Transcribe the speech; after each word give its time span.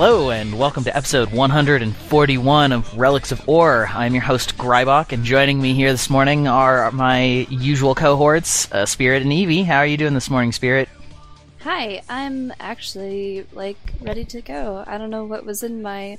Hello, 0.00 0.30
and 0.30 0.56
welcome 0.56 0.84
to 0.84 0.96
episode 0.96 1.32
141 1.32 2.70
of 2.70 2.96
Relics 2.96 3.32
of 3.32 3.48
Orr. 3.48 3.88
I'm 3.92 4.14
your 4.14 4.22
host, 4.22 4.56
Grybach, 4.56 5.10
and 5.10 5.24
joining 5.24 5.60
me 5.60 5.74
here 5.74 5.90
this 5.90 6.08
morning 6.08 6.46
are 6.46 6.92
my 6.92 7.48
usual 7.50 7.96
cohorts, 7.96 8.70
uh, 8.70 8.86
Spirit 8.86 9.22
and 9.22 9.32
Evie. 9.32 9.64
How 9.64 9.78
are 9.78 9.86
you 9.86 9.96
doing 9.96 10.14
this 10.14 10.30
morning, 10.30 10.52
Spirit? 10.52 10.88
Hi, 11.62 12.00
I'm 12.08 12.52
actually, 12.60 13.44
like, 13.52 13.76
ready 14.00 14.24
to 14.26 14.40
go. 14.40 14.84
I 14.86 14.98
don't 14.98 15.10
know 15.10 15.24
what 15.24 15.44
was 15.44 15.64
in 15.64 15.82
my 15.82 16.18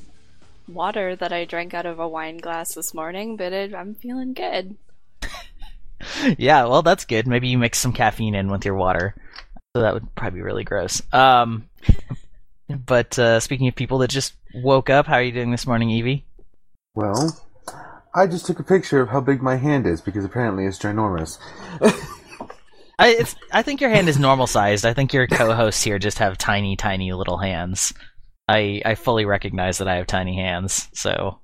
water 0.68 1.16
that 1.16 1.32
I 1.32 1.46
drank 1.46 1.74
out 1.74 1.86
of 1.86 2.00
a 2.00 2.08
wine 2.08 2.40
glass 2.40 2.74
this 2.74 2.94
morning, 2.94 3.38
but 3.38 3.54
it, 3.54 3.74
I'm 3.74 3.96
feeling 3.96 4.34
good. 4.34 4.76
yeah, 6.38 6.66
well, 6.66 6.82
that's 6.82 7.06
good. 7.06 7.28
Maybe 7.28 7.48
you 7.48 7.58
mix 7.58 7.78
some 7.78 7.94
caffeine 7.94 8.36
in 8.36 8.52
with 8.52 8.66
your 8.66 8.76
water. 8.76 9.16
So 9.74 9.84
that 9.84 9.94
would 9.94 10.14
probably 10.16 10.40
be 10.40 10.44
really 10.44 10.66
gross. 10.66 11.02
Um, 11.14 11.70
but 12.70 13.18
uh, 13.18 13.40
speaking 13.40 13.68
of 13.68 13.76
people 13.76 14.00
that 14.00 14.10
just 14.10 14.34
woke 14.54 14.90
up, 14.90 15.08
how 15.08 15.16
are 15.16 15.24
you 15.24 15.32
doing 15.32 15.52
this 15.52 15.66
morning, 15.66 15.90
Evie? 15.90 16.26
Well, 16.96 17.40
I 18.14 18.28
just 18.28 18.46
took 18.46 18.60
a 18.60 18.64
picture 18.64 19.02
of 19.02 19.10
how 19.10 19.22
big 19.22 19.42
my 19.42 19.56
hand 19.56 19.88
is 19.88 20.02
because 20.02 20.26
apparently 20.26 20.66
it's 20.66 20.80
ginormous. 20.80 21.38
I 23.00 23.10
it's, 23.10 23.36
I 23.52 23.62
think 23.62 23.82
your 23.82 23.90
hand 23.90 24.10
is 24.10 24.20
normal 24.20 24.48
sized. 24.48 24.86
I 24.86 24.94
think 24.94 25.14
your 25.14 25.26
co-hosts 25.26 25.84
here 25.84 26.00
just 26.00 26.20
have 26.20 26.38
tiny, 26.38 26.76
tiny 26.76 27.14
little 27.14 27.38
hands. 27.38 27.94
I 28.48 28.82
I 28.84 28.96
fully 28.96 29.26
recognize 29.26 29.78
that 29.78 29.88
I 29.88 29.96
have 29.96 30.08
tiny 30.08 30.36
hands, 30.36 30.90
so 30.94 31.40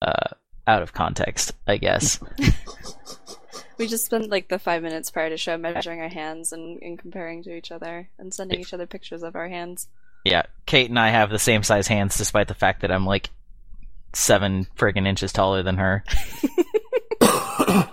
uh, 0.00 0.28
out 0.66 0.82
of 0.82 0.92
context, 0.92 1.52
I 1.66 1.78
guess. 1.78 2.20
we 3.78 3.86
just 3.86 4.04
spent 4.04 4.30
like 4.30 4.48
the 4.48 4.58
five 4.58 4.82
minutes 4.82 5.10
prior 5.10 5.28
to 5.28 5.36
show 5.36 5.56
measuring 5.56 6.00
our 6.00 6.08
hands 6.08 6.52
and, 6.52 6.80
and 6.82 6.98
comparing 6.98 7.42
to 7.44 7.54
each 7.54 7.70
other 7.70 8.10
and 8.18 8.32
sending 8.32 8.60
each 8.60 8.74
other 8.74 8.86
pictures 8.86 9.22
of 9.22 9.36
our 9.36 9.48
hands. 9.48 9.88
Yeah, 10.26 10.42
Kate 10.66 10.90
and 10.90 10.98
I 10.98 11.10
have 11.10 11.30
the 11.30 11.38
same 11.38 11.62
size 11.62 11.86
hands, 11.86 12.18
despite 12.18 12.48
the 12.48 12.54
fact 12.54 12.80
that 12.80 12.90
I'm 12.90 13.06
like 13.06 13.30
seven 14.12 14.66
friggin' 14.76 15.06
inches 15.06 15.32
taller 15.32 15.62
than 15.62 15.76
her. 15.76 16.02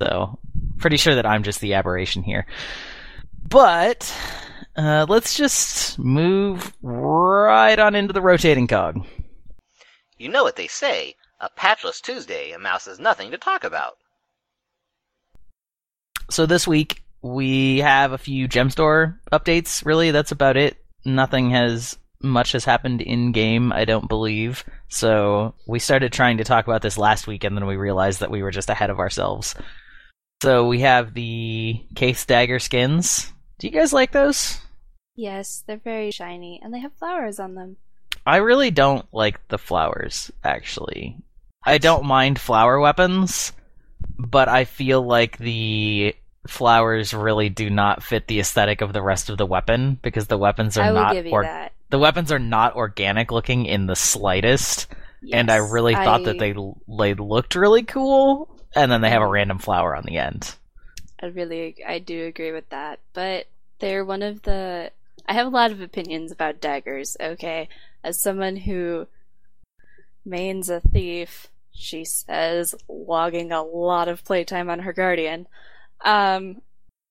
so, 0.00 0.38
pretty 0.78 0.96
sure 0.96 1.14
that 1.14 1.26
I'm 1.26 1.42
just 1.42 1.60
the 1.60 1.74
aberration 1.74 2.22
here. 2.22 2.46
But 3.46 4.10
uh, 4.76 5.04
let's 5.10 5.36
just 5.36 5.98
move 5.98 6.72
right 6.80 7.78
on 7.78 7.94
into 7.94 8.14
the 8.14 8.22
rotating 8.22 8.66
cog. 8.66 9.06
You 10.16 10.30
know 10.30 10.44
what 10.44 10.56
they 10.56 10.68
say 10.68 11.16
a 11.38 11.50
patchless 11.50 12.00
Tuesday 12.00 12.52
a 12.52 12.58
mouse 12.58 12.86
has 12.86 12.98
nothing 12.98 13.30
to 13.32 13.36
talk 13.36 13.62
about. 13.62 13.98
So, 16.30 16.46
this 16.46 16.66
week 16.66 17.02
we 17.20 17.80
have 17.80 18.12
a 18.12 18.18
few 18.18 18.48
gem 18.48 18.70
store 18.70 19.20
updates, 19.30 19.84
really. 19.84 20.12
That's 20.12 20.32
about 20.32 20.56
it. 20.56 20.82
Nothing 21.04 21.50
has 21.50 21.98
much 22.20 22.52
has 22.52 22.64
happened 22.64 23.00
in 23.00 23.32
game, 23.32 23.72
I 23.72 23.84
don't 23.84 24.08
believe. 24.08 24.64
So 24.88 25.54
we 25.66 25.78
started 25.78 26.12
trying 26.12 26.38
to 26.38 26.44
talk 26.44 26.66
about 26.66 26.82
this 26.82 26.98
last 26.98 27.26
week, 27.26 27.44
and 27.44 27.56
then 27.56 27.66
we 27.66 27.76
realized 27.76 28.20
that 28.20 28.30
we 28.30 28.42
were 28.42 28.50
just 28.50 28.70
ahead 28.70 28.90
of 28.90 28.98
ourselves. 28.98 29.54
So 30.42 30.66
we 30.66 30.80
have 30.80 31.14
the 31.14 31.80
case 31.94 32.24
dagger 32.24 32.58
skins. 32.58 33.32
Do 33.58 33.66
you 33.66 33.72
guys 33.72 33.92
like 33.92 34.12
those? 34.12 34.58
Yes, 35.16 35.64
they're 35.66 35.76
very 35.78 36.10
shiny, 36.10 36.60
and 36.62 36.72
they 36.72 36.78
have 36.80 36.92
flowers 36.94 37.40
on 37.40 37.54
them. 37.54 37.76
I 38.24 38.36
really 38.36 38.70
don't 38.70 39.06
like 39.12 39.46
the 39.48 39.58
flowers, 39.58 40.30
actually. 40.44 41.16
I 41.64 41.78
don't 41.78 42.04
mind 42.04 42.38
flower 42.38 42.78
weapons, 42.78 43.52
but 44.16 44.48
I 44.48 44.64
feel 44.64 45.02
like 45.02 45.38
the 45.38 46.14
flowers 46.46 47.12
really 47.12 47.48
do 47.48 47.68
not 47.68 48.02
fit 48.02 48.26
the 48.26 48.40
aesthetic 48.40 48.80
of 48.80 48.92
the 48.92 49.02
rest 49.02 49.28
of 49.28 49.36
the 49.38 49.46
weapon 49.46 49.98
because 50.02 50.28
the 50.28 50.38
weapons 50.38 50.78
are 50.78 50.82
I 50.82 50.92
not 50.92 51.16
or- 51.26 51.42
that. 51.42 51.72
the 51.90 51.98
weapons 51.98 52.32
are 52.32 52.38
not 52.38 52.76
organic 52.76 53.30
looking 53.30 53.66
in 53.66 53.86
the 53.86 53.96
slightest 53.96 54.86
and 55.32 55.50
i 55.50 55.56
really 55.56 55.94
thought 55.94 56.24
that 56.24 56.38
they 56.38 56.54
they 56.88 57.14
looked 57.14 57.54
really 57.54 57.82
cool 57.82 58.48
and 58.74 58.90
then 58.90 59.00
they 59.00 59.10
have 59.10 59.20
a 59.20 59.26
random 59.26 59.58
flower 59.58 59.94
on 59.96 60.04
the 60.04 60.16
end 60.16 60.54
I 61.20 61.26
really, 61.26 61.76
I 61.86 61.98
do 61.98 62.26
agree 62.26 62.52
with 62.52 62.68
that. 62.70 63.00
But 63.12 63.46
they're 63.80 64.04
one 64.04 64.22
of 64.22 64.42
the. 64.42 64.90
I 65.26 65.34
have 65.34 65.46
a 65.46 65.50
lot 65.50 65.72
of 65.72 65.80
opinions 65.80 66.32
about 66.32 66.60
daggers. 66.60 67.16
Okay, 67.20 67.68
as 68.04 68.20
someone 68.20 68.56
who 68.56 69.06
mains 70.24 70.70
a 70.70 70.80
thief, 70.80 71.48
she 71.72 72.04
says 72.04 72.74
logging 72.88 73.52
a 73.52 73.62
lot 73.62 74.08
of 74.08 74.24
playtime 74.24 74.70
on 74.70 74.80
her 74.80 74.92
guardian. 74.92 75.46
Um, 76.04 76.62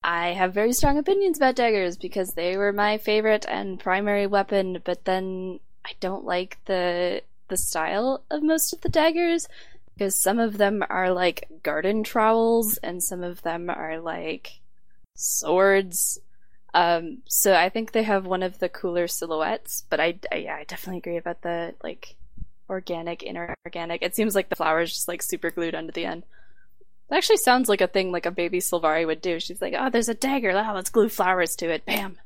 I 0.04 0.30
have 0.30 0.54
very 0.54 0.74
strong 0.74 0.98
opinions 0.98 1.38
about 1.38 1.56
daggers 1.56 1.98
because 1.98 2.34
they 2.34 2.56
were 2.58 2.72
my 2.72 2.98
favorite 2.98 3.46
and 3.48 3.80
primary 3.80 4.28
weapon. 4.28 4.82
But 4.84 5.06
then 5.06 5.60
I 5.86 5.92
don't 6.00 6.26
like 6.26 6.58
the 6.66 7.24
the 7.50 7.58
style 7.58 8.24
of 8.30 8.44
most 8.44 8.74
of 8.74 8.82
the 8.82 8.90
daggers 8.90 9.48
because 9.94 10.16
some 10.16 10.38
of 10.40 10.58
them 10.58 10.84
are 10.90 11.12
like 11.12 11.48
garden 11.64 12.04
trowels 12.04 12.78
and 12.78 13.04
some 13.04 13.24
of 13.24 13.42
them 13.42 13.70
are 13.70 14.00
like 14.00 14.60
swords. 15.16 16.20
Um, 16.74 17.20
so 17.28 17.56
I 17.56 17.70
think 17.70 17.92
they 17.92 18.04
have 18.04 18.26
one 18.26 18.44
of 18.44 18.60
the 18.60 18.70
cooler 18.70 19.08
silhouettes, 19.08 19.84
but 19.90 20.00
I, 20.00 20.20
I 20.32 20.36
yeah, 20.36 20.56
I 20.56 20.64
definitely 20.66 21.00
agree 21.00 21.18
about 21.18 21.42
the 21.42 21.74
like 21.84 22.16
organic, 22.70 23.24
inorganic. 23.24 24.04
It 24.04 24.16
seems 24.16 24.36
like 24.36 24.50
the 24.50 24.56
flowers 24.56 24.94
just 24.94 25.08
like 25.08 25.24
super 25.24 25.50
glued 25.50 25.74
onto 25.74 25.92
the 25.92 26.06
end. 26.06 26.24
It 27.10 27.16
actually 27.16 27.38
sounds 27.38 27.70
like 27.70 27.82
a 27.82 27.88
thing 27.88 28.12
like 28.12 28.26
a 28.26 28.32
baby 28.32 28.60
Sylvari 28.60 29.06
would 29.06 29.22
do. 29.22 29.40
She's 29.40 29.62
like, 29.62 29.74
"Oh, 29.78 29.90
there's 29.90 30.10
a 30.10 30.14
dagger. 30.14 30.52
Oh, 30.52 30.74
let's 30.76 30.90
glue 30.90 31.10
flowers 31.10 31.56
to 31.58 31.70
it. 31.70 31.86
Bam." 31.86 32.18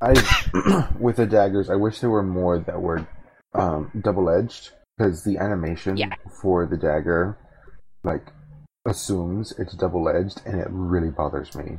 I, 0.00 0.12
with 1.00 1.16
the 1.16 1.26
daggers, 1.26 1.70
I 1.70 1.76
wish 1.76 2.00
there 2.00 2.10
were 2.10 2.22
more 2.22 2.58
that 2.58 2.80
were 2.80 3.06
um, 3.54 3.90
double 4.02 4.28
edged 4.30 4.70
because 4.96 5.24
the 5.24 5.38
animation 5.38 5.96
Yeah. 5.96 6.14
for 6.42 6.66
the 6.66 6.76
dagger, 6.76 7.38
like, 8.04 8.26
assumes 8.86 9.52
it's 9.58 9.74
double 9.74 10.08
edged, 10.08 10.42
and 10.46 10.60
it 10.60 10.66
really 10.70 11.10
bothers 11.10 11.54
me. 11.56 11.78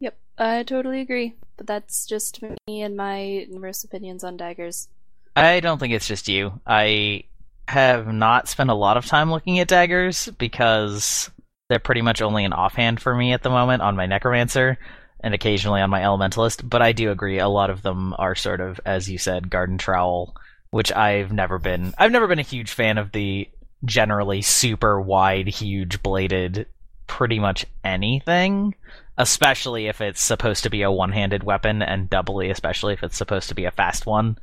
Yep, 0.00 0.18
I 0.38 0.62
totally 0.64 1.00
agree. 1.00 1.36
But 1.56 1.66
that's 1.66 2.06
just 2.06 2.42
me 2.42 2.82
and 2.82 2.96
my 2.96 3.46
numerous 3.50 3.84
opinions 3.84 4.24
on 4.24 4.36
daggers. 4.36 4.88
i 5.36 5.60
don't 5.60 5.78
think 5.78 5.92
it's 5.92 6.08
just 6.08 6.26
you 6.28 6.60
i 6.66 7.22
have 7.68 8.08
not 8.08 8.48
spent 8.48 8.68
a 8.70 8.74
lot 8.74 8.96
of 8.96 9.06
time 9.06 9.30
looking 9.30 9.60
at 9.60 9.68
daggers 9.68 10.28
because 10.38 11.30
they're 11.70 11.78
pretty 11.78 12.02
much 12.02 12.20
only 12.20 12.44
an 12.44 12.52
offhand 12.52 13.00
for 13.00 13.14
me 13.14 13.32
at 13.32 13.42
the 13.42 13.48
moment 13.48 13.80
on 13.80 13.96
my 13.96 14.04
necromancer 14.04 14.76
and 15.20 15.32
occasionally 15.32 15.80
on 15.80 15.88
my 15.88 16.00
elementalist 16.00 16.68
but 16.68 16.82
i 16.82 16.92
do 16.92 17.10
agree 17.10 17.38
a 17.38 17.48
lot 17.48 17.70
of 17.70 17.82
them 17.82 18.14
are 18.18 18.34
sort 18.34 18.60
of 18.60 18.78
as 18.84 19.08
you 19.08 19.16
said 19.16 19.48
garden 19.48 19.78
trowel 19.78 20.34
which 20.70 20.92
i've 20.92 21.32
never 21.32 21.58
been 21.58 21.94
i've 21.96 22.12
never 22.12 22.26
been 22.26 22.40
a 22.40 22.42
huge 22.42 22.72
fan 22.72 22.98
of 22.98 23.12
the 23.12 23.48
generally 23.84 24.42
super 24.42 25.00
wide 25.00 25.46
huge 25.46 26.02
bladed 26.02 26.66
pretty 27.06 27.38
much 27.38 27.64
anything 27.84 28.74
especially 29.16 29.86
if 29.86 30.00
it's 30.00 30.20
supposed 30.20 30.64
to 30.64 30.70
be 30.70 30.82
a 30.82 30.90
one-handed 30.90 31.44
weapon 31.44 31.82
and 31.82 32.10
doubly 32.10 32.50
especially 32.50 32.92
if 32.92 33.02
it's 33.02 33.16
supposed 33.16 33.48
to 33.48 33.54
be 33.54 33.64
a 33.66 33.70
fast 33.70 34.06
one. 34.06 34.38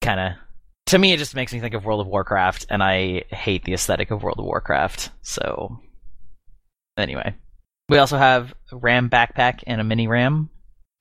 Kind 0.00 0.20
of 0.20 0.32
to 0.86 0.98
me 0.98 1.12
it 1.12 1.18
just 1.18 1.34
makes 1.34 1.52
me 1.52 1.60
think 1.60 1.74
of 1.74 1.84
world 1.84 2.00
of 2.00 2.06
warcraft 2.06 2.66
and 2.68 2.82
i 2.82 3.22
hate 3.28 3.64
the 3.64 3.72
aesthetic 3.72 4.10
of 4.10 4.22
world 4.22 4.38
of 4.38 4.44
warcraft 4.44 5.10
so 5.22 5.80
anyway 6.96 7.34
we 7.88 7.98
also 7.98 8.16
have 8.16 8.54
a 8.70 8.76
ram 8.76 9.10
backpack 9.10 9.62
and 9.66 9.80
a 9.80 9.84
mini 9.84 10.06
ram 10.06 10.50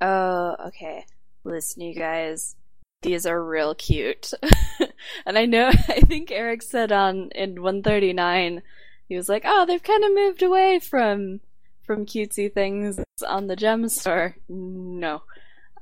Oh, 0.02 0.56
okay. 0.68 1.06
Listen, 1.44 1.84
you 1.84 1.94
guys, 1.94 2.56
these 3.04 3.26
are 3.28 3.44
real 3.44 3.76
cute. 3.76 4.32
and 5.26 5.38
I 5.38 5.46
know, 5.46 5.68
I 5.88 6.02
think 6.02 6.32
Eric 6.32 6.64
said 6.64 6.92
on 6.92 7.30
in 7.36 7.62
139, 7.62 8.64
he 9.08 9.16
was 9.16 9.30
like, 9.30 9.44
"Oh, 9.46 9.66
they've 9.66 9.84
kind 9.84 10.04
of 10.04 10.14
moved 10.14 10.42
away 10.42 10.80
from 10.80 11.42
from 11.84 12.06
cutesy 12.06 12.52
things 12.52 13.00
on 13.28 13.48
the 13.48 13.56
gem 13.56 13.88
store." 13.90 14.36
No, 14.50 15.24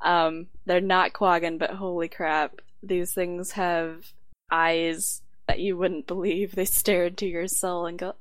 um, 0.02 0.48
they're 0.66 0.82
not 0.82 1.14
quaggan, 1.14 1.60
but 1.60 1.72
holy 1.72 2.10
crap, 2.10 2.60
these 2.84 3.14
things 3.14 3.52
have 3.52 4.14
eyes 4.52 5.22
that 5.50 5.60
you 5.60 5.76
wouldn't 5.76 6.06
believe. 6.06 6.54
They 6.54 6.66
stare 6.66 7.08
into 7.08 7.26
your 7.26 7.48
soul 7.48 7.88
and 7.88 7.98
go, 7.98 8.14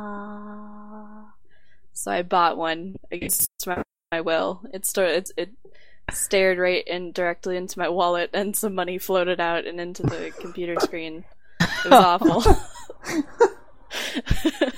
"Ah." 0.00 1.34
So 1.92 2.10
I 2.10 2.22
bought 2.22 2.56
one 2.56 2.96
against 3.12 3.50
my 3.66 3.82
my 4.10 4.22
will. 4.22 4.62
It 4.72 4.86
started. 4.86 5.30
It, 5.36 5.50
it 6.08 6.14
stared 6.14 6.56
right 6.58 6.82
in 6.86 7.12
directly 7.12 7.58
into 7.58 7.78
my 7.78 7.90
wallet, 7.90 8.30
and 8.32 8.56
some 8.56 8.74
money 8.74 8.96
floated 8.96 9.40
out 9.40 9.66
and 9.66 9.78
into 9.78 10.02
the 10.02 10.32
computer 10.40 10.76
screen. 10.80 11.24
It 11.60 11.90
was 11.90 11.92
awful. 11.92 12.42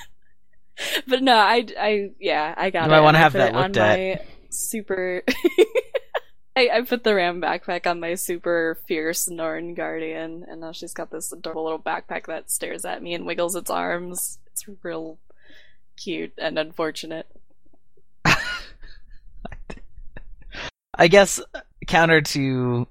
but 1.07 1.23
no, 1.23 1.37
I, 1.37 1.67
I, 1.79 2.11
yeah, 2.19 2.55
I 2.57 2.71
got 2.71 2.81
You 2.81 2.87
it. 2.87 2.91
might 2.91 3.01
wanna 3.01 3.19
have 3.19 3.35
that 3.35 3.55
looked 3.55 3.77
at. 3.77 3.99
my 3.99 4.21
super. 4.51 5.23
I, 6.55 6.69
I 6.73 6.83
put 6.83 7.03
the 7.03 7.15
Ram 7.15 7.41
backpack 7.41 7.87
on 7.87 8.01
my 8.01 8.15
super 8.15 8.79
fierce 8.87 9.29
Norn 9.29 9.75
Guardian, 9.75 10.45
and 10.49 10.61
now 10.61 10.73
she's 10.73 10.93
got 10.93 11.11
this 11.11 11.33
adorable 11.33 11.65
little 11.65 11.79
backpack 11.79 12.27
that 12.27 12.51
stares 12.51 12.85
at 12.85 13.03
me 13.03 13.15
and 13.15 13.25
wiggles 13.25 13.57
its 13.57 13.71
arms. 13.71 14.39
It's 14.49 14.67
real 14.83 15.19
cute 15.97 16.35
and 16.37 16.59
unfortunate. 16.59 17.27
I 20.95 21.09
guess 21.09 21.41
counter 21.87 22.21
to 22.21 22.87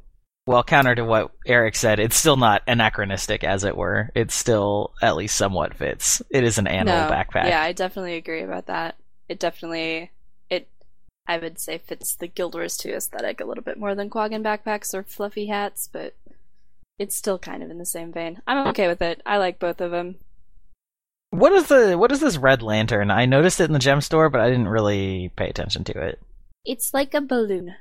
well, 0.48 0.64
counter 0.64 0.96
to 0.96 1.06
what 1.06 1.32
Eric 1.46 1.76
said, 1.76 2.00
it's 2.00 2.16
still 2.16 2.36
not 2.36 2.64
anachronistic, 2.68 3.44
as 3.44 3.64
it 3.64 3.78
were. 3.78 4.10
It 4.16 4.32
still 4.32 4.92
at 5.02 5.16
least 5.16 5.38
somewhat 5.38 5.76
fits. 5.76 6.22
It 6.32 6.44
is 6.44 6.58
an 6.58 6.66
animal 6.66 7.10
no, 7.10 7.12
backpack. 7.12 7.48
Yeah, 7.48 7.62
I 7.62 7.74
definitely 7.74 8.16
agree 8.16 8.42
about 8.42 8.66
that. 8.66 8.96
It 9.30 9.40
definitely 9.40 9.98
it 9.98 10.10
I 11.32 11.38
would 11.38 11.60
say 11.60 11.78
fits 11.78 12.14
the 12.14 12.28
Guild 12.28 12.56
Wars 12.56 12.76
2 12.76 12.90
aesthetic 12.90 13.40
a 13.40 13.46
little 13.46 13.64
bit 13.64 13.80
more 13.80 13.96
than 13.96 14.10
Quaggan 14.10 14.44
backpacks 14.44 14.94
or 14.94 15.02
fluffy 15.02 15.46
hats, 15.46 15.88
but 15.90 16.14
it's 17.00 17.16
still 17.16 17.40
kind 17.40 17.64
of 17.64 17.72
in 17.72 17.78
the 17.78 17.86
same 17.86 18.12
vein. 18.12 18.42
I'm 18.46 18.68
okay 18.68 18.90
with 18.90 19.02
it. 19.02 19.22
I 19.26 19.38
like 19.38 19.58
both 19.58 19.80
of 19.80 19.92
them. 19.92 20.16
What 21.30 21.54
is 21.54 21.68
the 21.68 21.98
what 21.98 22.12
is 22.12 22.20
this 22.20 22.36
red 22.36 22.62
lantern? 22.62 23.10
I 23.12 23.26
noticed 23.26 23.62
it 23.62 23.64
in 23.64 23.72
the 23.72 23.80
gem 23.80 24.02
store, 24.02 24.30
but 24.30 24.42
I 24.42 24.50
didn't 24.50 24.68
really 24.68 25.32
pay 25.38 25.48
attention 25.48 25.86
to 25.86 26.02
it. 26.02 26.20
It's 26.66 26.94
like 26.94 27.14
a 27.14 27.22
balloon. 27.22 27.76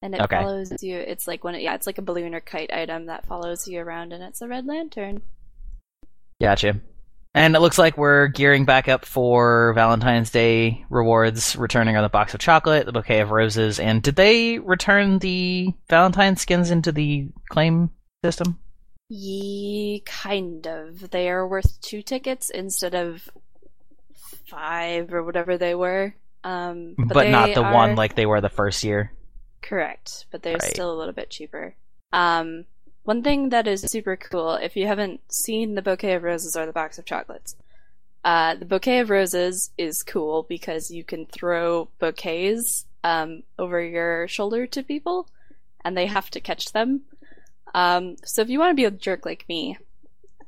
And 0.00 0.14
it 0.14 0.22
Okay. 0.22 0.40
follows 0.40 0.82
you. 0.82 0.96
It's 0.96 1.28
like 1.28 1.44
one 1.44 1.60
yeah, 1.60 1.74
it's 1.74 1.86
like 1.86 1.98
a 1.98 2.02
balloon 2.02 2.34
or 2.34 2.40
kite 2.40 2.72
item 2.72 3.04
that 3.06 3.26
follows 3.26 3.68
you 3.68 3.78
around 3.78 4.14
and 4.14 4.24
it's 4.24 4.40
a 4.40 4.48
red 4.48 4.64
lantern. 4.64 5.20
Gotcha. 6.40 6.80
And 7.32 7.54
it 7.54 7.60
looks 7.60 7.78
like 7.78 7.96
we're 7.96 8.26
gearing 8.26 8.64
back 8.64 8.88
up 8.88 9.04
for 9.04 9.72
Valentine's 9.74 10.30
Day 10.32 10.84
rewards. 10.90 11.54
Returning 11.54 11.96
on 11.96 12.02
the 12.02 12.08
box 12.08 12.34
of 12.34 12.40
chocolate, 12.40 12.86
the 12.86 12.92
bouquet 12.92 13.20
of 13.20 13.30
roses, 13.30 13.78
and 13.78 14.02
did 14.02 14.16
they 14.16 14.58
return 14.58 15.20
the 15.20 15.72
Valentine 15.88 16.36
skins 16.36 16.70
into 16.72 16.90
the 16.90 17.28
claim 17.48 17.90
system? 18.24 18.58
Ye 19.08 20.02
kind 20.06 20.66
of. 20.66 21.10
They 21.10 21.28
are 21.30 21.46
worth 21.46 21.80
two 21.80 22.02
tickets 22.02 22.50
instead 22.50 22.94
of 22.96 23.28
five 24.46 25.12
or 25.12 25.22
whatever 25.22 25.56
they 25.56 25.74
were. 25.74 26.14
Um, 26.42 26.94
But, 26.98 27.08
but, 27.14 27.28
not 27.28 27.54
the 27.54 27.62
are- 27.62 27.72
one 27.74 27.94
like 27.96 28.14
they 28.16 28.26
were 28.26 28.40
the 28.40 28.48
first 28.48 28.82
year. 28.82 29.12
correct. 29.62 30.24
But 30.32 30.42
they're 30.42 30.54
Right. 30.54 30.62
still 30.62 30.90
a 30.92 30.98
little 30.98 31.12
bit 31.12 31.30
cheaper. 31.30 31.74
Um, 32.12 32.64
one 33.10 33.24
thing 33.24 33.48
that 33.48 33.66
is 33.66 33.80
super 33.80 34.14
cool, 34.14 34.54
if 34.54 34.76
you 34.76 34.86
haven't 34.86 35.20
seen 35.32 35.74
the 35.74 35.82
bouquet 35.82 36.14
of 36.14 36.22
roses 36.22 36.54
or 36.54 36.64
the 36.64 36.72
box 36.72 36.96
of 36.96 37.04
chocolates, 37.04 37.56
uh, 38.22 38.54
the 38.54 38.64
bouquet 38.64 39.00
of 39.00 39.10
roses 39.10 39.72
is 39.76 40.04
cool 40.04 40.44
because 40.44 40.92
you 40.92 41.02
can 41.02 41.26
throw 41.26 41.88
bouquets 41.98 42.86
um, 43.02 43.42
over 43.58 43.82
your 43.82 44.28
shoulder 44.28 44.64
to 44.64 44.84
people, 44.84 45.26
and 45.84 45.96
they 45.96 46.06
have 46.06 46.30
to 46.30 46.38
catch 46.38 46.70
them. 46.70 47.00
Um, 47.74 48.14
so 48.24 48.42
if 48.42 48.48
you 48.48 48.60
want 48.60 48.70
to 48.70 48.80
be 48.80 48.84
a 48.84 48.92
jerk 48.92 49.26
like 49.26 49.44
me, 49.48 49.76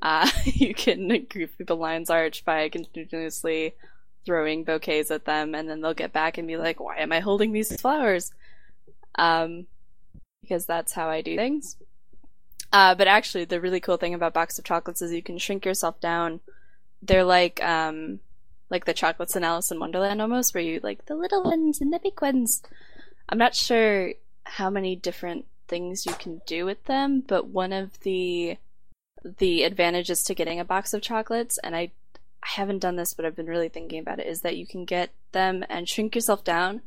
uh, 0.01 0.31
you 0.45 0.73
can 0.73 1.09
grief 1.29 1.59
people 1.59 1.79
lion's 1.79 2.11
arch 2.11 2.45
by 2.45 2.69
continuously 2.69 3.75
throwing 4.25 4.63
bouquets 4.63 5.11
at 5.11 5.25
them, 5.25 5.57
and 5.57 5.69
then 5.69 5.81
they'll 5.81 5.95
get 5.95 6.13
back 6.13 6.39
and 6.39 6.47
be 6.47 6.57
like, 6.57 6.79
"Why 6.79 6.99
am 6.99 7.11
I 7.11 7.19
holding 7.19 7.51
these 7.51 7.81
flowers?" 7.81 8.31
Um, 9.17 9.67
because 10.43 10.65
that's 10.65 10.93
how 10.93 11.09
I 11.09 11.23
do 11.23 11.35
things. 11.35 11.77
Uh, 12.73 12.95
but 12.95 13.07
actually, 13.07 13.45
the 13.45 13.61
really 13.61 13.81
cool 13.81 13.99
thing 13.99 14.15
about 14.15 14.33
box 14.33 14.59
of 14.59 14.65
chocolates 14.65 15.03
is 15.03 15.13
you 15.13 15.23
can 15.23 15.39
shrink 15.39 15.67
yourself 15.67 16.01
down. 16.01 16.41
They're 17.03 17.25
like 17.25 17.63
um, 17.63 18.21
like 18.71 18.87
the 18.87 18.95
chocolates 18.95 19.37
in 19.37 19.45
Alice 19.45 19.71
in 19.71 19.79
Wonderland 19.79 20.23
almost, 20.23 20.55
where 20.55 20.65
you 20.65 20.81
like 20.83 21.05
the 21.05 21.15
little 21.15 21.43
ones 21.43 21.81
and 21.81 21.93
the 21.93 21.99
big 21.99 22.23
ones. 22.23 22.63
I'm 23.29 23.39
not 23.39 23.55
sure 23.55 24.15
how 24.45 24.71
many 24.71 24.97
different 24.97 25.45
things 25.69 26.07
you 26.07 26.15
can 26.15 26.41
do 26.47 26.65
with 26.65 26.83
them, 26.85 27.23
but 27.27 27.49
one 27.49 27.73
of 27.73 28.01
the 28.01 28.57
the 29.23 29.63
advantages 29.65 30.25
to 30.25 30.35
getting 30.35 30.59
a 30.59 30.65
box 30.65 30.95
of 30.95 31.03
chocolates, 31.03 31.59
and 31.59 31.77
I 31.77 31.91
I 32.43 32.49
haven't 32.57 32.79
done 32.79 32.97
this, 32.97 33.13
but 33.13 33.27
I've 33.27 33.37
been 33.37 33.47
really 33.47 33.69
thinking 33.69 33.99
about 33.99 34.19
it, 34.19 34.27
is 34.27 34.41
that 34.41 34.57
you 34.57 34.67
can 34.67 34.87
get 34.87 35.11
them 35.33 35.63
and 35.69 35.87
shrink 35.87 36.15
yourself 36.15 36.43
down, 36.43 36.81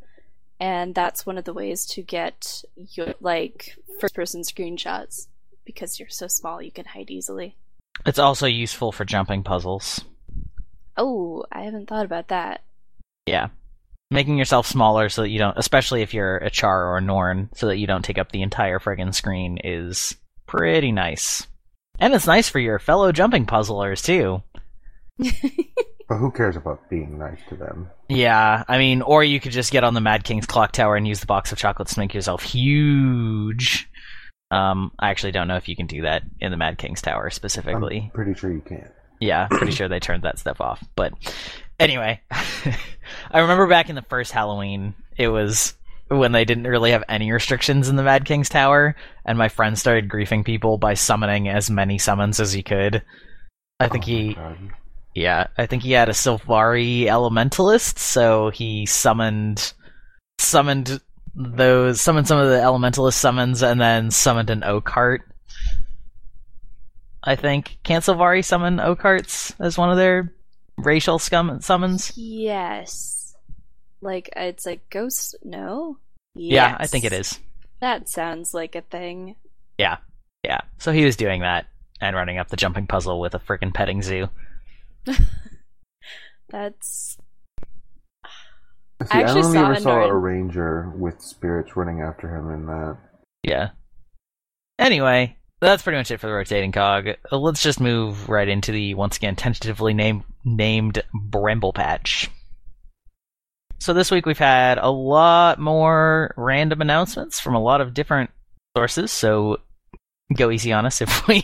and 0.59 0.95
that's 0.95 1.27
one 1.27 1.37
of 1.37 1.45
the 1.45 1.53
ways 1.53 1.85
to 1.87 2.01
get 2.01 2.63
your 2.75 3.13
like 3.21 3.77
first 3.99 4.15
person 4.15 4.41
screenshots 4.41 5.27
because 5.65 5.99
you're 5.99 6.09
so 6.09 6.27
small 6.27 6.61
you 6.61 6.71
can 6.71 6.85
hide 6.85 7.09
easily. 7.09 7.55
It's 8.05 8.19
also 8.19 8.45
useful 8.45 8.91
for 8.91 9.05
jumping 9.05 9.43
puzzles. 9.43 10.03
Oh, 10.97 11.45
I 11.51 11.63
haven't 11.63 11.87
thought 11.87 12.05
about 12.05 12.29
that. 12.29 12.61
Yeah. 13.25 13.49
Making 14.11 14.37
yourself 14.37 14.67
smaller 14.67 15.09
so 15.09 15.23
that 15.23 15.29
you 15.29 15.39
don't, 15.39 15.57
especially 15.57 16.01
if 16.01 16.13
you're 16.13 16.37
a 16.37 16.49
Char 16.49 16.89
or 16.89 16.97
a 16.97 17.01
Norn, 17.01 17.49
so 17.55 17.67
that 17.67 17.77
you 17.77 17.87
don't 17.87 18.05
take 18.05 18.17
up 18.17 18.31
the 18.31 18.43
entire 18.43 18.79
friggin' 18.79 19.13
screen 19.13 19.57
is 19.63 20.15
pretty 20.45 20.91
nice. 20.91 21.47
And 21.99 22.13
it's 22.13 22.27
nice 22.27 22.47
for 22.49 22.59
your 22.59 22.77
fellow 22.77 23.11
jumping 23.11 23.45
puzzlers, 23.45 24.01
too. 24.01 24.43
But 26.07 26.17
who 26.17 26.31
cares 26.31 26.55
about 26.55 26.87
being 26.89 27.17
nice 27.17 27.39
to 27.49 27.55
them? 27.55 27.89
Yeah, 28.09 28.63
I 28.67 28.77
mean, 28.77 29.01
or 29.01 29.23
you 29.23 29.39
could 29.39 29.51
just 29.51 29.71
get 29.71 29.83
on 29.83 29.95
the 29.95 30.01
Mad 30.01 30.23
King's 30.23 30.45
clock 30.45 30.71
tower 30.71 30.95
and 30.95 31.07
use 31.07 31.19
the 31.19 31.25
box 31.25 31.51
of 31.51 31.57
chocolates 31.57 31.95
to 31.95 31.99
make 31.99 32.13
yourself 32.13 32.43
huge. 32.43 33.89
Um, 34.51 34.91
I 34.99 35.09
actually 35.09 35.31
don't 35.31 35.47
know 35.47 35.57
if 35.57 35.67
you 35.67 35.75
can 35.75 35.87
do 35.87 36.03
that 36.03 36.23
in 36.39 36.51
the 36.51 36.57
Mad 36.57 36.77
King's 36.77 37.01
tower 37.01 37.29
specifically. 37.29 38.01
I'm 38.05 38.11
pretty 38.11 38.33
sure 38.35 38.51
you 38.51 38.61
can't. 38.61 38.91
Yeah, 39.19 39.47
pretty 39.49 39.71
sure 39.71 39.87
they 39.87 39.99
turned 39.99 40.23
that 40.23 40.39
stuff 40.39 40.61
off. 40.61 40.83
But 40.95 41.13
anyway, 41.79 42.21
I 42.31 43.39
remember 43.39 43.67
back 43.67 43.89
in 43.89 43.95
the 43.95 44.01
first 44.03 44.31
Halloween, 44.31 44.93
it 45.17 45.29
was 45.29 45.73
when 46.09 46.31
they 46.31 46.45
didn't 46.45 46.67
really 46.67 46.91
have 46.91 47.03
any 47.09 47.31
restrictions 47.31 47.89
in 47.89 47.95
the 47.95 48.03
Mad 48.03 48.25
King's 48.25 48.49
Tower, 48.49 48.95
and 49.25 49.37
my 49.37 49.49
friend 49.49 49.77
started 49.79 50.09
griefing 50.09 50.45
people 50.45 50.77
by 50.77 50.93
summoning 50.93 51.47
as 51.49 51.69
many 51.71 51.97
summons 51.97 52.39
as 52.39 52.53
he 52.53 52.61
could. 52.61 53.01
I 53.79 53.87
think 53.87 54.03
Oh 54.03 54.07
he, 54.07 54.33
God. 54.35 54.57
yeah, 55.15 55.47
I 55.57 55.65
think 55.65 55.81
he 55.83 55.93
had 55.93 56.09
a 56.09 56.13
Sylvari 56.13 57.03
Elementalist, 57.05 57.97
so 57.97 58.49
he 58.51 58.85
summoned, 58.85 59.73
summoned 60.39 61.01
those, 61.35 62.01
summoned 62.01 62.27
some 62.27 62.39
of 62.39 62.49
the 62.49 62.57
Elementalist 62.57 63.13
summons, 63.13 63.61
and 63.61 63.79
then 63.79 64.11
summoned 64.11 64.49
an 64.49 64.61
Oakheart. 64.61 65.19
I 67.23 67.35
think. 67.35 67.77
Can't 67.83 68.03
Sylvari 68.03 68.43
summon 68.43 68.77
Oakhearts 68.77 69.55
as 69.59 69.77
one 69.77 69.89
of 69.89 69.97
their 69.97 70.33
racial 70.77 71.19
scum- 71.19 71.61
summons? 71.61 72.13
Yes. 72.15 73.35
Like 74.01 74.29
uh, 74.37 74.41
it's 74.41 74.65
like 74.65 74.89
ghost 74.89 75.35
no? 75.43 75.97
Yeah, 76.35 76.75
I 76.79 76.87
think 76.87 77.05
it 77.05 77.13
is. 77.13 77.39
That 77.79 78.09
sounds 78.09 78.53
like 78.53 78.75
a 78.75 78.81
thing. 78.81 79.35
Yeah. 79.77 79.97
Yeah. 80.43 80.61
So 80.77 80.91
he 80.91 81.05
was 81.05 81.15
doing 81.15 81.41
that 81.41 81.65
and 82.01 82.15
running 82.15 82.37
up 82.37 82.49
the 82.49 82.57
jumping 82.57 82.87
puzzle 82.87 83.19
with 83.19 83.33
a 83.33 83.39
freaking 83.39 83.73
petting 83.73 84.01
zoo. 84.01 84.29
That's 86.49 87.17
See, 89.03 89.09
I 89.11 89.19
I, 89.19 89.21
actually 89.23 89.41
only 89.41 89.53
saw 89.53 89.65
ever 89.65 89.73
a 89.73 89.81
saw 89.81 90.05
a 90.05 90.15
ranger 90.15 90.93
with 90.95 91.21
spirits 91.21 91.75
running 91.75 92.01
after 92.01 92.33
him 92.33 92.51
in 92.51 92.65
that. 92.67 92.97
Yeah. 93.43 93.69
Anyway, 94.79 95.37
that's 95.61 95.83
pretty 95.83 95.97
much 95.97 96.11
it 96.11 96.19
for 96.19 96.27
the 96.27 96.33
rotating 96.33 96.71
cog. 96.71 97.07
Uh, 97.31 97.37
Let's 97.37 97.61
just 97.61 97.79
move 97.79 98.29
right 98.29 98.47
into 98.47 98.71
the 98.71 98.93
once 98.93 99.17
again 99.17 99.35
tentatively 99.35 99.93
name, 99.93 100.23
named 100.43 101.03
Bramble 101.13 101.73
Patch. 101.73 102.29
So 103.79 103.93
this 103.93 104.11
week 104.11 104.25
we've 104.25 104.37
had 104.37 104.77
a 104.77 104.89
lot 104.89 105.59
more 105.59 106.33
random 106.37 106.81
announcements 106.81 107.39
from 107.39 107.55
a 107.55 107.61
lot 107.61 107.81
of 107.81 107.93
different 107.93 108.31
sources. 108.75 109.11
So 109.11 109.57
go 110.35 110.49
easy 110.51 110.71
on 110.73 110.85
us 110.85 111.01
if 111.01 111.27
we 111.27 111.43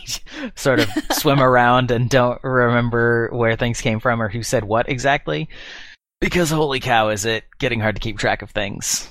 sort 0.54 0.80
of 0.80 0.88
swim 1.12 1.40
around 1.40 1.90
and 1.90 2.08
don't 2.08 2.42
remember 2.42 3.28
where 3.32 3.56
things 3.56 3.80
came 3.80 4.00
from 4.00 4.20
or 4.20 4.28
who 4.28 4.42
said 4.42 4.64
what 4.64 4.88
exactly. 4.88 5.48
Because 6.22 6.50
holy 6.50 6.78
cow, 6.78 7.08
is 7.08 7.24
it 7.24 7.42
getting 7.58 7.80
hard 7.80 7.96
to 7.96 8.00
keep 8.00 8.16
track 8.16 8.42
of 8.42 8.50
things. 8.50 9.10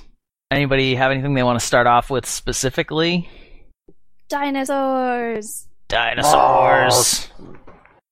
Anybody 0.50 0.94
have 0.94 1.10
anything 1.10 1.34
they 1.34 1.42
want 1.42 1.60
to 1.60 1.66
start 1.66 1.86
off 1.86 2.08
with 2.08 2.24
specifically? 2.24 3.28
dinosaurs. 4.30 5.68
Dinosaurs. 5.88 7.28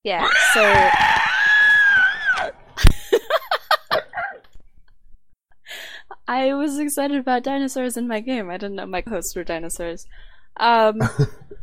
Yeah, 0.03 0.29
so 0.53 0.61
I 6.27 6.53
was 6.53 6.77
excited 6.77 7.17
about 7.17 7.41
dinosaurs 7.41 7.97
in 7.97 8.07
my 8.07 8.19
game. 8.19 8.51
I 8.51 8.57
didn't 8.57 8.75
know 8.75 8.85
my 8.85 9.01
hosts 9.07 9.35
were 9.35 9.43
dinosaurs. 9.43 10.05
Um 10.57 10.99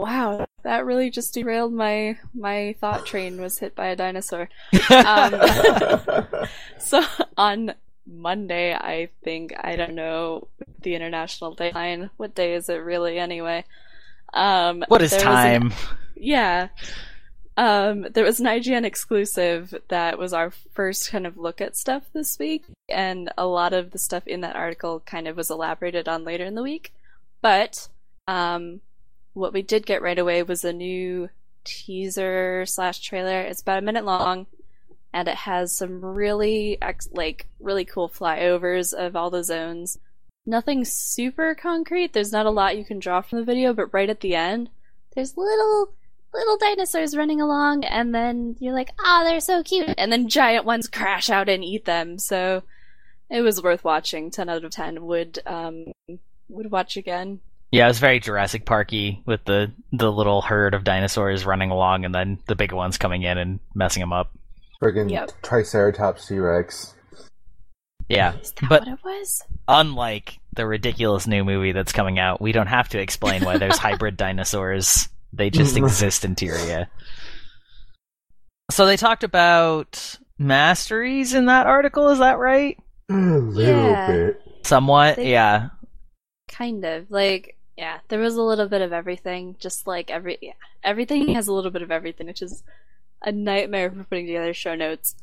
Wow, 0.00 0.46
that 0.62 0.86
really 0.86 1.10
just 1.10 1.34
derailed 1.34 1.72
my 1.74 2.16
my 2.32 2.74
thought 2.80 3.04
train 3.04 3.40
was 3.40 3.58
hit 3.58 3.74
by 3.74 3.88
a 3.88 3.96
dinosaur. 3.96 4.48
Um, 4.90 5.34
So 6.78 7.02
on 7.36 7.74
Monday, 8.06 8.74
I 8.74 9.10
think 9.22 9.52
I 9.60 9.76
don't 9.76 9.94
know 9.94 10.48
the 10.80 10.94
international 10.94 11.54
dayline. 11.54 12.08
What 12.16 12.34
day 12.34 12.54
is 12.54 12.68
it 12.68 12.76
really 12.76 13.18
anyway? 13.18 13.64
Um, 14.32 14.84
what 14.88 15.02
is 15.02 15.10
there 15.10 15.20
was 15.20 15.26
an- 15.26 15.60
time? 15.60 15.72
yeah. 16.16 16.68
Um, 17.56 18.06
there 18.14 18.24
was 18.24 18.40
an 18.40 18.46
IGN 18.46 18.84
exclusive 18.84 19.74
that 19.88 20.18
was 20.18 20.32
our 20.32 20.50
first 20.72 21.10
kind 21.10 21.26
of 21.26 21.36
look 21.36 21.60
at 21.60 21.76
stuff 21.76 22.04
this 22.14 22.38
week, 22.38 22.64
and 22.88 23.30
a 23.36 23.44
lot 23.46 23.74
of 23.74 23.90
the 23.90 23.98
stuff 23.98 24.26
in 24.26 24.40
that 24.40 24.56
article 24.56 25.00
kind 25.00 25.28
of 25.28 25.36
was 25.36 25.50
elaborated 25.50 26.08
on 26.08 26.24
later 26.24 26.44
in 26.44 26.54
the 26.54 26.62
week. 26.62 26.94
But 27.42 27.88
um, 28.26 28.80
what 29.34 29.52
we 29.52 29.62
did 29.62 29.86
get 29.86 30.02
right 30.02 30.18
away 30.18 30.42
was 30.42 30.64
a 30.64 30.72
new 30.72 31.28
teaser 31.64 32.64
slash 32.66 33.00
trailer. 33.00 33.40
It's 33.42 33.60
about 33.62 33.78
a 33.78 33.82
minute 33.82 34.04
long, 34.04 34.46
and 35.12 35.28
it 35.28 35.34
has 35.36 35.72
some 35.76 36.04
really 36.04 36.78
ex- 36.82 37.08
like 37.12 37.46
really 37.60 37.84
cool 37.84 38.08
flyovers 38.08 38.92
of 38.92 39.14
all 39.16 39.30
the 39.30 39.44
zones. 39.44 39.98
nothing 40.46 40.84
super 40.84 41.54
concrete. 41.54 42.12
There's 42.12 42.32
not 42.32 42.46
a 42.46 42.50
lot 42.50 42.76
you 42.76 42.84
can 42.84 42.98
draw 42.98 43.20
from 43.20 43.38
the 43.38 43.44
video, 43.44 43.72
but 43.72 43.92
right 43.92 44.10
at 44.10 44.20
the 44.20 44.34
end, 44.34 44.70
there's 45.14 45.36
little 45.36 45.90
little 46.32 46.56
dinosaurs 46.56 47.16
running 47.16 47.40
along, 47.40 47.84
and 47.84 48.14
then 48.14 48.56
you're 48.60 48.74
like, 48.74 48.90
ah, 49.00 49.22
they're 49.24 49.40
so 49.40 49.62
cute, 49.62 49.94
and 49.98 50.12
then 50.12 50.28
giant 50.28 50.64
ones 50.64 50.88
crash 50.88 51.28
out 51.28 51.48
and 51.48 51.64
eat 51.64 51.84
them. 51.84 52.18
So 52.18 52.62
it 53.28 53.42
was 53.42 53.62
worth 53.62 53.84
watching. 53.84 54.30
Ten 54.30 54.48
out 54.48 54.64
of 54.64 54.70
ten 54.72 55.04
would 55.06 55.38
um 55.46 55.92
would 56.48 56.70
watch 56.70 56.96
again. 56.96 57.40
Yeah, 57.72 57.84
it 57.84 57.88
was 57.88 58.00
very 58.00 58.18
Jurassic 58.18 58.66
Parky 58.66 59.22
with 59.26 59.44
the 59.44 59.72
the 59.92 60.10
little 60.10 60.42
herd 60.42 60.74
of 60.74 60.82
dinosaurs 60.84 61.46
running 61.46 61.70
along, 61.70 62.04
and 62.04 62.14
then 62.14 62.38
the 62.46 62.56
big 62.56 62.72
ones 62.72 62.98
coming 62.98 63.22
in 63.22 63.38
and 63.38 63.60
messing 63.74 64.00
them 64.00 64.12
up. 64.12 64.32
Friggin' 64.82 65.10
Yep. 65.10 65.30
Triceratops 65.42 66.26
T 66.26 66.38
Rex. 66.38 66.94
Yeah, 68.08 68.34
Is 68.38 68.52
that 68.52 68.68
but 68.68 68.80
what 68.80 68.88
it 68.88 68.98
was? 69.04 69.42
unlike 69.68 70.38
the 70.54 70.66
ridiculous 70.66 71.28
new 71.28 71.44
movie 71.44 71.70
that's 71.70 71.92
coming 71.92 72.18
out, 72.18 72.40
we 72.40 72.50
don't 72.50 72.66
have 72.66 72.88
to 72.88 72.98
explain 73.00 73.44
why 73.44 73.56
there's 73.58 73.78
hybrid 73.78 74.16
dinosaurs. 74.16 75.08
They 75.32 75.48
just 75.50 75.76
mm. 75.76 75.84
exist 75.84 76.24
in 76.24 76.34
Tyria. 76.34 76.88
So 78.72 78.86
they 78.86 78.96
talked 78.96 79.22
about 79.22 80.18
masteries 80.38 81.34
in 81.34 81.46
that 81.46 81.68
article, 81.68 82.08
is 82.08 82.18
that 82.18 82.38
right? 82.38 82.76
A 83.10 83.14
little 83.14 83.90
Yeah. 83.90 84.06
bit. 84.10 84.42
Somewhat, 84.64 85.16
They- 85.16 85.30
yeah. 85.30 85.68
Kind 86.48 86.84
of 86.84 87.10
like 87.12 87.56
yeah, 87.76 88.00
there 88.08 88.18
was 88.18 88.36
a 88.36 88.42
little 88.42 88.68
bit 88.68 88.82
of 88.82 88.92
everything. 88.92 89.56
Just 89.58 89.86
like 89.86 90.10
every 90.10 90.38
yeah, 90.40 90.52
everything 90.82 91.28
has 91.34 91.48
a 91.48 91.52
little 91.52 91.70
bit 91.70 91.82
of 91.82 91.90
everything, 91.90 92.26
which 92.26 92.42
is 92.42 92.62
a 93.22 93.32
nightmare 93.32 93.90
for 93.90 94.04
putting 94.04 94.26
together 94.26 94.54
show 94.54 94.74
notes. 94.74 95.14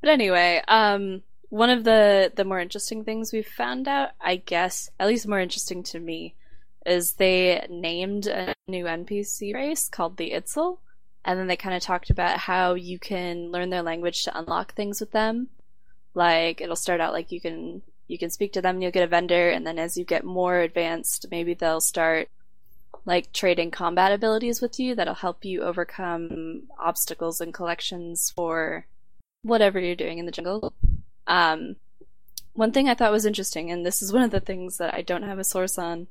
But 0.00 0.10
anyway, 0.10 0.62
um, 0.68 1.22
one 1.50 1.70
of 1.70 1.84
the 1.84 2.32
the 2.34 2.44
more 2.44 2.60
interesting 2.60 3.04
things 3.04 3.32
we've 3.32 3.46
found 3.46 3.88
out, 3.88 4.10
I 4.20 4.36
guess, 4.36 4.90
at 4.98 5.08
least 5.08 5.26
more 5.26 5.40
interesting 5.40 5.82
to 5.84 6.00
me, 6.00 6.34
is 6.86 7.14
they 7.14 7.66
named 7.68 8.26
a 8.26 8.54
new 8.66 8.84
NPC 8.84 9.54
race 9.54 9.88
called 9.88 10.16
the 10.16 10.32
Itzel, 10.32 10.78
and 11.24 11.38
then 11.38 11.46
they 11.46 11.56
kind 11.56 11.74
of 11.74 11.82
talked 11.82 12.10
about 12.10 12.38
how 12.38 12.74
you 12.74 12.98
can 12.98 13.50
learn 13.50 13.70
their 13.70 13.82
language 13.82 14.24
to 14.24 14.38
unlock 14.38 14.74
things 14.74 15.00
with 15.00 15.12
them. 15.12 15.48
Like 16.14 16.60
it'll 16.60 16.76
start 16.76 17.00
out 17.00 17.12
like 17.12 17.32
you 17.32 17.40
can 17.40 17.82
you 18.08 18.18
can 18.18 18.30
speak 18.30 18.52
to 18.54 18.62
them 18.62 18.76
and 18.76 18.82
you'll 18.82 18.92
get 18.92 19.04
a 19.04 19.06
vendor, 19.06 19.50
and 19.50 19.66
then 19.66 19.78
as 19.78 19.96
you 19.96 20.04
get 20.04 20.24
more 20.24 20.58
advanced, 20.58 21.26
maybe 21.30 21.54
they'll 21.54 21.80
start 21.80 22.28
like 23.04 23.32
trading 23.32 23.70
combat 23.70 24.12
abilities 24.12 24.60
with 24.60 24.78
you 24.78 24.94
that'll 24.94 25.14
help 25.14 25.44
you 25.44 25.62
overcome 25.62 26.64
obstacles 26.78 27.40
and 27.40 27.54
collections 27.54 28.30
for 28.34 28.86
whatever 29.42 29.78
you're 29.78 29.94
doing 29.94 30.18
in 30.18 30.26
the 30.26 30.32
jungle. 30.32 30.72
Um, 31.26 31.76
one 32.54 32.72
thing 32.72 32.88
I 32.88 32.94
thought 32.94 33.12
was 33.12 33.26
interesting, 33.26 33.70
and 33.70 33.86
this 33.86 34.02
is 34.02 34.12
one 34.12 34.22
of 34.22 34.30
the 34.30 34.40
things 34.40 34.78
that 34.78 34.92
I 34.92 35.02
don't 35.02 35.22
have 35.22 35.38
a 35.38 35.44
source 35.44 35.78
on, 35.78 36.08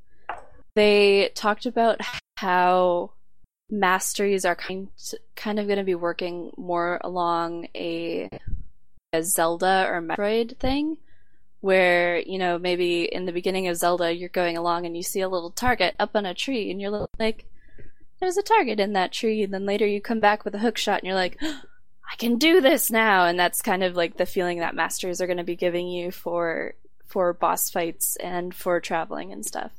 they 0.75 1.31
talked 1.35 1.65
about 1.65 1.99
how 2.37 3.11
masteries 3.69 4.45
are 4.45 4.55
kind 4.55 4.87
kind 5.35 5.59
of 5.59 5.67
going 5.67 5.77
to 5.77 5.83
be 5.83 5.95
working 5.95 6.51
more 6.55 7.01
along 7.03 7.67
a 7.75 8.29
a 9.11 9.23
Zelda 9.23 9.87
or 9.89 10.01
Metroid 10.01 10.57
thing, 10.57 10.97
where 11.67 12.19
you 12.19 12.38
know 12.38 12.57
maybe 12.57 13.03
in 13.03 13.25
the 13.25 13.33
beginning 13.33 13.67
of 13.67 13.75
Zelda 13.75 14.15
you're 14.15 14.29
going 14.29 14.55
along 14.55 14.86
and 14.86 14.95
you 14.95 15.03
see 15.03 15.19
a 15.19 15.27
little 15.27 15.51
target 15.51 15.95
up 16.00 16.12
on 16.15 16.25
a 16.25 16.33
tree 16.33 16.71
and 16.71 16.81
you're 16.81 17.09
like, 17.19 17.45
"There's 18.21 18.38
a 18.38 18.41
target 18.41 18.79
in 18.79 18.93
that 18.93 19.12
tree," 19.12 19.43
and 19.43 19.53
then 19.53 19.65
later 19.65 19.86
you 19.86 20.00
come 20.00 20.21
back 20.21 20.45
with 20.45 20.55
a 20.55 20.59
hook 20.59 20.77
shot 20.77 21.00
and 21.00 21.07
you're 21.07 21.15
like. 21.15 21.38
I 22.09 22.15
can 22.15 22.38
do 22.38 22.62
this 22.62 22.89
now, 22.89 23.25
and 23.25 23.38
that's 23.38 23.62
kind 23.62 23.83
of 23.83 23.97
like 23.97 24.15
the 24.15 24.25
feeling 24.25 24.59
that 24.59 24.74
masters 24.74 25.19
are 25.19 25.27
going 25.27 25.43
to 25.43 25.43
be 25.43 25.57
giving 25.57 25.89
you 25.89 26.09
for 26.09 26.74
for 27.05 27.33
boss 27.33 27.69
fights 27.69 28.15
and 28.15 28.55
for 28.55 28.79
traveling 28.79 29.33
and 29.33 29.45
stuff. 29.45 29.74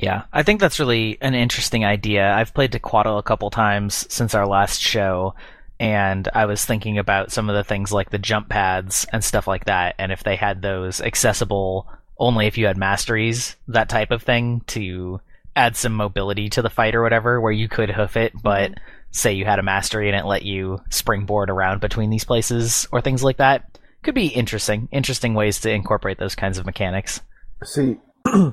Yeah, 0.00 0.24
I 0.32 0.44
think 0.44 0.60
that's 0.60 0.80
really 0.80 1.18
an 1.20 1.34
interesting 1.34 1.84
idea. 1.84 2.32
I've 2.32 2.54
played 2.54 2.72
Tequatl 2.72 3.18
a 3.18 3.22
couple 3.22 3.50
times 3.50 4.06
since 4.08 4.34
our 4.34 4.46
last 4.46 4.80
show, 4.80 5.34
and 5.80 6.28
I 6.34 6.46
was 6.46 6.64
thinking 6.64 6.98
about 6.98 7.32
some 7.32 7.48
of 7.48 7.56
the 7.56 7.64
things 7.64 7.92
like 7.92 8.10
the 8.10 8.18
jump 8.18 8.48
pads 8.48 9.06
and 9.12 9.22
stuff 9.22 9.46
like 9.46 9.66
that, 9.66 9.94
and 9.98 10.12
if 10.12 10.24
they 10.24 10.36
had 10.36 10.62
those 10.62 11.00
accessible 11.00 11.88
only 12.18 12.46
if 12.46 12.58
you 12.58 12.66
had 12.66 12.76
masteries, 12.76 13.56
that 13.68 13.88
type 13.88 14.10
of 14.10 14.22
thing, 14.22 14.62
to 14.66 15.20
add 15.54 15.76
some 15.76 15.92
mobility 15.92 16.48
to 16.50 16.62
the 16.62 16.70
fight 16.70 16.94
or 16.94 17.02
whatever, 17.02 17.40
where 17.40 17.52
you 17.52 17.68
could 17.68 17.90
hoof 17.90 18.16
it, 18.16 18.32
mm-hmm. 18.32 18.42
but 18.42 18.72
say 19.10 19.32
you 19.32 19.44
had 19.44 19.58
a 19.58 19.62
mastery 19.62 20.08
and 20.08 20.18
it 20.18 20.26
let 20.26 20.42
you 20.42 20.78
springboard 20.90 21.50
around 21.50 21.80
between 21.80 22.10
these 22.10 22.24
places 22.24 22.86
or 22.92 23.00
things 23.00 23.24
like 23.24 23.38
that. 23.38 23.78
Could 24.02 24.14
be 24.14 24.26
interesting. 24.26 24.88
Interesting 24.92 25.34
ways 25.34 25.60
to 25.60 25.70
incorporate 25.70 26.18
those 26.18 26.34
kinds 26.34 26.58
of 26.58 26.66
mechanics. 26.66 27.20
See, 27.64 27.96
I 28.26 28.52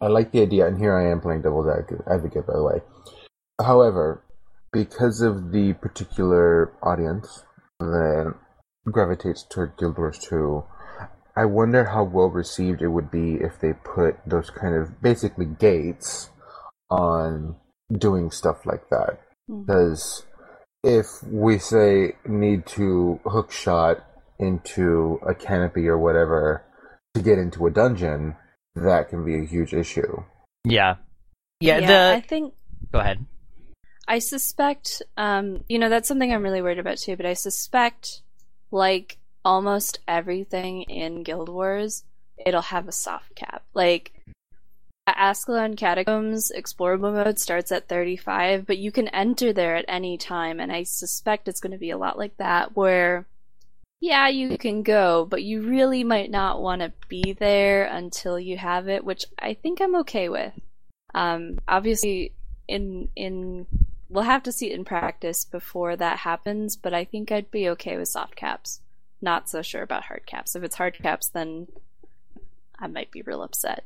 like 0.00 0.32
the 0.32 0.42
idea, 0.42 0.66
and 0.66 0.78
here 0.78 0.96
I 0.96 1.10
am 1.10 1.20
playing 1.20 1.42
devil's 1.42 1.66
advocate, 1.66 2.04
advocate, 2.10 2.46
by 2.46 2.52
the 2.54 2.62
way. 2.62 2.80
However, 3.60 4.23
because 4.74 5.22
of 5.22 5.52
the 5.52 5.72
particular 5.74 6.72
audience 6.82 7.44
that 7.78 8.34
gravitates 8.90 9.44
toward 9.44 9.76
Guild 9.78 9.96
Wars 9.96 10.18
2, 10.18 10.64
I 11.36 11.44
wonder 11.44 11.84
how 11.84 12.02
well 12.02 12.28
received 12.28 12.82
it 12.82 12.88
would 12.88 13.10
be 13.10 13.34
if 13.34 13.60
they 13.60 13.72
put 13.72 14.16
those 14.26 14.50
kind 14.50 14.74
of 14.74 15.00
basically 15.00 15.46
gates 15.46 16.30
on 16.90 17.54
doing 17.90 18.32
stuff 18.32 18.66
like 18.66 18.90
that. 18.90 19.20
Mhm. 19.48 19.66
Because 19.66 20.26
if 20.82 21.06
we 21.22 21.58
say 21.58 22.16
need 22.26 22.66
to 22.66 23.20
hook 23.24 23.52
shot 23.52 24.04
into 24.40 25.20
a 25.26 25.34
canopy 25.34 25.88
or 25.88 25.96
whatever 25.96 26.64
to 27.14 27.22
get 27.22 27.38
into 27.38 27.66
a 27.66 27.70
dungeon, 27.70 28.36
that 28.74 29.08
can 29.08 29.24
be 29.24 29.38
a 29.38 29.46
huge 29.46 29.72
issue. 29.72 30.24
Yeah. 30.64 30.96
Yeah, 31.60 31.76
I 31.76 32.20
the 32.20 32.26
think 32.26 32.54
go 32.90 32.98
ahead. 32.98 33.24
I 34.06 34.18
suspect, 34.18 35.02
um, 35.16 35.64
you 35.68 35.78
know, 35.78 35.88
that's 35.88 36.08
something 36.08 36.32
I'm 36.32 36.42
really 36.42 36.62
worried 36.62 36.78
about 36.78 36.98
too, 36.98 37.16
but 37.16 37.26
I 37.26 37.34
suspect, 37.34 38.22
like 38.70 39.18
almost 39.44 40.00
everything 40.06 40.82
in 40.82 41.22
Guild 41.22 41.48
Wars, 41.48 42.04
it'll 42.44 42.62
have 42.62 42.88
a 42.88 42.92
soft 42.92 43.34
cap. 43.34 43.62
Like, 43.72 44.12
Ascalon 45.06 45.76
Catacombs 45.76 46.50
explorable 46.56 47.12
mode 47.12 47.38
starts 47.38 47.70
at 47.70 47.88
35, 47.88 48.66
but 48.66 48.78
you 48.78 48.90
can 48.90 49.08
enter 49.08 49.52
there 49.52 49.76
at 49.76 49.84
any 49.86 50.16
time, 50.16 50.60
and 50.60 50.72
I 50.72 50.84
suspect 50.84 51.46
it's 51.46 51.60
going 51.60 51.72
to 51.72 51.78
be 51.78 51.90
a 51.90 51.98
lot 51.98 52.18
like 52.18 52.36
that, 52.38 52.74
where, 52.74 53.26
yeah, 54.00 54.28
you 54.28 54.56
can 54.56 54.82
go, 54.82 55.26
but 55.28 55.42
you 55.42 55.62
really 55.62 56.04
might 56.04 56.30
not 56.30 56.62
want 56.62 56.80
to 56.80 56.92
be 57.08 57.34
there 57.38 57.84
until 57.84 58.38
you 58.38 58.56
have 58.56 58.88
it, 58.88 59.04
which 59.04 59.26
I 59.38 59.54
think 59.54 59.80
I'm 59.80 59.96
okay 59.96 60.28
with. 60.28 60.52
Um, 61.14 61.58
obviously, 61.68 62.32
in 62.66 63.08
in 63.14 63.66
we'll 64.14 64.24
have 64.24 64.44
to 64.44 64.52
see 64.52 64.70
it 64.70 64.78
in 64.78 64.84
practice 64.84 65.44
before 65.44 65.96
that 65.96 66.18
happens, 66.18 66.76
but 66.76 66.94
I 66.94 67.04
think 67.04 67.32
I'd 67.32 67.50
be 67.50 67.68
okay 67.70 67.96
with 67.98 68.08
soft 68.08 68.36
caps. 68.36 68.80
Not 69.20 69.50
so 69.50 69.60
sure 69.60 69.82
about 69.82 70.04
hard 70.04 70.24
caps. 70.24 70.54
If 70.54 70.62
it's 70.62 70.76
hard 70.76 70.94
caps, 70.94 71.28
then 71.28 71.66
I 72.78 72.86
might 72.86 73.10
be 73.10 73.22
real 73.22 73.42
upset. 73.42 73.84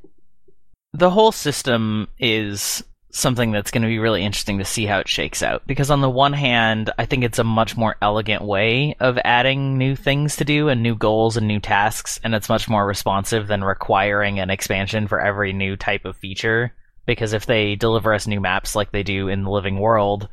The 0.93 1.11
whole 1.11 1.33
system 1.33 2.09
is 2.19 2.85
something 3.11 3.53
that's 3.53 3.71
going 3.71 3.83
to 3.83 3.89
be 3.89 3.99
really 3.99 4.23
interesting 4.23 4.59
to 4.59 4.67
see 4.67 4.85
how 4.85 4.99
it 4.99 5.09
shakes 5.09 5.43
out 5.43 5.67
because 5.67 5.91
on 5.91 6.03
the 6.03 6.11
one 6.11 6.35
hand, 6.35 6.91
I 6.99 7.07
think 7.07 7.25
it's 7.25 7.39
a 7.39 7.45
much 7.45 7.75
more 7.75 7.97
elegant 8.03 8.43
way 8.43 8.97
of 9.01 9.19
adding 9.25 9.79
new 9.79 9.97
things 9.97 10.37
to 10.37 10.45
do 10.45 10.69
and 10.69 10.83
new 10.83 10.95
goals 10.95 11.39
and 11.39 11.49
new 11.49 11.59
tasks 11.59 12.21
and 12.23 12.35
it's 12.35 12.51
much 12.51 12.69
more 12.69 12.87
responsive 12.87 13.47
than 13.47 13.65
requiring 13.65 14.41
an 14.41 14.51
expansion 14.51 15.09
for 15.09 15.21
every 15.21 15.55
new 15.55 15.75
type 15.75 16.05
of 16.05 16.19
feature 16.19 16.75
because 17.09 17.33
if 17.33 17.47
they 17.47 17.75
deliver 17.75 18.13
us 18.13 18.27
new 18.27 18.39
maps 18.39 18.77
like 18.77 18.93
they 18.93 19.03
do 19.03 19.29
in 19.29 19.43
the 19.43 19.51
living 19.51 19.79
world, 19.79 20.29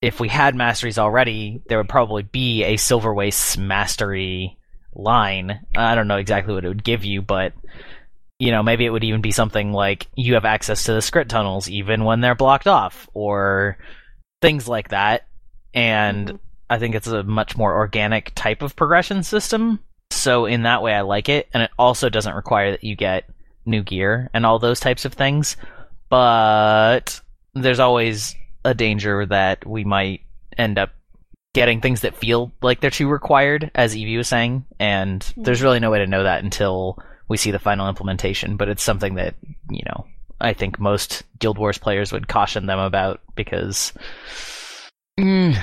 if 0.00 0.18
we 0.18 0.28
had 0.28 0.54
masteries 0.54 0.98
already, 0.98 1.60
there 1.68 1.76
would 1.76 1.88
probably 1.88 2.22
be 2.22 2.64
a 2.64 2.78
Silver 2.78 3.12
Waste 3.12 3.58
mastery 3.58 4.56
line. 4.94 5.60
I 5.76 5.94
don't 5.94 6.08
know 6.08 6.16
exactly 6.16 6.54
what 6.54 6.64
it 6.64 6.68
would 6.68 6.82
give 6.82 7.04
you, 7.04 7.20
but 7.20 7.52
you 8.38 8.50
know, 8.52 8.62
maybe 8.62 8.86
it 8.86 8.90
would 8.90 9.04
even 9.04 9.20
be 9.20 9.32
something 9.32 9.72
like 9.72 10.06
you 10.14 10.32
have 10.32 10.46
access 10.46 10.84
to 10.84 10.94
the 10.94 11.02
script 11.02 11.30
tunnels 11.30 11.68
even 11.68 12.04
when 12.04 12.22
they're 12.22 12.34
blocked 12.34 12.66
off, 12.66 13.06
or 13.12 13.76
things 14.40 14.66
like 14.66 14.88
that. 14.88 15.26
And 15.74 16.28
Mhm. 16.28 16.38
I 16.70 16.78
think 16.78 16.94
it's 16.94 17.08
a 17.08 17.22
much 17.22 17.54
more 17.54 17.76
organic 17.76 18.32
type 18.34 18.62
of 18.62 18.76
progression 18.76 19.22
system. 19.22 19.80
So 20.10 20.46
in 20.46 20.62
that 20.62 20.82
way, 20.82 20.94
I 20.94 21.02
like 21.02 21.28
it, 21.28 21.48
and 21.52 21.62
it 21.62 21.70
also 21.78 22.08
doesn't 22.08 22.34
require 22.34 22.70
that 22.70 22.84
you 22.84 22.96
get 22.96 23.28
new 23.66 23.82
gear 23.82 24.30
and 24.32 24.46
all 24.46 24.58
those 24.58 24.80
types 24.80 25.04
of 25.04 25.12
things. 25.12 25.56
But 26.10 27.20
there's 27.54 27.80
always 27.80 28.34
a 28.64 28.74
danger 28.74 29.26
that 29.26 29.66
we 29.66 29.84
might 29.84 30.22
end 30.56 30.78
up 30.78 30.90
getting 31.54 31.80
things 31.80 32.02
that 32.02 32.16
feel 32.16 32.52
like 32.62 32.80
they're 32.80 32.90
too 32.90 33.08
required, 33.08 33.70
as 33.74 33.96
Evie 33.96 34.16
was 34.16 34.28
saying, 34.28 34.64
and 34.78 35.32
there's 35.36 35.62
really 35.62 35.80
no 35.80 35.90
way 35.90 35.98
to 35.98 36.06
know 36.06 36.22
that 36.22 36.44
until 36.44 36.98
we 37.28 37.36
see 37.36 37.50
the 37.50 37.58
final 37.58 37.88
implementation. 37.88 38.56
But 38.56 38.68
it's 38.68 38.82
something 38.82 39.14
that 39.16 39.34
you 39.70 39.82
know 39.86 40.06
I 40.40 40.52
think 40.52 40.78
most 40.78 41.24
Guild 41.38 41.58
Wars 41.58 41.78
players 41.78 42.12
would 42.12 42.28
caution 42.28 42.66
them 42.66 42.78
about 42.78 43.20
because. 43.34 43.92
Mm, 45.18 45.60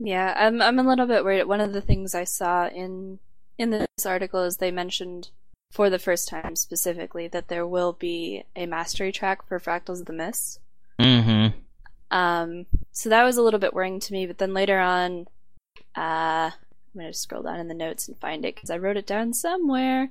Yeah, 0.00 0.34
I'm 0.36 0.60
I'm 0.60 0.78
a 0.78 0.82
little 0.88 1.06
bit 1.06 1.24
worried. 1.24 1.44
One 1.44 1.60
of 1.60 1.72
the 1.72 1.80
things 1.80 2.14
I 2.14 2.24
saw 2.24 2.68
in 2.68 3.20
in 3.56 3.70
this 3.70 4.04
article 4.04 4.42
is 4.42 4.56
they 4.56 4.72
mentioned 4.72 5.30
for 5.74 5.90
the 5.90 5.98
first 5.98 6.28
time 6.28 6.54
specifically, 6.54 7.26
that 7.26 7.48
there 7.48 7.66
will 7.66 7.92
be 7.92 8.44
a 8.54 8.64
mastery 8.64 9.10
track 9.10 9.44
for 9.48 9.58
Fractals 9.58 9.98
of 9.98 10.06
the 10.06 10.12
Mist. 10.12 10.60
Mm-hmm. 11.00 11.58
Um, 12.16 12.66
so 12.92 13.08
that 13.08 13.24
was 13.24 13.36
a 13.36 13.42
little 13.42 13.58
bit 13.58 13.74
worrying 13.74 13.98
to 13.98 14.12
me, 14.12 14.24
but 14.24 14.38
then 14.38 14.54
later 14.54 14.78
on, 14.78 15.26
uh, 15.96 16.52
I'm 16.52 16.96
gonna 16.96 17.12
scroll 17.12 17.42
down 17.42 17.58
in 17.58 17.66
the 17.66 17.74
notes 17.74 18.06
and 18.06 18.16
find 18.18 18.44
it 18.44 18.54
because 18.54 18.70
I 18.70 18.78
wrote 18.78 18.96
it 18.96 19.06
down 19.06 19.32
somewhere. 19.32 20.10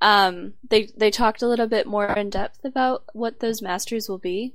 Um, 0.00 0.52
they 0.70 0.90
they 0.96 1.10
talked 1.10 1.42
a 1.42 1.48
little 1.48 1.66
bit 1.66 1.88
more 1.88 2.06
in 2.06 2.30
depth 2.30 2.64
about 2.64 3.02
what 3.14 3.40
those 3.40 3.60
masteries 3.60 4.08
will 4.08 4.18
be. 4.18 4.54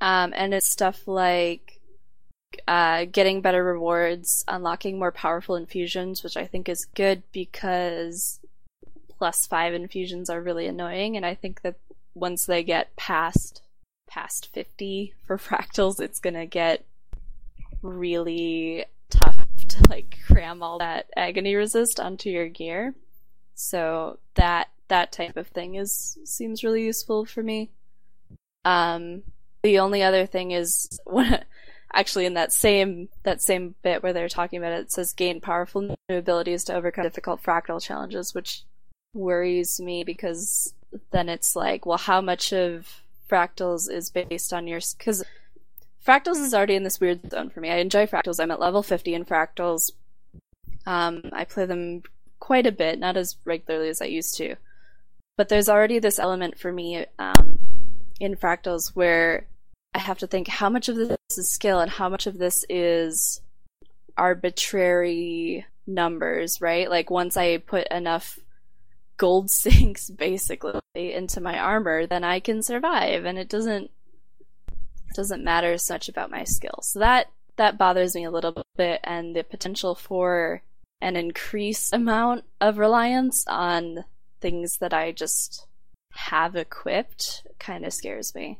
Um, 0.00 0.32
and 0.36 0.54
it's 0.54 0.68
stuff 0.68 1.08
like 1.08 1.80
uh, 2.68 3.06
getting 3.06 3.40
better 3.40 3.64
rewards, 3.64 4.44
unlocking 4.46 5.00
more 5.00 5.10
powerful 5.10 5.56
infusions, 5.56 6.22
which 6.22 6.36
I 6.36 6.46
think 6.46 6.68
is 6.68 6.84
good 6.84 7.24
because 7.32 8.38
plus 9.18 9.46
five 9.46 9.74
infusions 9.74 10.30
are 10.30 10.40
really 10.40 10.66
annoying, 10.66 11.16
and 11.16 11.24
I 11.24 11.34
think 11.34 11.62
that 11.62 11.76
once 12.14 12.46
they 12.46 12.62
get 12.62 12.96
past 12.96 13.62
past 14.08 14.52
50 14.52 15.14
for 15.26 15.36
fractals, 15.38 16.00
it's 16.00 16.20
gonna 16.20 16.46
get 16.46 16.84
really 17.82 18.84
tough 19.10 19.46
to 19.68 19.82
like 19.88 20.18
cram 20.26 20.62
all 20.62 20.78
that 20.78 21.06
agony 21.16 21.54
resist 21.54 22.00
onto 22.00 22.30
your 22.30 22.48
gear. 22.48 22.94
So 23.54 24.18
that 24.34 24.68
that 24.88 25.12
type 25.12 25.36
of 25.36 25.48
thing 25.48 25.74
is 25.74 26.18
seems 26.24 26.62
really 26.62 26.84
useful 26.84 27.24
for 27.24 27.42
me. 27.42 27.70
Um, 28.64 29.22
the 29.62 29.78
only 29.78 30.02
other 30.02 30.26
thing 30.26 30.50
is 30.52 31.00
when 31.04 31.44
actually 31.92 32.26
in 32.26 32.34
that 32.34 32.52
same 32.52 33.08
that 33.22 33.40
same 33.42 33.74
bit 33.82 34.02
where 34.02 34.12
they're 34.12 34.28
talking 34.28 34.58
about 34.58 34.72
it, 34.72 34.80
it 34.80 34.92
says 34.92 35.12
gain 35.12 35.40
powerful 35.40 35.82
new 35.82 36.16
abilities 36.16 36.64
to 36.64 36.74
overcome 36.74 37.04
difficult 37.04 37.42
fractal 37.42 37.82
challenges, 37.82 38.34
which 38.34 38.64
worries 39.16 39.80
me 39.80 40.04
because 40.04 40.74
then 41.10 41.28
it's 41.28 41.56
like, 41.56 41.86
well, 41.86 41.98
how 41.98 42.20
much 42.20 42.52
of 42.52 43.02
fractals 43.28 43.90
is 43.90 44.10
based 44.10 44.52
on 44.52 44.66
your 44.66 44.80
because 44.96 45.24
fractals 46.06 46.36
is 46.36 46.54
already 46.54 46.76
in 46.76 46.84
this 46.84 47.00
weird 47.00 47.30
zone 47.30 47.50
for 47.50 47.60
me. 47.60 47.70
I 47.70 47.76
enjoy 47.76 48.06
fractals. 48.06 48.40
I'm 48.40 48.50
at 48.50 48.60
level 48.60 48.82
50 48.82 49.14
in 49.14 49.24
fractals. 49.24 49.90
Um, 50.86 51.22
I 51.32 51.44
play 51.44 51.66
them 51.66 52.02
quite 52.38 52.66
a 52.66 52.72
bit, 52.72 52.98
not 52.98 53.16
as 53.16 53.36
regularly 53.44 53.88
as 53.88 54.00
I 54.00 54.06
used 54.06 54.36
to. 54.36 54.56
But 55.36 55.48
there's 55.48 55.68
already 55.68 55.98
this 55.98 56.18
element 56.18 56.58
for 56.58 56.72
me 56.72 57.04
um, 57.18 57.58
in 58.20 58.36
fractals 58.36 58.94
where 58.94 59.46
I 59.94 59.98
have 59.98 60.18
to 60.18 60.26
think 60.26 60.48
how 60.48 60.70
much 60.70 60.88
of 60.88 60.96
this 60.96 61.16
is 61.36 61.50
skill 61.50 61.80
and 61.80 61.90
how 61.90 62.08
much 62.08 62.26
of 62.26 62.38
this 62.38 62.64
is 62.68 63.40
arbitrary 64.16 65.66
numbers, 65.86 66.60
right? 66.60 66.88
Like 66.88 67.10
once 67.10 67.36
I 67.36 67.58
put 67.58 67.86
enough 67.88 68.38
gold 69.16 69.50
sinks 69.62 70.10
basically 70.10 70.80
into 70.94 71.40
my 71.40 71.58
armor, 71.58 72.06
then 72.06 72.24
I 72.24 72.40
can 72.40 72.62
survive 72.62 73.24
and 73.24 73.38
it 73.38 73.48
doesn't 73.48 73.90
doesn't 75.14 75.44
matter 75.44 75.72
as 75.72 75.88
much 75.88 76.08
about 76.08 76.30
my 76.30 76.44
skill. 76.44 76.80
So 76.82 76.98
that 76.98 77.28
that 77.56 77.78
bothers 77.78 78.14
me 78.14 78.24
a 78.24 78.30
little 78.30 78.62
bit 78.76 79.00
and 79.02 79.34
the 79.34 79.42
potential 79.42 79.94
for 79.94 80.62
an 81.00 81.16
increased 81.16 81.92
amount 81.92 82.44
of 82.60 82.78
reliance 82.78 83.44
on 83.48 84.04
things 84.40 84.78
that 84.78 84.92
I 84.92 85.12
just 85.12 85.66
have 86.12 86.56
equipped 86.56 87.46
kind 87.58 87.84
of 87.84 87.92
scares 87.92 88.34
me. 88.34 88.58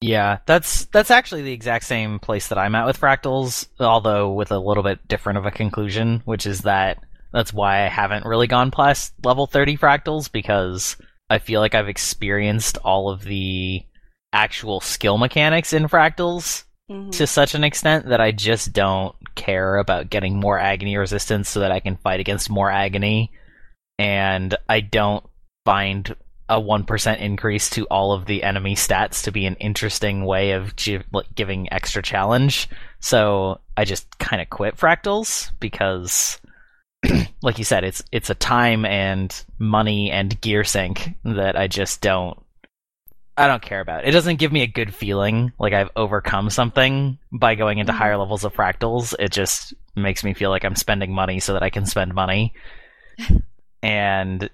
Yeah, 0.00 0.38
that's 0.46 0.84
that's 0.86 1.10
actually 1.10 1.42
the 1.42 1.52
exact 1.52 1.84
same 1.84 2.18
place 2.18 2.48
that 2.48 2.58
I'm 2.58 2.74
at 2.74 2.86
with 2.86 3.00
fractals, 3.00 3.66
although 3.80 4.32
with 4.32 4.52
a 4.52 4.58
little 4.58 4.82
bit 4.82 5.08
different 5.08 5.38
of 5.38 5.46
a 5.46 5.50
conclusion, 5.50 6.22
which 6.24 6.46
is 6.46 6.60
that 6.62 6.98
that's 7.32 7.52
why 7.52 7.84
I 7.84 7.88
haven't 7.88 8.24
really 8.24 8.46
gone 8.46 8.70
past 8.70 9.12
level 9.24 9.46
30 9.46 9.76
fractals 9.76 10.30
because 10.30 10.96
I 11.28 11.38
feel 11.38 11.60
like 11.60 11.74
I've 11.74 11.88
experienced 11.88 12.78
all 12.78 13.10
of 13.10 13.22
the 13.24 13.82
actual 14.32 14.80
skill 14.80 15.18
mechanics 15.18 15.72
in 15.72 15.88
fractals 15.88 16.64
Mhm. 16.90 17.10
to 17.12 17.26
such 17.26 17.54
an 17.54 17.64
extent 17.64 18.06
that 18.10 18.20
I 18.20 18.30
just 18.32 18.72
don't 18.72 19.14
care 19.34 19.76
about 19.78 20.08
getting 20.10 20.38
more 20.38 20.58
agony 20.58 20.96
resistance 20.96 21.48
so 21.48 21.60
that 21.60 21.72
I 21.72 21.80
can 21.80 21.96
fight 21.96 22.20
against 22.20 22.48
more 22.50 22.70
agony. 22.70 23.32
And 23.98 24.54
I 24.68 24.80
don't 24.80 25.24
find 25.64 26.14
a 26.48 26.60
1% 26.60 27.20
increase 27.20 27.68
to 27.70 27.86
all 27.86 28.12
of 28.12 28.26
the 28.26 28.44
enemy 28.44 28.76
stats 28.76 29.24
to 29.24 29.32
be 29.32 29.46
an 29.46 29.56
interesting 29.56 30.24
way 30.24 30.52
of 30.52 30.76
gi- 30.76 31.02
like, 31.12 31.26
giving 31.34 31.72
extra 31.72 32.02
challenge. 32.02 32.68
So 33.00 33.60
I 33.76 33.84
just 33.84 34.16
kind 34.20 34.40
of 34.40 34.48
quit 34.48 34.76
fractals 34.76 35.50
because 35.58 36.40
like 37.42 37.58
you 37.58 37.64
said 37.64 37.84
it's 37.84 38.02
it's 38.12 38.30
a 38.30 38.34
time 38.34 38.84
and 38.84 39.44
money 39.58 40.10
and 40.10 40.40
gear 40.40 40.64
sink 40.64 41.10
that 41.24 41.56
I 41.56 41.66
just 41.68 42.00
don't 42.00 42.38
I 43.38 43.48
don't 43.48 43.60
care 43.60 43.80
about. 43.80 44.06
It 44.06 44.12
doesn't 44.12 44.36
give 44.38 44.50
me 44.50 44.62
a 44.62 44.66
good 44.66 44.94
feeling 44.94 45.52
like 45.58 45.74
I've 45.74 45.90
overcome 45.94 46.48
something 46.48 47.18
by 47.30 47.54
going 47.54 47.76
into 47.78 47.92
Mhm. 47.92 47.96
higher 47.96 48.16
levels 48.16 48.44
of 48.44 48.54
fractals. 48.54 49.14
It 49.18 49.30
just 49.30 49.74
makes 49.94 50.24
me 50.24 50.32
feel 50.32 50.48
like 50.48 50.64
I'm 50.64 50.74
spending 50.74 51.12
money 51.12 51.38
so 51.40 51.52
that 51.52 51.62
I 51.62 51.68
can 51.68 51.84
spend 51.84 52.14
money. 52.14 52.54
and 53.82 54.48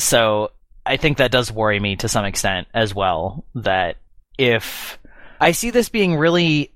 so 0.00 0.50
I 0.84 0.96
think 0.96 1.18
that 1.18 1.30
does 1.30 1.52
worry 1.52 1.78
me 1.80 1.96
to 1.96 2.08
some 2.08 2.24
extent 2.24 2.66
as 2.74 2.94
well 2.94 3.44
that 3.54 3.96
if 4.38 4.98
I 5.40 5.52
see 5.52 5.70
this 5.70 5.88
being 5.88 6.16
really 6.16 6.72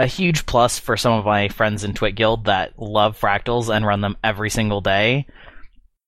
a 0.00 0.06
huge 0.06 0.46
plus 0.46 0.78
for 0.78 0.96
some 0.96 1.12
of 1.12 1.26
my 1.26 1.48
friends 1.48 1.84
in 1.84 1.92
Twit 1.92 2.14
Guild 2.14 2.46
that 2.46 2.78
love 2.78 3.20
fractals 3.20 3.74
and 3.74 3.86
run 3.86 4.00
them 4.00 4.16
every 4.24 4.48
single 4.48 4.80
day, 4.80 5.26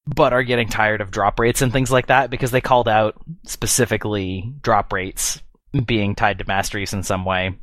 but 0.07 0.33
are 0.33 0.43
getting 0.43 0.69
tired 0.69 1.03
of 1.03 1.11
drop 1.11 1.39
rates 1.39 1.61
and 1.61 1.71
things 1.71 1.91
like 1.91 2.07
that 2.07 2.31
because 2.31 2.51
they 2.51 2.63
called 2.63 2.89
out 2.89 3.15
specifically 3.45 4.51
drop 4.63 4.93
rates 4.93 5.43
being 5.85 6.15
tied 6.15 6.39
to 6.39 6.47
masteries 6.47 6.95
in 6.95 7.03
some 7.03 7.27
way. 7.27 7.55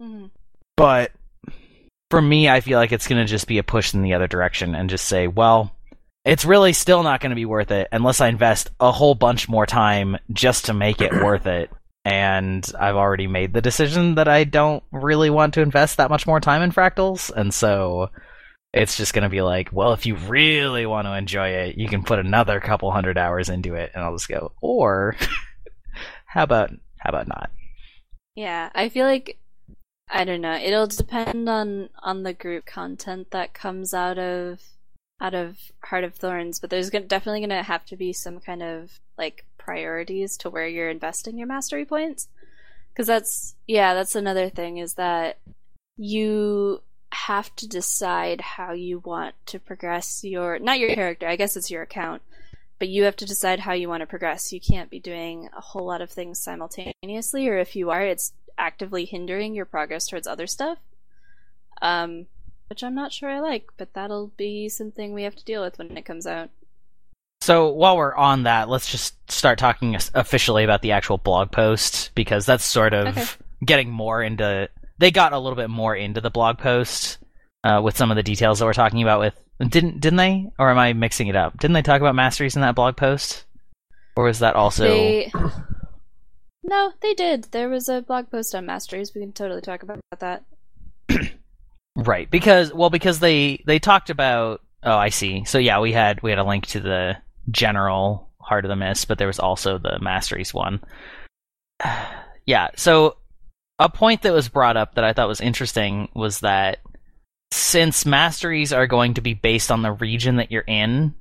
Mhm. 0.00 0.30
But 0.76 1.10
for 2.08 2.22
me, 2.22 2.48
I 2.48 2.60
feel 2.60 2.78
like 2.78 2.92
it's 2.92 3.08
going 3.08 3.20
to 3.20 3.30
just 3.30 3.48
be 3.48 3.58
a 3.58 3.64
push 3.64 3.94
in 3.94 4.02
the 4.02 4.14
other 4.14 4.28
direction 4.28 4.76
and 4.76 4.88
just 4.88 5.06
say, 5.06 5.26
well, 5.26 5.74
it's 6.24 6.44
really 6.44 6.72
still 6.72 7.02
not 7.02 7.20
going 7.20 7.30
to 7.30 7.36
be 7.36 7.46
worth 7.46 7.72
it 7.72 7.88
unless 7.90 8.20
I 8.20 8.28
invest 8.28 8.70
a 8.78 8.92
whole 8.92 9.16
bunch 9.16 9.48
more 9.48 9.66
time 9.66 10.18
just 10.32 10.66
to 10.66 10.72
make 10.74 11.00
it 11.00 11.12
worth 11.12 11.46
it. 11.46 11.68
And 12.04 12.68
I've 12.78 12.96
already 12.96 13.26
made 13.26 13.52
the 13.52 13.62
decision 13.62 14.16
that 14.16 14.28
I 14.28 14.44
don't 14.44 14.82
really 14.90 15.30
want 15.30 15.54
to 15.54 15.62
invest 15.62 15.98
that 15.98 16.10
much 16.10 16.26
more 16.26 16.40
time 16.40 16.62
in 16.62 16.72
fractals. 16.72 17.30
And 17.30 17.54
so 17.54 18.10
it's 18.72 18.96
just 18.96 19.14
going 19.14 19.22
to 19.22 19.28
be 19.28 19.42
like, 19.42 19.70
well, 19.72 19.92
if 19.92 20.04
you 20.06 20.16
really 20.16 20.84
want 20.84 21.06
to 21.06 21.16
enjoy 21.16 21.48
it, 21.48 21.78
you 21.78 21.88
can 21.88 22.02
put 22.02 22.18
another 22.18 22.58
couple 22.58 22.90
hundred 22.90 23.18
hours 23.18 23.48
into 23.48 23.74
it. 23.74 23.92
And 23.94 24.02
I'll 24.02 24.14
just 24.14 24.28
go, 24.28 24.52
or 24.60 25.16
how 26.26 26.42
about, 26.42 26.70
how 26.98 27.10
about 27.10 27.28
not? 27.28 27.50
Yeah, 28.34 28.70
I 28.74 28.88
feel 28.88 29.06
like 29.06 29.38
I 30.12 30.24
don't 30.24 30.42
know. 30.42 30.54
It'll 30.54 30.86
depend 30.86 31.48
on 31.48 31.88
on 32.02 32.22
the 32.22 32.34
group 32.34 32.66
content 32.66 33.30
that 33.30 33.54
comes 33.54 33.94
out 33.94 34.18
of 34.18 34.60
out 35.20 35.34
of 35.34 35.56
Heart 35.84 36.04
of 36.04 36.14
Thorns, 36.14 36.58
but 36.58 36.68
there's 36.68 36.90
gonna, 36.90 37.06
definitely 37.06 37.40
going 37.40 37.50
to 37.50 37.62
have 37.62 37.84
to 37.86 37.96
be 37.96 38.12
some 38.12 38.40
kind 38.40 38.62
of 38.62 39.00
like 39.16 39.46
priorities 39.64 40.36
to 40.38 40.50
where 40.50 40.66
you're 40.66 40.90
investing 40.90 41.38
your 41.38 41.46
mastery 41.46 41.84
points. 41.84 42.28
Cuz 42.96 43.06
that's 43.06 43.54
yeah, 43.66 43.94
that's 43.94 44.14
another 44.14 44.48
thing 44.48 44.78
is 44.78 44.94
that 44.94 45.38
you 45.96 46.82
have 47.12 47.54
to 47.56 47.68
decide 47.68 48.40
how 48.40 48.72
you 48.72 48.98
want 48.98 49.34
to 49.46 49.58
progress 49.58 50.24
your 50.24 50.58
not 50.58 50.78
your 50.78 50.94
character, 50.94 51.28
I 51.28 51.36
guess 51.36 51.56
it's 51.56 51.70
your 51.70 51.82
account 51.82 52.22
but 52.82 52.88
you 52.88 53.04
have 53.04 53.14
to 53.14 53.24
decide 53.24 53.60
how 53.60 53.74
you 53.74 53.88
want 53.88 54.00
to 54.00 54.08
progress. 54.08 54.52
You 54.52 54.60
can't 54.60 54.90
be 54.90 54.98
doing 54.98 55.48
a 55.56 55.60
whole 55.60 55.86
lot 55.86 56.02
of 56.02 56.10
things 56.10 56.40
simultaneously, 56.40 57.48
or 57.48 57.56
if 57.58 57.76
you 57.76 57.90
are, 57.90 58.02
it's 58.02 58.32
actively 58.58 59.04
hindering 59.04 59.54
your 59.54 59.66
progress 59.66 60.08
towards 60.08 60.26
other 60.26 60.48
stuff. 60.48 60.78
Um, 61.80 62.26
which 62.68 62.82
I'm 62.82 62.96
not 62.96 63.12
sure 63.12 63.30
I 63.30 63.38
like, 63.38 63.68
but 63.76 63.94
that'll 63.94 64.32
be 64.36 64.68
something 64.68 65.14
we 65.14 65.22
have 65.22 65.36
to 65.36 65.44
deal 65.44 65.62
with 65.62 65.78
when 65.78 65.96
it 65.96 66.04
comes 66.04 66.26
out. 66.26 66.50
So 67.42 67.70
while 67.70 67.96
we're 67.96 68.14
on 68.14 68.44
that, 68.44 68.68
let's 68.68 68.88
just 68.88 69.16
start 69.28 69.58
talking 69.58 69.96
officially 70.14 70.62
about 70.62 70.80
the 70.80 70.92
actual 70.92 71.18
blog 71.18 71.50
post 71.50 72.12
because 72.14 72.46
that's 72.46 72.64
sort 72.64 72.94
of 72.94 73.08
Okay. 73.08 73.24
getting 73.64 73.90
more 73.90 74.22
into. 74.22 74.68
They 74.98 75.10
got 75.10 75.32
a 75.32 75.38
little 75.40 75.56
bit 75.56 75.68
more 75.68 75.96
into 75.96 76.20
the 76.20 76.30
blog 76.30 76.58
post 76.58 77.18
uh, 77.64 77.80
with 77.82 77.96
some 77.96 78.12
of 78.12 78.16
the 78.16 78.22
details 78.22 78.60
that 78.60 78.64
we're 78.64 78.72
talking 78.72 79.02
about. 79.02 79.18
With 79.18 79.34
didn't 79.70 79.98
didn't 79.98 80.18
they, 80.18 80.50
or 80.56 80.70
am 80.70 80.78
I 80.78 80.92
mixing 80.92 81.26
it 81.26 81.34
up? 81.34 81.58
Didn't 81.58 81.74
they 81.74 81.82
talk 81.82 82.00
about 82.00 82.14
masteries 82.14 82.54
in 82.54 82.62
that 82.62 82.76
blog 82.76 82.96
post, 82.96 83.44
or 84.14 84.24
was 84.26 84.38
that 84.38 84.54
also? 84.54 84.84
They 84.84 85.32
no, 86.62 86.92
they 87.00 87.12
did. 87.12 87.48
There 87.50 87.68
was 87.68 87.88
a 87.88 88.02
blog 88.02 88.30
post 88.30 88.54
on 88.54 88.66
masteries. 88.66 89.16
We 89.16 89.20
can 89.20 89.32
totally 89.32 89.62
talk 89.62 89.82
about 89.82 89.98
that. 90.20 90.44
Right, 91.94 92.30
because 92.30 92.72
well, 92.72 92.88
because 92.88 93.18
they 93.20 93.62
they 93.66 93.78
talked 93.78 94.08
about. 94.10 94.62
Oh, 94.82 94.96
I 94.96 95.10
see. 95.10 95.44
So 95.44 95.58
yeah, 95.58 95.80
we 95.80 95.92
had 95.92 96.22
we 96.22 96.30
had 96.30 96.38
a 96.38 96.44
link 96.44 96.66
to 96.68 96.80
the 96.80 97.16
general 97.50 98.30
Heart 98.40 98.64
of 98.64 98.68
the 98.68 98.76
Mist, 98.76 99.08
but 99.08 99.18
there 99.18 99.26
was 99.26 99.38
also 99.38 99.78
the 99.78 99.98
Masteries 100.00 100.52
one. 100.52 100.80
yeah. 102.46 102.68
So 102.76 103.16
a 103.78 103.88
point 103.88 104.22
that 104.22 104.32
was 104.32 104.48
brought 104.48 104.76
up 104.76 104.94
that 104.94 105.04
I 105.04 105.12
thought 105.12 105.28
was 105.28 105.40
interesting 105.40 106.08
was 106.14 106.40
that 106.40 106.78
since 107.52 108.06
Masteries 108.06 108.72
are 108.72 108.86
going 108.86 109.14
to 109.14 109.20
be 109.20 109.34
based 109.34 109.70
on 109.70 109.82
the 109.82 109.92
region 109.92 110.36
that 110.36 110.50
you're 110.50 110.62
in, 110.62 111.14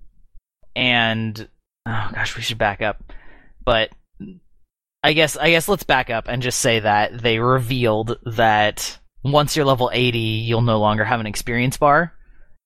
and 0.76 1.48
oh 1.86 2.10
gosh, 2.14 2.36
we 2.36 2.42
should 2.42 2.58
back 2.58 2.82
up. 2.82 3.04
But 3.64 3.92
I 5.04 5.14
guess 5.14 5.38
I 5.38 5.50
guess 5.50 5.68
let's 5.68 5.84
back 5.84 6.10
up 6.10 6.26
and 6.28 6.42
just 6.42 6.60
say 6.60 6.80
that 6.80 7.22
they 7.22 7.40
revealed 7.40 8.18
that 8.26 8.98
once 9.24 9.56
you're 9.56 9.66
level 9.66 9.90
80, 9.94 10.18
you'll 10.18 10.62
no 10.62 10.80
longer 10.80 11.04
have 11.04 11.20
an 11.20 11.28
experience 11.28 11.78
bar. 11.78 12.14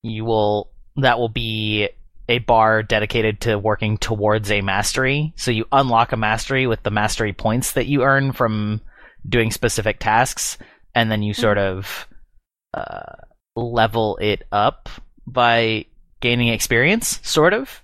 You 0.04 0.26
will 0.26 0.72
that 0.98 1.20
will 1.20 1.30
be 1.30 1.90
a 2.28 2.40
bar 2.40 2.84
dedicated 2.84 3.42
to 3.42 3.60
working 3.60 3.98
towards 3.98 4.52
a 4.52 4.62
mastery. 4.62 5.34
So 5.36 5.52
you 5.52 5.66
unlock 5.72 6.12
a 6.12 6.18
mastery 6.18 6.68
with 6.68 6.84
the 6.84 6.92
mastery 6.92 7.34
points 7.34 7.74
that 7.74 7.86
you 7.86 8.04
earn 8.04 8.32
from 8.32 8.82
doing 9.28 9.52
specific 9.52 10.00
tasks, 10.00 10.58
and 10.94 11.12
then 11.12 11.24
you 11.24 11.34
sort 11.34 11.58
of 11.58 12.08
uh, 12.74 13.16
level 13.56 14.18
it 14.22 14.44
up 14.52 14.90
by 15.28 15.86
gaining 16.20 16.50
experience, 16.50 17.20
sort 17.24 17.54
of. 17.54 17.82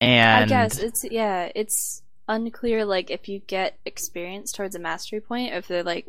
And 0.00 0.44
I 0.44 0.48
guess 0.48 0.78
it's 0.78 1.04
yeah, 1.04 1.50
it's 1.54 2.02
unclear 2.28 2.84
like 2.84 3.10
if 3.10 3.28
you 3.28 3.38
get 3.40 3.78
experience 3.84 4.52
towards 4.52 4.74
a 4.74 4.78
mastery 4.78 5.20
point, 5.20 5.52
or 5.52 5.58
if 5.58 5.68
they're 5.68 5.82
like 5.82 6.06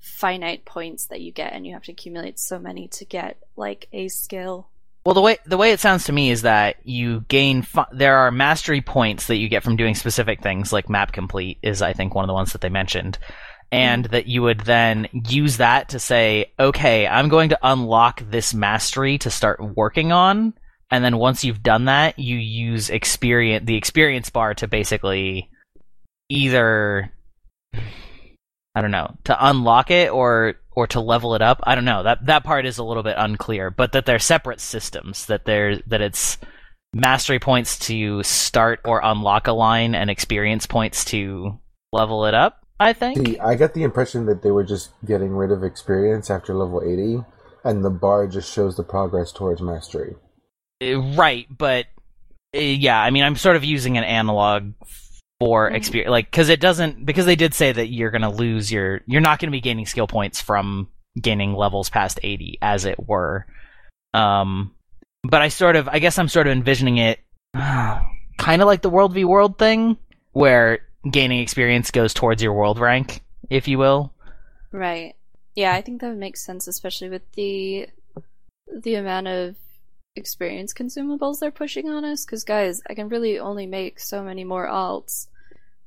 finite 0.00 0.64
points 0.64 1.06
that 1.06 1.20
you 1.20 1.32
get 1.32 1.52
and 1.52 1.66
you 1.66 1.72
have 1.72 1.82
to 1.84 1.92
accumulate 1.92 2.38
so 2.38 2.58
many 2.58 2.88
to 2.88 3.04
get 3.04 3.38
like 3.56 3.88
a 3.92 4.08
skill. 4.08 4.68
Well, 5.08 5.14
the 5.14 5.22
way 5.22 5.38
the 5.46 5.56
way 5.56 5.72
it 5.72 5.80
sounds 5.80 6.04
to 6.04 6.12
me 6.12 6.30
is 6.30 6.42
that 6.42 6.86
you 6.86 7.22
gain. 7.28 7.62
Fu- 7.62 7.80
there 7.92 8.18
are 8.18 8.30
mastery 8.30 8.82
points 8.82 9.28
that 9.28 9.36
you 9.36 9.48
get 9.48 9.62
from 9.62 9.76
doing 9.76 9.94
specific 9.94 10.42
things, 10.42 10.70
like 10.70 10.90
map 10.90 11.12
complete 11.12 11.56
is 11.62 11.80
I 11.80 11.94
think 11.94 12.14
one 12.14 12.24
of 12.24 12.26
the 12.26 12.34
ones 12.34 12.52
that 12.52 12.60
they 12.60 12.68
mentioned, 12.68 13.18
and 13.72 14.04
that 14.04 14.26
you 14.26 14.42
would 14.42 14.60
then 14.60 15.08
use 15.26 15.56
that 15.56 15.88
to 15.88 15.98
say, 15.98 16.52
okay, 16.60 17.06
I'm 17.06 17.30
going 17.30 17.48
to 17.48 17.58
unlock 17.62 18.22
this 18.28 18.52
mastery 18.52 19.16
to 19.20 19.30
start 19.30 19.60
working 19.74 20.12
on, 20.12 20.52
and 20.90 21.02
then 21.02 21.16
once 21.16 21.42
you've 21.42 21.62
done 21.62 21.86
that, 21.86 22.18
you 22.18 22.36
use 22.36 22.90
experience 22.90 23.64
the 23.64 23.76
experience 23.76 24.28
bar 24.28 24.52
to 24.56 24.68
basically 24.68 25.48
either 26.28 27.10
I 28.74 28.82
don't 28.82 28.90
know 28.90 29.16
to 29.24 29.48
unlock 29.48 29.90
it 29.90 30.12
or 30.12 30.56
or 30.78 30.86
to 30.86 31.00
level 31.00 31.34
it 31.34 31.42
up. 31.42 31.60
I 31.64 31.74
don't 31.74 31.84
know 31.84 32.04
that 32.04 32.26
that 32.26 32.44
part 32.44 32.64
is 32.64 32.78
a 32.78 32.84
little 32.84 33.02
bit 33.02 33.16
unclear, 33.18 33.68
but 33.68 33.90
that 33.92 34.06
they're 34.06 34.20
separate 34.20 34.60
systems. 34.60 35.26
That 35.26 35.44
they're 35.44 35.78
that 35.88 36.00
it's 36.00 36.38
mastery 36.94 37.40
points 37.40 37.80
to 37.80 38.22
start 38.22 38.78
or 38.84 39.00
unlock 39.02 39.48
a 39.48 39.52
line 39.52 39.96
and 39.96 40.08
experience 40.08 40.66
points 40.66 41.04
to 41.06 41.58
level 41.92 42.26
it 42.26 42.34
up. 42.34 42.64
I 42.78 42.92
think. 42.92 43.18
See, 43.18 43.40
I 43.40 43.56
got 43.56 43.74
the 43.74 43.82
impression 43.82 44.26
that 44.26 44.44
they 44.44 44.52
were 44.52 44.62
just 44.62 44.90
getting 45.04 45.30
rid 45.30 45.50
of 45.50 45.64
experience 45.64 46.30
after 46.30 46.54
level 46.54 46.80
80, 46.80 47.24
and 47.64 47.84
the 47.84 47.90
bar 47.90 48.28
just 48.28 48.52
shows 48.54 48.76
the 48.76 48.84
progress 48.84 49.32
towards 49.32 49.60
mastery. 49.60 50.14
Uh, 50.80 51.00
Right, 51.16 51.48
but 51.50 51.86
uh, 52.54 52.60
yeah, 52.60 53.02
I 53.02 53.10
mean, 53.10 53.24
I'm 53.24 53.34
sort 53.34 53.56
of 53.56 53.64
using 53.64 53.98
an 53.98 54.04
analog 54.04 54.74
for 55.40 55.70
Mhm. 55.70 55.74
experience, 55.76 56.10
like 56.10 56.30
because 56.30 56.48
it 56.48 56.60
doesn't 56.60 57.04
because 57.04 57.26
they 57.26 57.36
did 57.36 57.54
say 57.54 57.72
that 57.72 57.88
you're 57.88 58.10
gonna 58.10 58.30
lose 58.30 58.72
your, 58.72 59.02
you're 59.06 59.20
not 59.20 59.38
gonna 59.38 59.52
be 59.52 59.60
gaining 59.60 59.86
skill 59.86 60.06
points 60.06 60.40
from 60.40 60.88
gaining 61.20 61.54
levels 61.54 61.90
past 61.90 62.18
80, 62.22 62.58
as 62.62 62.84
it 62.84 63.08
were. 63.08 63.46
Um, 64.14 64.74
but 65.22 65.42
I 65.42 65.48
sort 65.48 65.76
of, 65.76 65.88
I 65.88 65.98
guess 65.98 66.18
I'm 66.18 66.28
sort 66.28 66.46
of 66.46 66.52
envisioning 66.52 66.98
it, 66.98 67.20
kind 67.54 68.62
of 68.62 68.66
like 68.66 68.82
the 68.82 68.90
world 68.90 69.12
v 69.14 69.24
world 69.24 69.58
thing, 69.58 69.96
where 70.32 70.80
gaining 71.10 71.40
experience 71.40 71.90
goes 71.90 72.12
towards 72.14 72.42
your 72.42 72.52
world 72.52 72.78
rank, 72.78 73.22
if 73.50 73.68
you 73.68 73.78
will. 73.78 74.12
Right. 74.72 75.14
Yeah, 75.54 75.74
I 75.74 75.82
think 75.82 76.00
that 76.00 76.08
would 76.08 76.18
make 76.18 76.36
sense, 76.36 76.66
especially 76.68 77.08
with 77.08 77.30
the 77.32 77.88
the 78.72 78.94
amount 78.96 79.26
of 79.28 79.56
experience 80.18 80.74
consumables 80.74 81.38
they're 81.38 81.50
pushing 81.50 81.88
on 81.88 82.04
us. 82.04 82.26
Because 82.26 82.44
guys, 82.44 82.82
I 82.88 82.94
can 82.94 83.08
really 83.08 83.38
only 83.38 83.66
make 83.66 83.98
so 83.98 84.22
many 84.22 84.44
more 84.44 84.66
alts. 84.66 85.28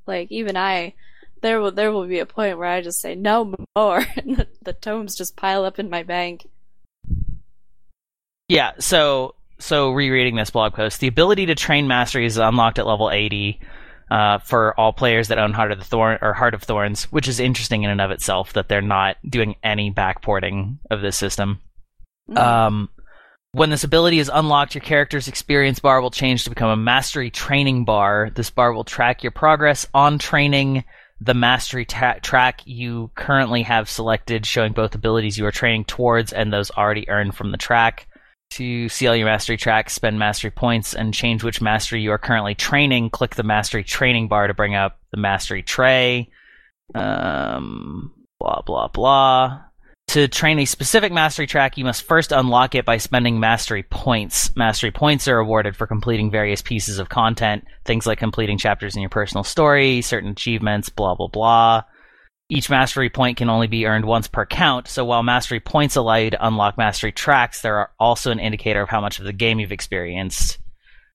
Like 0.06 0.32
even 0.32 0.56
I, 0.56 0.94
there 1.42 1.60
will 1.60 1.70
there 1.70 1.92
will 1.92 2.06
be 2.06 2.18
a 2.18 2.26
point 2.26 2.58
where 2.58 2.68
I 2.68 2.80
just 2.80 3.00
say 3.00 3.14
no 3.14 3.54
more, 3.76 4.04
and 4.16 4.36
the, 4.36 4.48
the 4.62 4.72
tomes 4.72 5.14
just 5.14 5.36
pile 5.36 5.64
up 5.64 5.78
in 5.78 5.88
my 5.88 6.02
bank. 6.02 6.48
Yeah, 8.48 8.72
so 8.80 9.36
so 9.58 9.92
rereading 9.92 10.34
this 10.34 10.50
blog 10.50 10.74
post, 10.74 11.00
the 11.00 11.06
ability 11.06 11.46
to 11.46 11.54
train 11.54 11.86
mastery 11.86 12.26
is 12.26 12.36
unlocked 12.36 12.78
at 12.80 12.86
level 12.86 13.10
80 13.10 13.60
uh, 14.10 14.38
for 14.38 14.78
all 14.78 14.92
players 14.92 15.28
that 15.28 15.38
own 15.38 15.52
Heart 15.52 15.72
of 15.72 15.78
the 15.78 15.84
Thorn 15.84 16.18
or 16.20 16.34
Heart 16.34 16.54
of 16.54 16.62
Thorns, 16.62 17.04
which 17.04 17.28
is 17.28 17.40
interesting 17.40 17.84
in 17.84 17.90
and 17.90 18.00
of 18.00 18.10
itself 18.10 18.52
that 18.54 18.68
they're 18.68 18.82
not 18.82 19.16
doing 19.26 19.56
any 19.62 19.90
backporting 19.90 20.78
of 20.90 21.00
this 21.00 21.16
system. 21.16 21.60
Um, 22.36 22.90
when 23.52 23.68
this 23.68 23.84
ability 23.84 24.18
is 24.18 24.30
unlocked, 24.32 24.74
your 24.74 24.82
character's 24.82 25.28
experience 25.28 25.78
bar 25.78 26.00
will 26.00 26.10
change 26.10 26.44
to 26.44 26.50
become 26.50 26.70
a 26.70 26.76
mastery 26.76 27.30
training 27.30 27.84
bar. 27.84 28.30
This 28.34 28.50
bar 28.50 28.72
will 28.72 28.84
track 28.84 29.22
your 29.22 29.32
progress 29.32 29.86
on 29.92 30.18
training 30.18 30.84
the 31.20 31.34
mastery 31.34 31.84
ta- 31.84 32.18
track 32.22 32.62
you 32.64 33.10
currently 33.14 33.62
have 33.62 33.88
selected, 33.88 34.44
showing 34.44 34.72
both 34.72 34.94
abilities 34.94 35.38
you 35.38 35.46
are 35.46 35.52
training 35.52 35.84
towards 35.84 36.32
and 36.32 36.52
those 36.52 36.70
already 36.72 37.08
earned 37.08 37.34
from 37.36 37.52
the 37.52 37.58
track. 37.58 38.08
To 38.52 38.88
see 38.88 39.06
all 39.06 39.16
your 39.16 39.26
mastery 39.26 39.56
tracks, 39.56 39.94
spend 39.94 40.18
mastery 40.18 40.50
points, 40.50 40.94
and 40.94 41.14
change 41.14 41.42
which 41.42 41.62
mastery 41.62 42.02
you 42.02 42.10
are 42.10 42.18
currently 42.18 42.54
training. 42.54 43.08
Click 43.08 43.34
the 43.34 43.42
mastery 43.42 43.82
training 43.82 44.28
bar 44.28 44.46
to 44.46 44.52
bring 44.52 44.74
up 44.74 44.98
the 45.10 45.16
mastery 45.16 45.62
tray. 45.62 46.28
Um, 46.94 48.12
blah 48.38 48.60
blah 48.60 48.88
blah. 48.88 49.60
To 50.12 50.28
train 50.28 50.58
a 50.58 50.66
specific 50.66 51.10
mastery 51.10 51.46
track, 51.46 51.78
you 51.78 51.86
must 51.86 52.02
first 52.02 52.32
unlock 52.32 52.74
it 52.74 52.84
by 52.84 52.98
spending 52.98 53.40
mastery 53.40 53.82
points. 53.82 54.54
Mastery 54.54 54.90
points 54.90 55.26
are 55.26 55.38
awarded 55.38 55.74
for 55.74 55.86
completing 55.86 56.30
various 56.30 56.60
pieces 56.60 56.98
of 56.98 57.08
content, 57.08 57.64
things 57.86 58.06
like 58.06 58.18
completing 58.18 58.58
chapters 58.58 58.94
in 58.94 59.00
your 59.00 59.08
personal 59.08 59.42
story, 59.42 60.02
certain 60.02 60.28
achievements, 60.28 60.90
blah 60.90 61.14
blah 61.14 61.28
blah. 61.28 61.84
Each 62.50 62.68
mastery 62.68 63.08
point 63.08 63.38
can 63.38 63.48
only 63.48 63.68
be 63.68 63.86
earned 63.86 64.04
once 64.04 64.28
per 64.28 64.44
count, 64.44 64.86
so 64.86 65.02
while 65.02 65.22
mastery 65.22 65.60
points 65.60 65.96
allow 65.96 66.16
you 66.16 66.28
to 66.28 66.46
unlock 66.46 66.76
mastery 66.76 67.12
tracks, 67.12 67.62
there 67.62 67.76
are 67.76 67.90
also 67.98 68.30
an 68.30 68.38
indicator 68.38 68.82
of 68.82 68.90
how 68.90 69.00
much 69.00 69.18
of 69.18 69.24
the 69.24 69.32
game 69.32 69.60
you've 69.60 69.72
experienced. 69.72 70.58